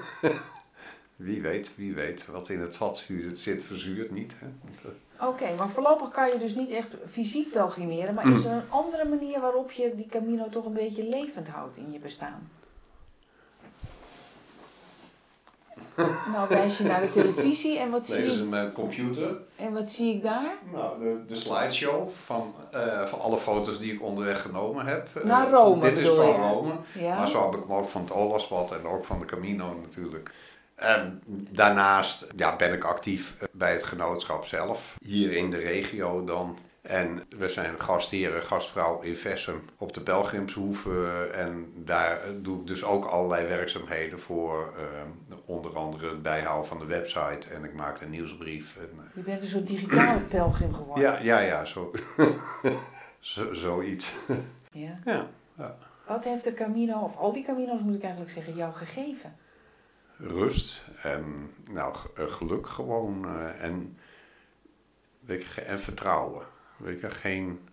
wie 1.17 1.43
weet, 1.43 1.71
wie 1.77 1.95
weet. 1.95 2.27
Wat 2.27 2.49
in 2.49 2.61
het 2.61 2.77
vat 2.77 3.05
zit, 3.33 3.65
verzuurt 3.65 4.11
niet. 4.11 4.35
Oké, 5.21 5.55
maar 5.59 5.69
voorlopig 5.69 6.09
kan 6.11 6.29
je 6.33 6.39
dus 6.39 6.55
niet 6.55 6.71
echt 6.71 6.97
fysiek 7.11 7.51
pelgrimeren. 7.53 8.15
Maar 8.15 8.27
Mm. 8.27 8.35
is 8.35 8.45
er 8.45 8.53
een 8.53 8.71
andere 8.71 9.05
manier 9.09 9.41
waarop 9.41 9.71
je 9.71 9.93
die 9.97 10.07
Camino 10.07 10.49
toch 10.49 10.65
een 10.65 10.73
beetje 10.73 11.05
levend 11.09 11.49
houdt 11.49 11.77
in 11.77 11.93
je 11.93 11.99
bestaan? 11.99 12.51
nou, 16.33 16.49
wijs 16.49 16.79
je 16.79 16.85
naar 16.85 17.01
de 17.01 17.11
televisie 17.11 17.79
en 17.79 17.91
wat, 17.91 18.09
Nee, 18.09 18.17
zie, 18.17 18.25
dat 18.27 18.35
is 18.35 18.41
een 18.61 18.73
computer. 18.73 19.37
en 19.57 19.73
wat 19.73 19.89
zie 19.89 20.15
ik 20.15 20.23
daar? 20.23 20.53
Nou, 20.73 20.99
de, 20.99 21.21
de 21.27 21.35
slideshow 21.35 22.09
van, 22.25 22.55
eh, 22.73 23.07
van 23.07 23.21
alle 23.21 23.39
foto's 23.39 23.79
die 23.79 23.93
ik 23.93 24.03
onderweg 24.03 24.43
genomen 24.43 24.87
heb. 24.87 25.09
Eh, 25.17 25.25
Naar 25.25 25.51
Rome 25.51 25.81
Dit 25.81 25.99
is 25.99 26.09
van 26.09 26.27
je? 26.27 26.33
Rome. 26.33 26.73
Ja? 26.99 27.17
Maar 27.19 27.29
zo 27.29 27.43
heb 27.51 27.55
ik 27.61 27.67
hem 27.69 27.77
ook 27.77 27.89
van 27.89 28.01
het 28.01 28.13
Olaspad 28.13 28.73
en 28.73 28.87
ook 28.87 29.05
van 29.05 29.19
de 29.19 29.25
Camino 29.25 29.75
natuurlijk. 29.83 30.33
En 30.77 31.23
daarnaast 31.51 32.33
ja, 32.37 32.57
ben 32.57 32.73
ik 32.73 32.85
actief 32.85 33.37
eh, 33.41 33.49
bij 33.53 33.73
het 33.73 33.83
genootschap 33.85 34.45
zelf, 34.45 34.97
hier 35.05 35.33
in 35.33 35.51
de 35.51 35.57
regio 35.59 36.25
dan. 36.25 36.59
En 36.83 37.23
we 37.37 37.49
zijn 37.49 37.81
gastheren, 37.81 38.43
gastvrouw 38.43 39.01
in 39.01 39.17
Vessem 39.17 39.65
op 39.79 39.93
de 39.95 40.01
Pelgrimshoeve. 40.01 41.29
En 41.35 41.73
daar 41.77 42.21
doe 42.43 42.61
ik 42.61 42.67
dus 42.67 42.85
ook 42.85 43.05
allerlei 43.05 43.47
werkzaamheden 43.47 44.21
voor. 44.21 44.73
eh, 44.77 44.85
onder 45.45 45.77
andere 45.77 46.09
het 46.09 46.23
bijhouden 46.23 46.67
van 46.69 46.79
de 46.79 46.85
website. 46.85 47.49
En 47.55 47.65
ik 47.65 47.75
maak 47.75 48.01
een 48.01 48.11
nieuwsbrief. 48.11 48.77
En, 48.77 48.89
eh, 48.99 49.05
Je 49.15 49.21
bent 49.21 49.43
een 49.43 49.49
soort 49.49 49.67
digitale 49.67 50.21
pelgrim 50.39 50.75
geworden. 50.75 51.05
ja, 51.05 51.19
ja, 51.23 51.39
ja, 51.41 51.65
zo. 51.65 51.93
zo 53.21 53.53
zoiets. 53.55 54.15
Ja. 54.73 54.99
Ja, 55.05 55.27
ja. 55.59 55.77
Wat 56.07 56.25
heeft 56.25 56.45
de 56.45 56.55
Camino, 56.55 56.95
of 57.01 57.17
al 57.17 57.33
die 57.33 57.45
Camino's 57.45 57.81
moet 57.81 57.95
ik 57.95 58.03
eigenlijk 58.03 58.33
zeggen, 58.33 58.55
jou 58.57 58.73
gegeven? 58.75 59.37
Rust 60.19 60.85
en 61.03 61.51
nou, 61.71 61.97
eh, 62.15 62.29
geluk 62.29 62.67
gewoon 62.67 63.25
eh, 63.25 63.65
en, 63.65 63.99
weet 65.21 65.47
je, 65.47 65.61
en 65.61 65.81
vertrouwen. 65.81 66.47
Weet 66.77 67.01
je, 67.01 67.11
geen, 67.11 67.69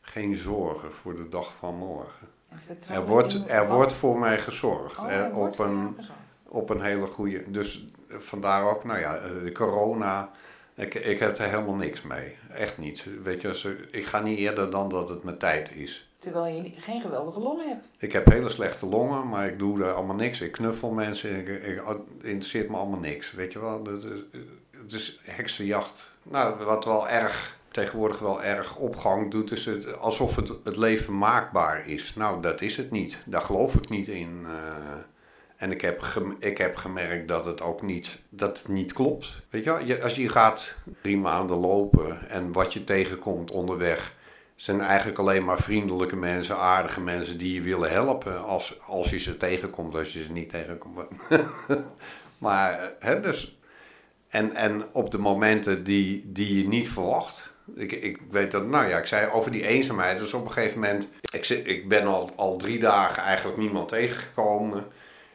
geen 0.00 0.36
zorgen 0.36 0.92
voor 0.92 1.16
de 1.16 1.28
dag 1.28 1.54
van 1.54 1.74
morgen. 1.74 2.28
En 2.48 2.94
Er 2.94 3.06
wordt, 3.06 3.48
er 3.48 3.68
wordt 3.68 3.92
voor 3.92 4.18
mij 4.18 4.38
gezorgd. 4.38 4.98
Oh, 4.98 5.12
er 5.12 5.34
op, 5.34 5.58
een, 5.58 5.96
op 6.42 6.70
een 6.70 6.82
hele 6.82 7.06
goede. 7.06 7.50
Dus 7.50 7.88
eh, 8.08 8.18
vandaar 8.18 8.70
ook, 8.70 8.84
nou 8.84 8.98
ja, 8.98 9.18
de 9.18 9.52
corona. 9.52 10.30
Ik, 10.74 10.94
ik 10.94 11.18
heb 11.18 11.38
er 11.38 11.48
helemaal 11.48 11.74
niks 11.74 12.02
mee. 12.02 12.36
Echt 12.50 12.78
niet. 12.78 13.06
Weet 13.22 13.42
je, 13.42 13.88
ik 13.90 14.04
ga 14.04 14.20
niet 14.20 14.38
eerder 14.38 14.70
dan 14.70 14.88
dat 14.88 15.08
het 15.08 15.22
mijn 15.22 15.38
tijd 15.38 15.74
is. 15.74 16.07
Terwijl 16.18 16.54
je 16.54 16.72
geen 16.76 17.00
geweldige 17.00 17.40
longen 17.40 17.68
hebt. 17.68 17.90
Ik 17.98 18.12
heb 18.12 18.30
hele 18.30 18.48
slechte 18.48 18.86
longen, 18.86 19.28
maar 19.28 19.46
ik 19.46 19.58
doe 19.58 19.82
er 19.82 19.92
allemaal 19.92 20.16
niks. 20.16 20.40
Ik 20.40 20.52
knuffel 20.52 20.90
mensen, 20.90 21.38
ik, 21.38 21.48
ik, 21.48 21.82
interesseert 22.22 22.68
me 22.68 22.76
allemaal 22.76 22.98
niks. 22.98 23.32
Weet 23.32 23.52
je 23.52 23.58
wel, 23.60 23.84
het 23.84 24.04
is, 24.04 24.10
het 24.82 24.92
is 24.92 25.20
heksenjacht. 25.22 26.16
Nou, 26.22 26.64
wat 26.64 26.84
wel 26.84 27.08
erg, 27.08 27.58
tegenwoordig 27.70 28.18
wel 28.18 28.42
erg 28.42 28.76
opgang 28.76 29.30
doet, 29.30 29.50
is 29.50 29.64
het, 29.64 29.98
alsof 29.98 30.36
het, 30.36 30.52
het 30.64 30.76
leven 30.76 31.18
maakbaar 31.18 31.88
is. 31.88 32.14
Nou, 32.14 32.42
dat 32.42 32.60
is 32.60 32.76
het 32.76 32.90
niet. 32.90 33.18
Daar 33.24 33.42
geloof 33.42 33.74
ik 33.74 33.88
niet 33.88 34.08
in. 34.08 34.46
eh. 34.46 34.52
en 35.56 35.70
ik 35.70 35.80
heb, 35.80 36.04
ik 36.38 36.58
heb 36.58 36.76
gemerkt 36.76 37.28
dat 37.28 37.44
het 37.44 37.62
ook 37.62 37.82
niet, 37.82 38.18
dat 38.28 38.58
het 38.58 38.68
niet 38.68 38.92
klopt. 38.92 39.26
Weet 39.50 39.64
je 39.64 39.70
wel, 39.70 39.84
je, 39.84 40.02
als 40.02 40.14
je 40.14 40.28
gaat 40.28 40.76
drie 41.02 41.18
maanden 41.18 41.56
lopen 41.56 42.28
en 42.28 42.52
wat 42.52 42.72
je 42.72 42.84
tegenkomt 42.84 43.50
onderweg 43.50 44.16
zijn 44.58 44.80
eigenlijk 44.80 45.18
alleen 45.18 45.44
maar 45.44 45.58
vriendelijke 45.58 46.16
mensen, 46.16 46.56
aardige 46.56 47.00
mensen 47.00 47.38
die 47.38 47.54
je 47.54 47.60
willen 47.60 47.90
helpen 47.90 48.44
als, 48.44 48.78
als 48.86 49.10
je 49.10 49.18
ze 49.18 49.36
tegenkomt, 49.36 49.94
als 49.94 50.12
je 50.12 50.24
ze 50.24 50.32
niet 50.32 50.50
tegenkomt. 50.50 51.00
maar, 52.38 52.92
hè, 52.98 53.20
dus, 53.20 53.58
en, 54.28 54.54
en 54.54 54.84
op 54.92 55.10
de 55.10 55.18
momenten 55.18 55.84
die, 55.84 56.32
die 56.32 56.62
je 56.62 56.68
niet 56.68 56.88
verwacht. 56.88 57.52
Ik, 57.74 57.92
ik 57.92 58.18
weet 58.30 58.50
dat, 58.50 58.66
nou 58.66 58.88
ja, 58.88 58.98
ik 58.98 59.06
zei 59.06 59.30
over 59.30 59.50
die 59.50 59.66
eenzaamheid. 59.66 60.18
Dus 60.18 60.32
op 60.32 60.44
een 60.44 60.52
gegeven 60.52 60.80
moment, 60.80 61.10
ik, 61.32 61.48
ik 61.48 61.88
ben 61.88 62.06
al, 62.06 62.30
al 62.36 62.56
drie 62.56 62.78
dagen 62.78 63.22
eigenlijk 63.22 63.58
niemand 63.58 63.88
tegengekomen. 63.88 64.86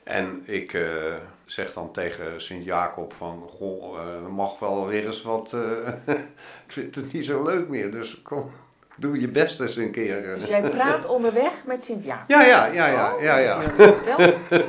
En 0.04 0.44
ik 0.46 0.74
eh, 0.74 1.16
zeg 1.46 1.74
dan 1.74 1.92
tegen 1.92 2.42
Sint-Jacob 2.42 3.14
van... 3.14 3.44
Goh, 3.50 4.00
er 4.00 4.32
mag 4.32 4.60
wel 4.60 4.88
weer 4.88 5.06
eens 5.06 5.22
wat... 5.22 5.54
eh, 5.54 5.88
ik 6.66 6.72
vind 6.72 6.96
het 6.96 7.14
niet 7.14 7.26
zo 7.26 7.44
leuk 7.44 7.68
meer, 7.68 7.92
dus 7.92 8.22
kom, 8.22 8.52
doe 8.96 9.20
je 9.20 9.28
best 9.28 9.60
eens 9.62 9.76
een 9.76 9.92
keer. 9.92 10.24
eh. 10.24 10.40
Dus 10.40 10.48
jij 10.48 10.62
praat 10.62 11.06
onderweg 11.06 11.52
met 11.66 11.84
Sint-Jacob. 11.84 12.30
Ja, 12.30 12.44
ja, 12.44 12.66
ja, 12.66 12.88
ja, 12.88 13.14
Oh, 13.14 13.22
ja, 13.22 13.38
ja. 13.38 13.62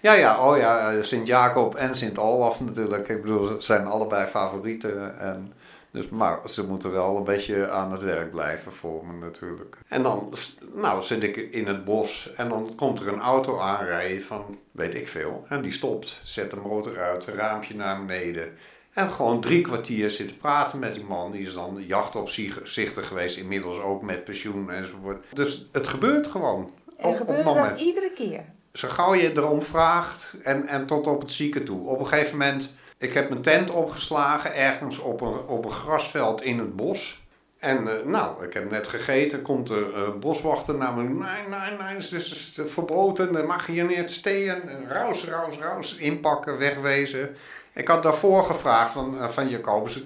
Ja, 0.00 0.12
ja, 0.12 0.48
oh 0.48 0.56
ja, 0.56 0.90
eh, 0.92 1.02
Sint-Jacob 1.02 1.74
en 1.74 1.96
Sint-Olaf 1.96 2.60
natuurlijk. 2.60 3.08
Ik 3.08 3.22
bedoel, 3.22 3.46
ze 3.46 3.56
zijn 3.58 3.86
allebei 3.86 4.26
favorieten. 4.26 5.18
En, 5.18 5.52
dus, 5.90 6.08
maar 6.08 6.38
ze 6.46 6.66
moeten 6.66 6.92
wel 6.92 7.16
een 7.16 7.24
beetje 7.24 7.70
aan 7.70 7.92
het 7.92 8.02
werk 8.02 8.30
blijven 8.30 8.72
voor 8.72 9.06
me 9.06 9.24
natuurlijk. 9.24 9.76
En 9.88 10.02
dan 10.02 10.34
nou, 10.74 11.02
zit 11.02 11.22
ik 11.22 11.36
in 11.36 11.66
het 11.66 11.84
bos 11.84 12.32
en 12.36 12.48
dan 12.48 12.72
komt 12.76 13.00
er 13.00 13.08
een 13.08 13.20
auto 13.20 13.58
aanrijden 13.58 14.22
van 14.22 14.58
weet 14.70 14.94
ik 14.94 15.08
veel. 15.08 15.44
En 15.48 15.60
die 15.62 15.72
stopt, 15.72 16.20
zet 16.24 16.50
de 16.50 16.60
motor 16.60 17.00
uit, 17.00 17.24
raampje 17.24 17.74
naar 17.74 18.04
beneden. 18.04 18.52
En 18.92 19.10
gewoon 19.12 19.40
drie 19.40 19.60
kwartier 19.62 20.10
zitten 20.10 20.36
praten 20.36 20.78
met 20.78 20.94
die 20.94 21.04
man. 21.04 21.30
Die 21.30 21.46
is 21.46 21.54
dan 21.54 21.84
jachtopzichter 21.86 23.04
geweest, 23.04 23.36
inmiddels 23.36 23.78
ook 23.78 24.02
met 24.02 24.24
pensioen 24.24 24.70
enzovoort. 24.70 25.24
Dus 25.32 25.68
het 25.72 25.86
gebeurt 25.86 26.26
gewoon. 26.26 26.70
En 26.96 27.04
op- 27.04 27.10
op 27.10 27.16
gebeurde 27.16 27.50
het 27.60 27.70
dat 27.70 27.80
iedere 27.80 28.12
keer? 28.12 28.44
zo 28.72 28.88
gauw 28.88 29.14
je 29.14 29.30
erom 29.36 29.62
vraagt 29.62 30.26
en, 30.42 30.66
en 30.66 30.86
tot 30.86 31.06
op 31.06 31.20
het 31.20 31.32
zieken 31.32 31.64
toe. 31.64 31.86
Op 31.88 31.98
een 31.98 32.06
gegeven 32.06 32.38
moment, 32.38 32.74
ik 32.98 33.12
heb 33.12 33.28
mijn 33.28 33.42
tent 33.42 33.70
opgeslagen 33.70 34.54
ergens 34.54 34.98
op 34.98 35.20
een, 35.20 35.38
op 35.46 35.64
een 35.64 35.70
grasveld 35.70 36.42
in 36.42 36.58
het 36.58 36.76
bos. 36.76 37.20
En 37.58 37.88
eh, 37.88 38.04
nou, 38.06 38.44
ik 38.44 38.52
heb 38.52 38.70
net 38.70 38.88
gegeten, 38.88 39.42
komt 39.42 39.66
de 39.66 39.90
eh, 39.94 40.20
boswachter 40.20 40.74
naar 40.74 40.94
me. 40.94 41.02
Nee, 41.02 41.12
nee, 41.48 41.78
nee, 41.78 41.94
het 41.94 42.12
is, 42.12 42.52
verboden, 42.66 43.32
dan 43.32 43.46
mag 43.46 43.66
je 43.66 43.72
hier 43.72 43.84
niet 43.84 44.10
steken. 44.10 44.68
En 44.68 44.88
Raus, 44.88 45.24
raus, 45.24 45.58
raus, 45.58 45.96
inpakken, 45.96 46.58
wegwezen. 46.58 47.36
Ik 47.74 47.88
had 47.88 48.02
daarvoor 48.02 48.42
gevraagd 48.44 48.92
van, 48.92 49.18
eh, 49.18 49.28
van 49.28 49.48
Jacobus, 49.48 50.04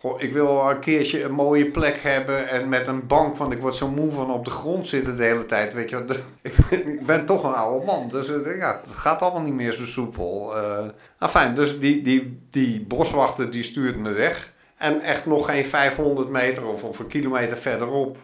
Goh, 0.00 0.22
ik 0.22 0.32
wil 0.32 0.70
een 0.70 0.80
keertje 0.80 1.22
een 1.22 1.32
mooie 1.32 1.70
plek 1.70 2.02
hebben 2.02 2.48
en 2.48 2.68
met 2.68 2.86
een 2.86 3.06
bank, 3.06 3.36
want 3.36 3.52
ik 3.52 3.60
word 3.60 3.74
zo 3.74 3.88
moe 3.88 4.10
van 4.10 4.30
op 4.30 4.44
de 4.44 4.50
grond 4.50 4.86
zitten 4.86 5.16
de 5.16 5.22
hele 5.22 5.46
tijd. 5.46 5.74
Weet 5.74 5.90
je, 5.90 6.04
ik, 6.42 7.06
ben, 7.06 7.26
toch 7.26 7.44
een 7.44 7.54
oude 7.54 7.86
man, 7.86 8.08
dus 8.08 8.28
het, 8.28 8.54
ja, 8.58 8.80
het 8.84 8.94
gaat 8.94 9.22
allemaal 9.22 9.42
niet 9.42 9.54
meer 9.54 9.72
zo 9.72 9.86
soepel. 9.86 10.56
Eh 10.56 11.28
fijn, 11.28 11.54
dus 11.54 11.80
die, 11.80 12.02
die, 12.02 12.40
die 12.50 12.86
boswachter 12.86 13.50
die 13.50 13.62
stuurt 13.62 13.96
me 13.96 14.12
weg. 14.12 14.52
En 14.76 15.00
echt 15.00 15.26
nog 15.26 15.50
geen 15.50 15.66
500 15.66 16.28
meter 16.28 16.66
of, 16.66 16.98
een 16.98 17.06
kilometer 17.06 17.56
verderop 17.56 18.16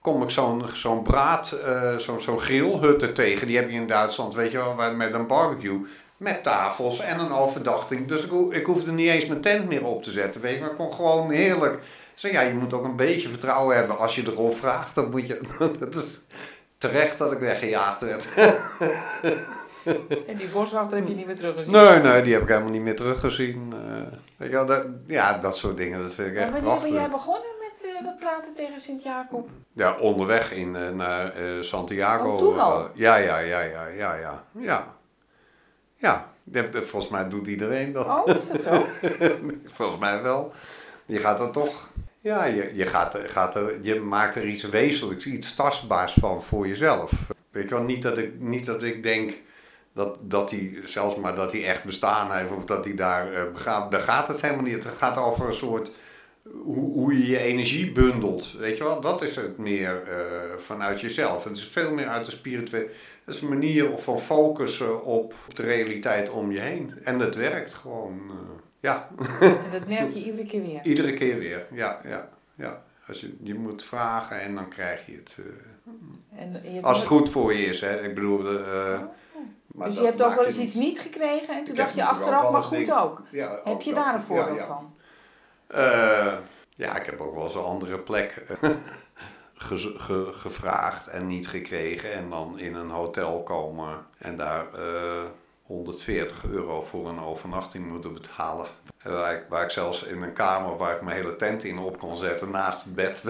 kom 0.00 0.22
ik 0.22 0.30
zo'n 0.30 0.64
zo'n 0.72 1.02
braad, 1.02 1.52
eh, 1.52 1.96
zo'n 1.96 2.20
zo'n 2.20 2.40
grillhutte 2.40 3.12
tegen. 3.12 3.46
Die 3.46 3.56
heb 3.56 3.70
je 3.70 3.76
in 3.76 3.86
Duitsland, 3.86 4.34
weet 4.34 4.50
je 4.50 4.56
wel, 4.56 4.94
met 4.96 5.14
een 5.14 5.26
barbecue. 5.26 5.86
Met 6.22 6.42
tafels 6.42 7.00
en 7.00 7.18
een 7.20 7.32
overdachting. 7.32 8.08
Dus 8.08 8.22
ik, 8.24 8.30
ho- 8.30 8.50
ik 8.50 8.66
hoefde 8.66 8.92
niet 8.92 9.08
eens 9.10 9.26
mijn 9.26 9.40
tent 9.40 9.68
meer 9.68 9.84
op 9.86 10.02
te 10.02 10.10
zetten. 10.10 10.40
Weet 10.40 10.54
je, 10.54 10.60
maar 10.60 10.70
ik 10.70 10.76
kon 10.76 10.92
gewoon 10.92 11.30
heerlijk. 11.30 11.78
Zo 12.14 12.28
ja, 12.28 12.40
je 12.40 12.54
moet 12.54 12.74
ook 12.74 12.84
een 12.84 12.96
beetje 12.96 13.28
vertrouwen 13.28 13.76
hebben. 13.76 13.98
Als 13.98 14.14
je 14.14 14.22
erom 14.26 14.52
vraagt, 14.52 14.94
dan 14.94 15.10
moet 15.10 15.26
je. 15.26 15.40
Dat 15.78 15.94
is 15.94 16.22
terecht 16.78 17.18
dat 17.18 17.32
ik 17.32 17.38
weggejaagd 17.38 18.00
werd. 18.00 18.28
En 20.26 20.36
die 20.36 20.48
boswachter 20.48 20.98
heb 20.98 21.08
je 21.08 21.14
niet 21.14 21.26
meer 21.26 21.36
teruggezien? 21.36 21.72
Nee, 21.72 21.98
nee, 21.98 22.22
die 22.22 22.32
heb 22.32 22.42
ik 22.42 22.48
helemaal 22.48 22.70
niet 22.70 22.82
meer 22.82 22.96
teruggezien. 22.96 23.72
Eh, 23.72 24.18
weet 24.36 24.48
je 24.48 24.54
wel, 24.54 24.66
dat, 24.66 24.86
ja, 25.06 25.38
dat 25.38 25.56
soort 25.56 25.76
dingen, 25.76 26.00
dat 26.02 26.12
vind 26.14 26.28
ik 26.28 26.36
echt 26.36 26.50
wanneer 26.50 26.80
ben 26.80 26.92
jij 26.92 27.10
begonnen 27.10 27.48
met 27.60 27.90
eh, 27.98 28.04
dat 28.04 28.18
praten 28.18 28.54
tegen 28.54 28.80
Sint-Jacob? 28.80 29.48
Ja, 29.72 29.98
onderweg 29.98 30.52
in, 30.52 30.76
eh, 30.76 30.88
naar 30.90 31.34
eh, 31.34 31.44
Santiago. 31.60 32.30
Oh, 32.30 32.38
toen 32.38 32.58
al? 32.58 32.88
ja, 32.94 33.16
ja, 33.16 33.38
ja, 33.38 33.60
ja, 33.60 33.86
ja, 33.86 34.14
ja. 34.14 34.44
Ja, 34.58 34.94
ja. 36.02 36.30
Volgens 36.72 37.08
mij 37.08 37.28
doet 37.28 37.46
iedereen 37.46 37.92
dat. 37.92 38.06
Oh, 38.06 38.36
is 38.36 38.48
dat 38.48 38.62
zo? 38.62 38.86
Volgens 39.64 40.00
mij 40.00 40.22
wel. 40.22 40.52
Je 41.06 41.18
gaat 41.18 41.40
er 41.40 41.50
toch. 41.50 41.88
Ja, 42.20 42.44
je, 42.44 42.70
je, 42.74 42.86
gaat, 42.86 43.18
gaat 43.26 43.54
er, 43.54 43.78
je 43.82 44.00
maakt 44.00 44.34
er 44.34 44.46
iets 44.46 44.68
wezenlijks, 44.68 45.26
iets 45.26 45.54
tastbaars 45.54 46.12
van 46.12 46.42
voor 46.42 46.68
jezelf. 46.68 47.12
Weet 47.50 47.68
je 47.68 47.74
wel, 47.74 47.84
niet 47.84 48.02
dat 48.02 48.18
ik, 48.18 48.40
niet 48.40 48.66
dat 48.66 48.82
ik 48.82 49.02
denk 49.02 49.34
dat, 49.94 50.16
dat 50.20 50.50
hij, 50.50 50.80
zelfs 50.84 51.16
maar 51.16 51.34
dat 51.34 51.52
hij 51.52 51.66
echt 51.66 51.84
bestaan 51.84 52.32
heeft 52.32 52.50
of 52.50 52.64
dat 52.64 52.84
hij 52.84 52.94
daar 52.94 53.32
eh, 53.32 53.52
begraven. 53.52 53.90
Daar 53.90 54.00
gaat 54.00 54.28
het 54.28 54.40
helemaal 54.40 54.64
niet. 54.64 54.84
Het 54.84 54.94
gaat 54.94 55.16
over 55.16 55.46
een 55.46 55.52
soort. 55.52 55.92
Hoe, 56.62 56.92
hoe 56.92 57.18
je 57.18 57.26
je 57.26 57.38
energie 57.38 57.92
bundelt. 57.92 58.52
Weet 58.58 58.76
je 58.76 58.84
wel, 58.84 59.00
dat 59.00 59.22
is 59.22 59.36
het 59.36 59.58
meer 59.58 60.02
eh, 60.02 60.16
vanuit 60.56 61.00
jezelf. 61.00 61.44
Het 61.44 61.56
is 61.56 61.64
veel 61.64 61.92
meer 61.92 62.08
uit 62.08 62.24
de 62.24 62.30
spirituele. 62.30 62.90
Het 63.24 63.34
is 63.34 63.40
een 63.40 63.48
manier 63.48 63.98
van 63.98 64.18
focussen 64.20 65.04
op 65.04 65.34
de 65.54 65.62
realiteit 65.62 66.30
om 66.30 66.52
je 66.52 66.60
heen. 66.60 66.94
En 67.04 67.18
het 67.18 67.34
werkt 67.34 67.74
gewoon. 67.74 68.20
eh, 68.30 68.34
ja. 68.80 69.08
En 69.40 69.70
dat 69.70 69.86
merk 69.86 70.12
je 70.12 70.24
iedere 70.24 70.46
keer 70.48 70.62
weer. 70.62 70.80
Iedere 70.82 71.12
keer 71.12 71.38
weer, 71.38 71.66
ja, 71.72 72.00
ja, 72.04 72.28
ja. 72.54 72.82
Als 73.08 73.20
je, 73.20 73.36
je 73.42 73.54
moet 73.54 73.84
vragen 73.84 74.40
en 74.40 74.54
dan 74.54 74.68
krijg 74.68 75.06
je 75.06 75.12
het. 75.16 75.36
eh, 75.38 76.40
En 76.40 76.72
je 76.74 76.82
als 76.82 76.98
het 76.98 77.06
goed 77.06 77.30
voor 77.30 77.52
je 77.54 77.64
is, 77.66 77.80
hè. 77.80 78.02
Ik 78.02 78.14
bedoel, 78.14 78.46
eh, 78.58 79.00
maar 79.66 79.86
dus 79.86 79.96
je 79.96 80.00
dat 80.02 80.08
hebt 80.10 80.22
ook 80.22 80.26
maakt 80.28 80.38
wel 80.40 80.48
eens 80.48 80.58
iets 80.58 80.74
niet- 80.74 80.98
gekregen 81.00 81.54
en 81.54 81.64
toen 81.64 81.76
dacht 81.76 81.94
je 81.94 82.04
achteraf, 82.04 82.50
maar 82.52 82.62
goed 82.62 82.92
ook. 82.92 83.22
Ja, 83.30 83.50
Heb 83.50 83.66
ook 83.74 83.82
je 83.82 83.94
daar 83.94 84.14
een 84.14 84.22
voorbeeld 84.22 84.58
ja. 84.58 84.66
van? 84.66 84.94
Ja, 86.76 86.96
ik 86.96 87.06
heb 87.06 87.20
ook 87.20 87.34
wel 87.34 87.44
eens 87.44 87.54
een 87.54 87.62
andere 87.62 87.98
plek 87.98 88.42
ge- 89.62 89.94
ge- 89.98 90.32
gevraagd 90.34 91.06
en 91.06 91.26
niet 91.26 91.48
gekregen. 91.48 92.12
En 92.12 92.30
dan 92.30 92.58
in 92.58 92.74
een 92.74 92.90
hotel 92.90 93.42
komen 93.42 94.06
en 94.18 94.36
daar 94.36 94.74
eh, 94.74 95.22
140 95.62 96.44
euro 96.50 96.82
voor 96.82 97.08
een 97.08 97.20
overnachting 97.20 97.88
moeten 97.88 98.12
betalen. 98.12 98.66
En 98.98 99.12
Waar 99.12 99.34
ik, 99.34 99.44
waar 99.48 99.64
ik 99.64 99.70
zelfs 99.70 100.02
in 100.02 100.22
een 100.22 100.32
kamer 100.32 100.76
waar 100.76 100.94
ik 100.96 101.02
mijn 101.02 101.16
hele 101.16 101.36
tent 101.36 101.64
in 101.64 101.78
op 101.78 101.98
kon 101.98 102.16
zetten 102.16 102.50
naast 102.50 102.84
het 102.84 102.94
bed. 102.94 103.24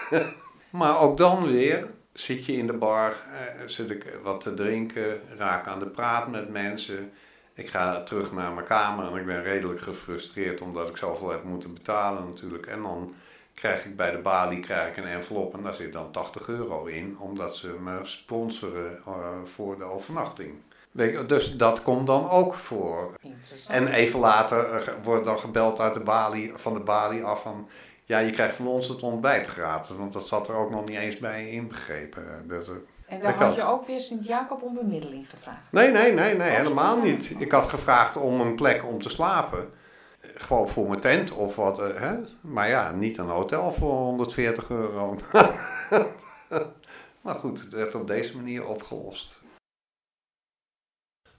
maar 0.70 0.98
ook 0.98 1.18
dan 1.18 1.46
weer 1.46 1.86
zit 2.12 2.46
je 2.46 2.52
in 2.52 2.66
de 2.66 2.72
bar, 2.72 3.10
eh, 3.10 3.66
zit 3.66 3.90
ik 3.90 4.06
wat 4.22 4.40
te 4.40 4.54
drinken, 4.54 5.20
raak 5.36 5.66
aan 5.66 5.78
de 5.78 5.86
praat 5.86 6.28
met 6.28 6.50
mensen. 6.50 7.12
Ik 7.54 7.68
ga 7.68 8.02
terug 8.02 8.32
naar 8.32 8.52
mijn 8.52 8.66
kamer 8.66 9.10
en 9.10 9.16
ik 9.16 9.26
ben 9.26 9.42
redelijk 9.42 9.80
gefrustreerd 9.80 10.60
omdat 10.60 10.88
ik 10.88 10.96
zoveel 10.96 11.30
heb 11.30 11.44
moeten 11.44 11.74
betalen 11.74 12.24
natuurlijk. 12.28 12.66
En 12.66 12.82
dan 12.82 13.14
krijg 13.60 13.84
ik 13.84 13.96
bij 13.96 14.10
de 14.10 14.18
balie 14.18 14.60
krijg 14.60 14.88
ik 14.88 14.96
een 14.96 15.10
envelop 15.10 15.54
en 15.54 15.62
daar 15.62 15.74
zit 15.74 15.92
dan 15.92 16.10
80 16.10 16.48
euro 16.48 16.84
in, 16.84 17.16
omdat 17.18 17.56
ze 17.56 17.68
me 17.68 17.98
sponsoren 18.02 18.98
eh, 19.06 19.12
voor 19.44 19.78
de 19.78 19.84
overnachting. 19.84 20.54
Weet 20.90 21.12
je, 21.12 21.26
dus 21.26 21.56
dat 21.56 21.82
komt 21.82 22.06
dan 22.06 22.30
ook 22.30 22.54
voor. 22.54 23.14
En 23.68 23.88
even 23.88 24.20
later 24.20 24.74
eh, 24.74 24.92
wordt 25.02 25.24
dan 25.24 25.38
gebeld 25.38 25.80
uit 25.80 25.94
de 25.94 26.02
balie, 26.02 26.52
van 26.54 26.72
de 26.72 26.80
balie 26.80 27.24
af 27.24 27.42
van... 27.42 27.68
Ja, 28.04 28.18
je 28.18 28.30
krijgt 28.30 28.56
van 28.56 28.66
ons 28.66 28.88
het 28.88 29.02
ontbijt 29.02 29.46
gratis, 29.46 29.96
want 29.96 30.12
dat 30.12 30.26
zat 30.26 30.48
er 30.48 30.54
ook 30.54 30.70
nog 30.70 30.88
niet 30.88 30.98
eens 30.98 31.18
bij 31.18 31.50
inbegrepen. 31.50 32.44
Dus, 32.46 32.68
eh, 32.68 32.74
En 33.06 33.20
daar 33.20 33.34
had 33.34 33.54
je 33.54 33.64
ook 33.64 33.86
weer 33.86 34.00
Sint-Jacob 34.00 34.62
om 34.62 34.74
bemiddeling 34.74 35.30
gevraagd. 35.30 35.72
Nee, 35.72 35.90
nee, 35.90 36.12
nee, 36.12 36.36
nee, 36.36 36.50
helemaal 36.50 37.00
niet. 37.02 37.34
Ik 37.38 37.52
had 37.52 37.68
gevraagd 37.68 38.16
om 38.16 38.40
een 38.40 38.54
plek 38.54 38.84
om 38.84 39.02
te 39.02 39.08
slapen. 39.08 39.70
Gewoon 40.34 40.68
voor 40.68 40.88
mijn 40.88 41.00
tent 41.00 41.32
of 41.32 41.56
wat. 41.56 41.78
eh, 41.78 41.86
hè? 41.96 42.14
Maar 42.40 42.68
ja, 42.68 42.92
niet 42.92 43.18
een 43.18 43.28
hotel 43.28 43.72
voor 43.72 43.92
140 43.92 44.70
euro. 44.70 45.16
maar 47.22 47.34
goed, 47.34 47.60
het 47.60 47.72
werd 47.72 47.94
op 47.94 48.06
deze 48.06 48.36
manier 48.36 48.66
opgelost. 48.66 49.38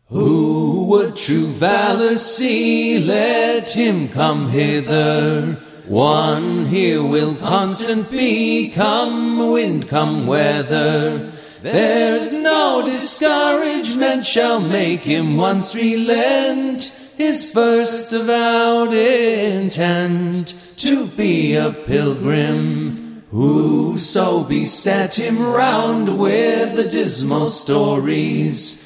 Who 0.08 0.86
would 0.88 1.16
true 1.26 1.48
valor 1.58 2.18
see? 2.18 3.06
Let 3.06 3.72
him 3.72 4.10
come 4.10 4.50
hither. 4.50 5.58
One 5.90 6.66
here 6.66 7.02
will 7.08 7.36
constant 7.36 8.10
be, 8.10 8.72
come 8.76 9.54
wind, 9.54 9.88
come 9.88 10.26
weather. 10.26 11.30
There's 11.62 12.42
no 12.42 12.82
discouragement 12.86 14.26
shall 14.26 14.60
make 14.62 15.04
him 15.04 15.38
once 15.38 15.76
relent 15.76 16.92
his 17.22 17.52
first 17.52 18.14
avowed 18.14 18.94
intent 18.94 20.56
to 20.76 21.06
be 21.06 21.56
a 21.56 21.72
pilgrim. 21.72 23.24
Whoso 23.30 24.44
beset 24.44 25.20
him 25.20 25.40
round 25.40 26.20
with 26.20 26.76
the 26.76 26.88
dismal 26.90 27.46
stories. 27.46 28.80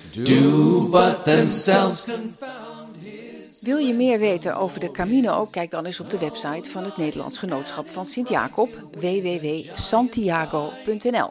Wil 3.61 3.77
je 3.77 3.93
meer 3.93 4.19
weten 4.19 4.55
over 4.55 4.79
de 4.79 4.91
Camino? 4.91 5.47
Kijk 5.51 5.71
dan 5.71 5.86
eens 5.86 5.99
op 5.99 6.09
de 6.09 6.17
website 6.17 6.69
van 6.69 6.83
het 6.83 6.97
Nederlands 6.97 7.39
Genootschap 7.39 7.89
van 7.89 8.05
Sint-Jacob, 8.05 8.69
www.santiago.nl. 8.99 11.29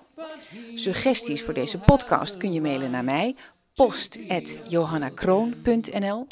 Suggesties 0.74 1.42
voor 1.42 1.54
deze 1.54 1.78
podcast 1.78 2.36
kun 2.36 2.52
je 2.52 2.60
mailen 2.60 2.90
naar 2.90 3.04
mij, 3.04 3.34
post.johannakroon.nl. 3.74 6.26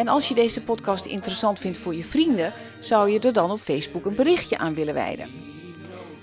En 0.00 0.08
als 0.08 0.28
je 0.28 0.34
deze 0.34 0.62
podcast 0.62 1.04
interessant 1.04 1.58
vindt 1.58 1.78
voor 1.78 1.94
je 1.94 2.04
vrienden, 2.04 2.52
zou 2.78 3.10
je 3.10 3.18
er 3.18 3.32
dan 3.32 3.50
op 3.50 3.58
Facebook 3.58 4.04
een 4.04 4.14
berichtje 4.14 4.58
aan 4.58 4.74
willen 4.74 4.94
wijden. 4.94 5.28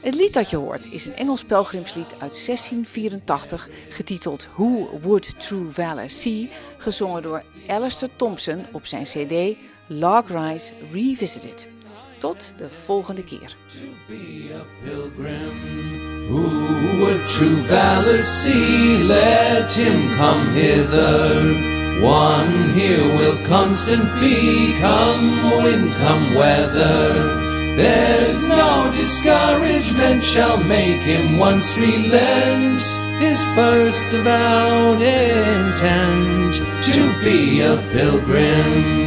Het 0.02 0.16
lied 0.16 0.34
dat 0.34 0.50
je 0.50 0.56
hoort 0.56 0.92
is 0.92 1.06
een 1.06 1.16
Engels 1.16 1.44
pelgrimslied 1.44 2.12
uit 2.12 2.46
1684 2.46 3.70
getiteld 3.90 4.48
Who 4.56 5.00
Would 5.02 5.40
True 5.40 5.66
Valor 5.66 6.10
See, 6.10 6.50
gezongen 6.78 7.22
door 7.22 7.44
Alistair 7.68 8.12
Thompson 8.16 8.66
op 8.72 8.86
zijn 8.86 9.04
cd 9.04 9.58
Log 9.88 10.28
Rise 10.28 10.74
Revisited. 10.92 11.68
Tot 12.20 12.54
de 12.58 12.70
volgende 12.70 13.24
keer. 13.24 13.56
One 22.02 22.70
here 22.74 23.04
will 23.04 23.38
constant 23.46 24.04
be, 24.20 24.78
come 24.80 25.44
wind, 25.64 25.94
come 25.94 26.36
weather. 26.36 27.38
There's 27.76 28.48
no 28.48 28.92
discouragement 28.96 30.22
shall 30.24 30.64
make 30.64 31.02
him 31.02 31.38
once 31.38 31.78
relent 31.78 32.82
his 33.20 33.44
first 33.56 34.14
avowed 34.14 35.02
intent 35.02 36.54
to 36.84 37.24
be 37.24 37.62
a 37.62 37.78
pilgrim. 37.92 39.07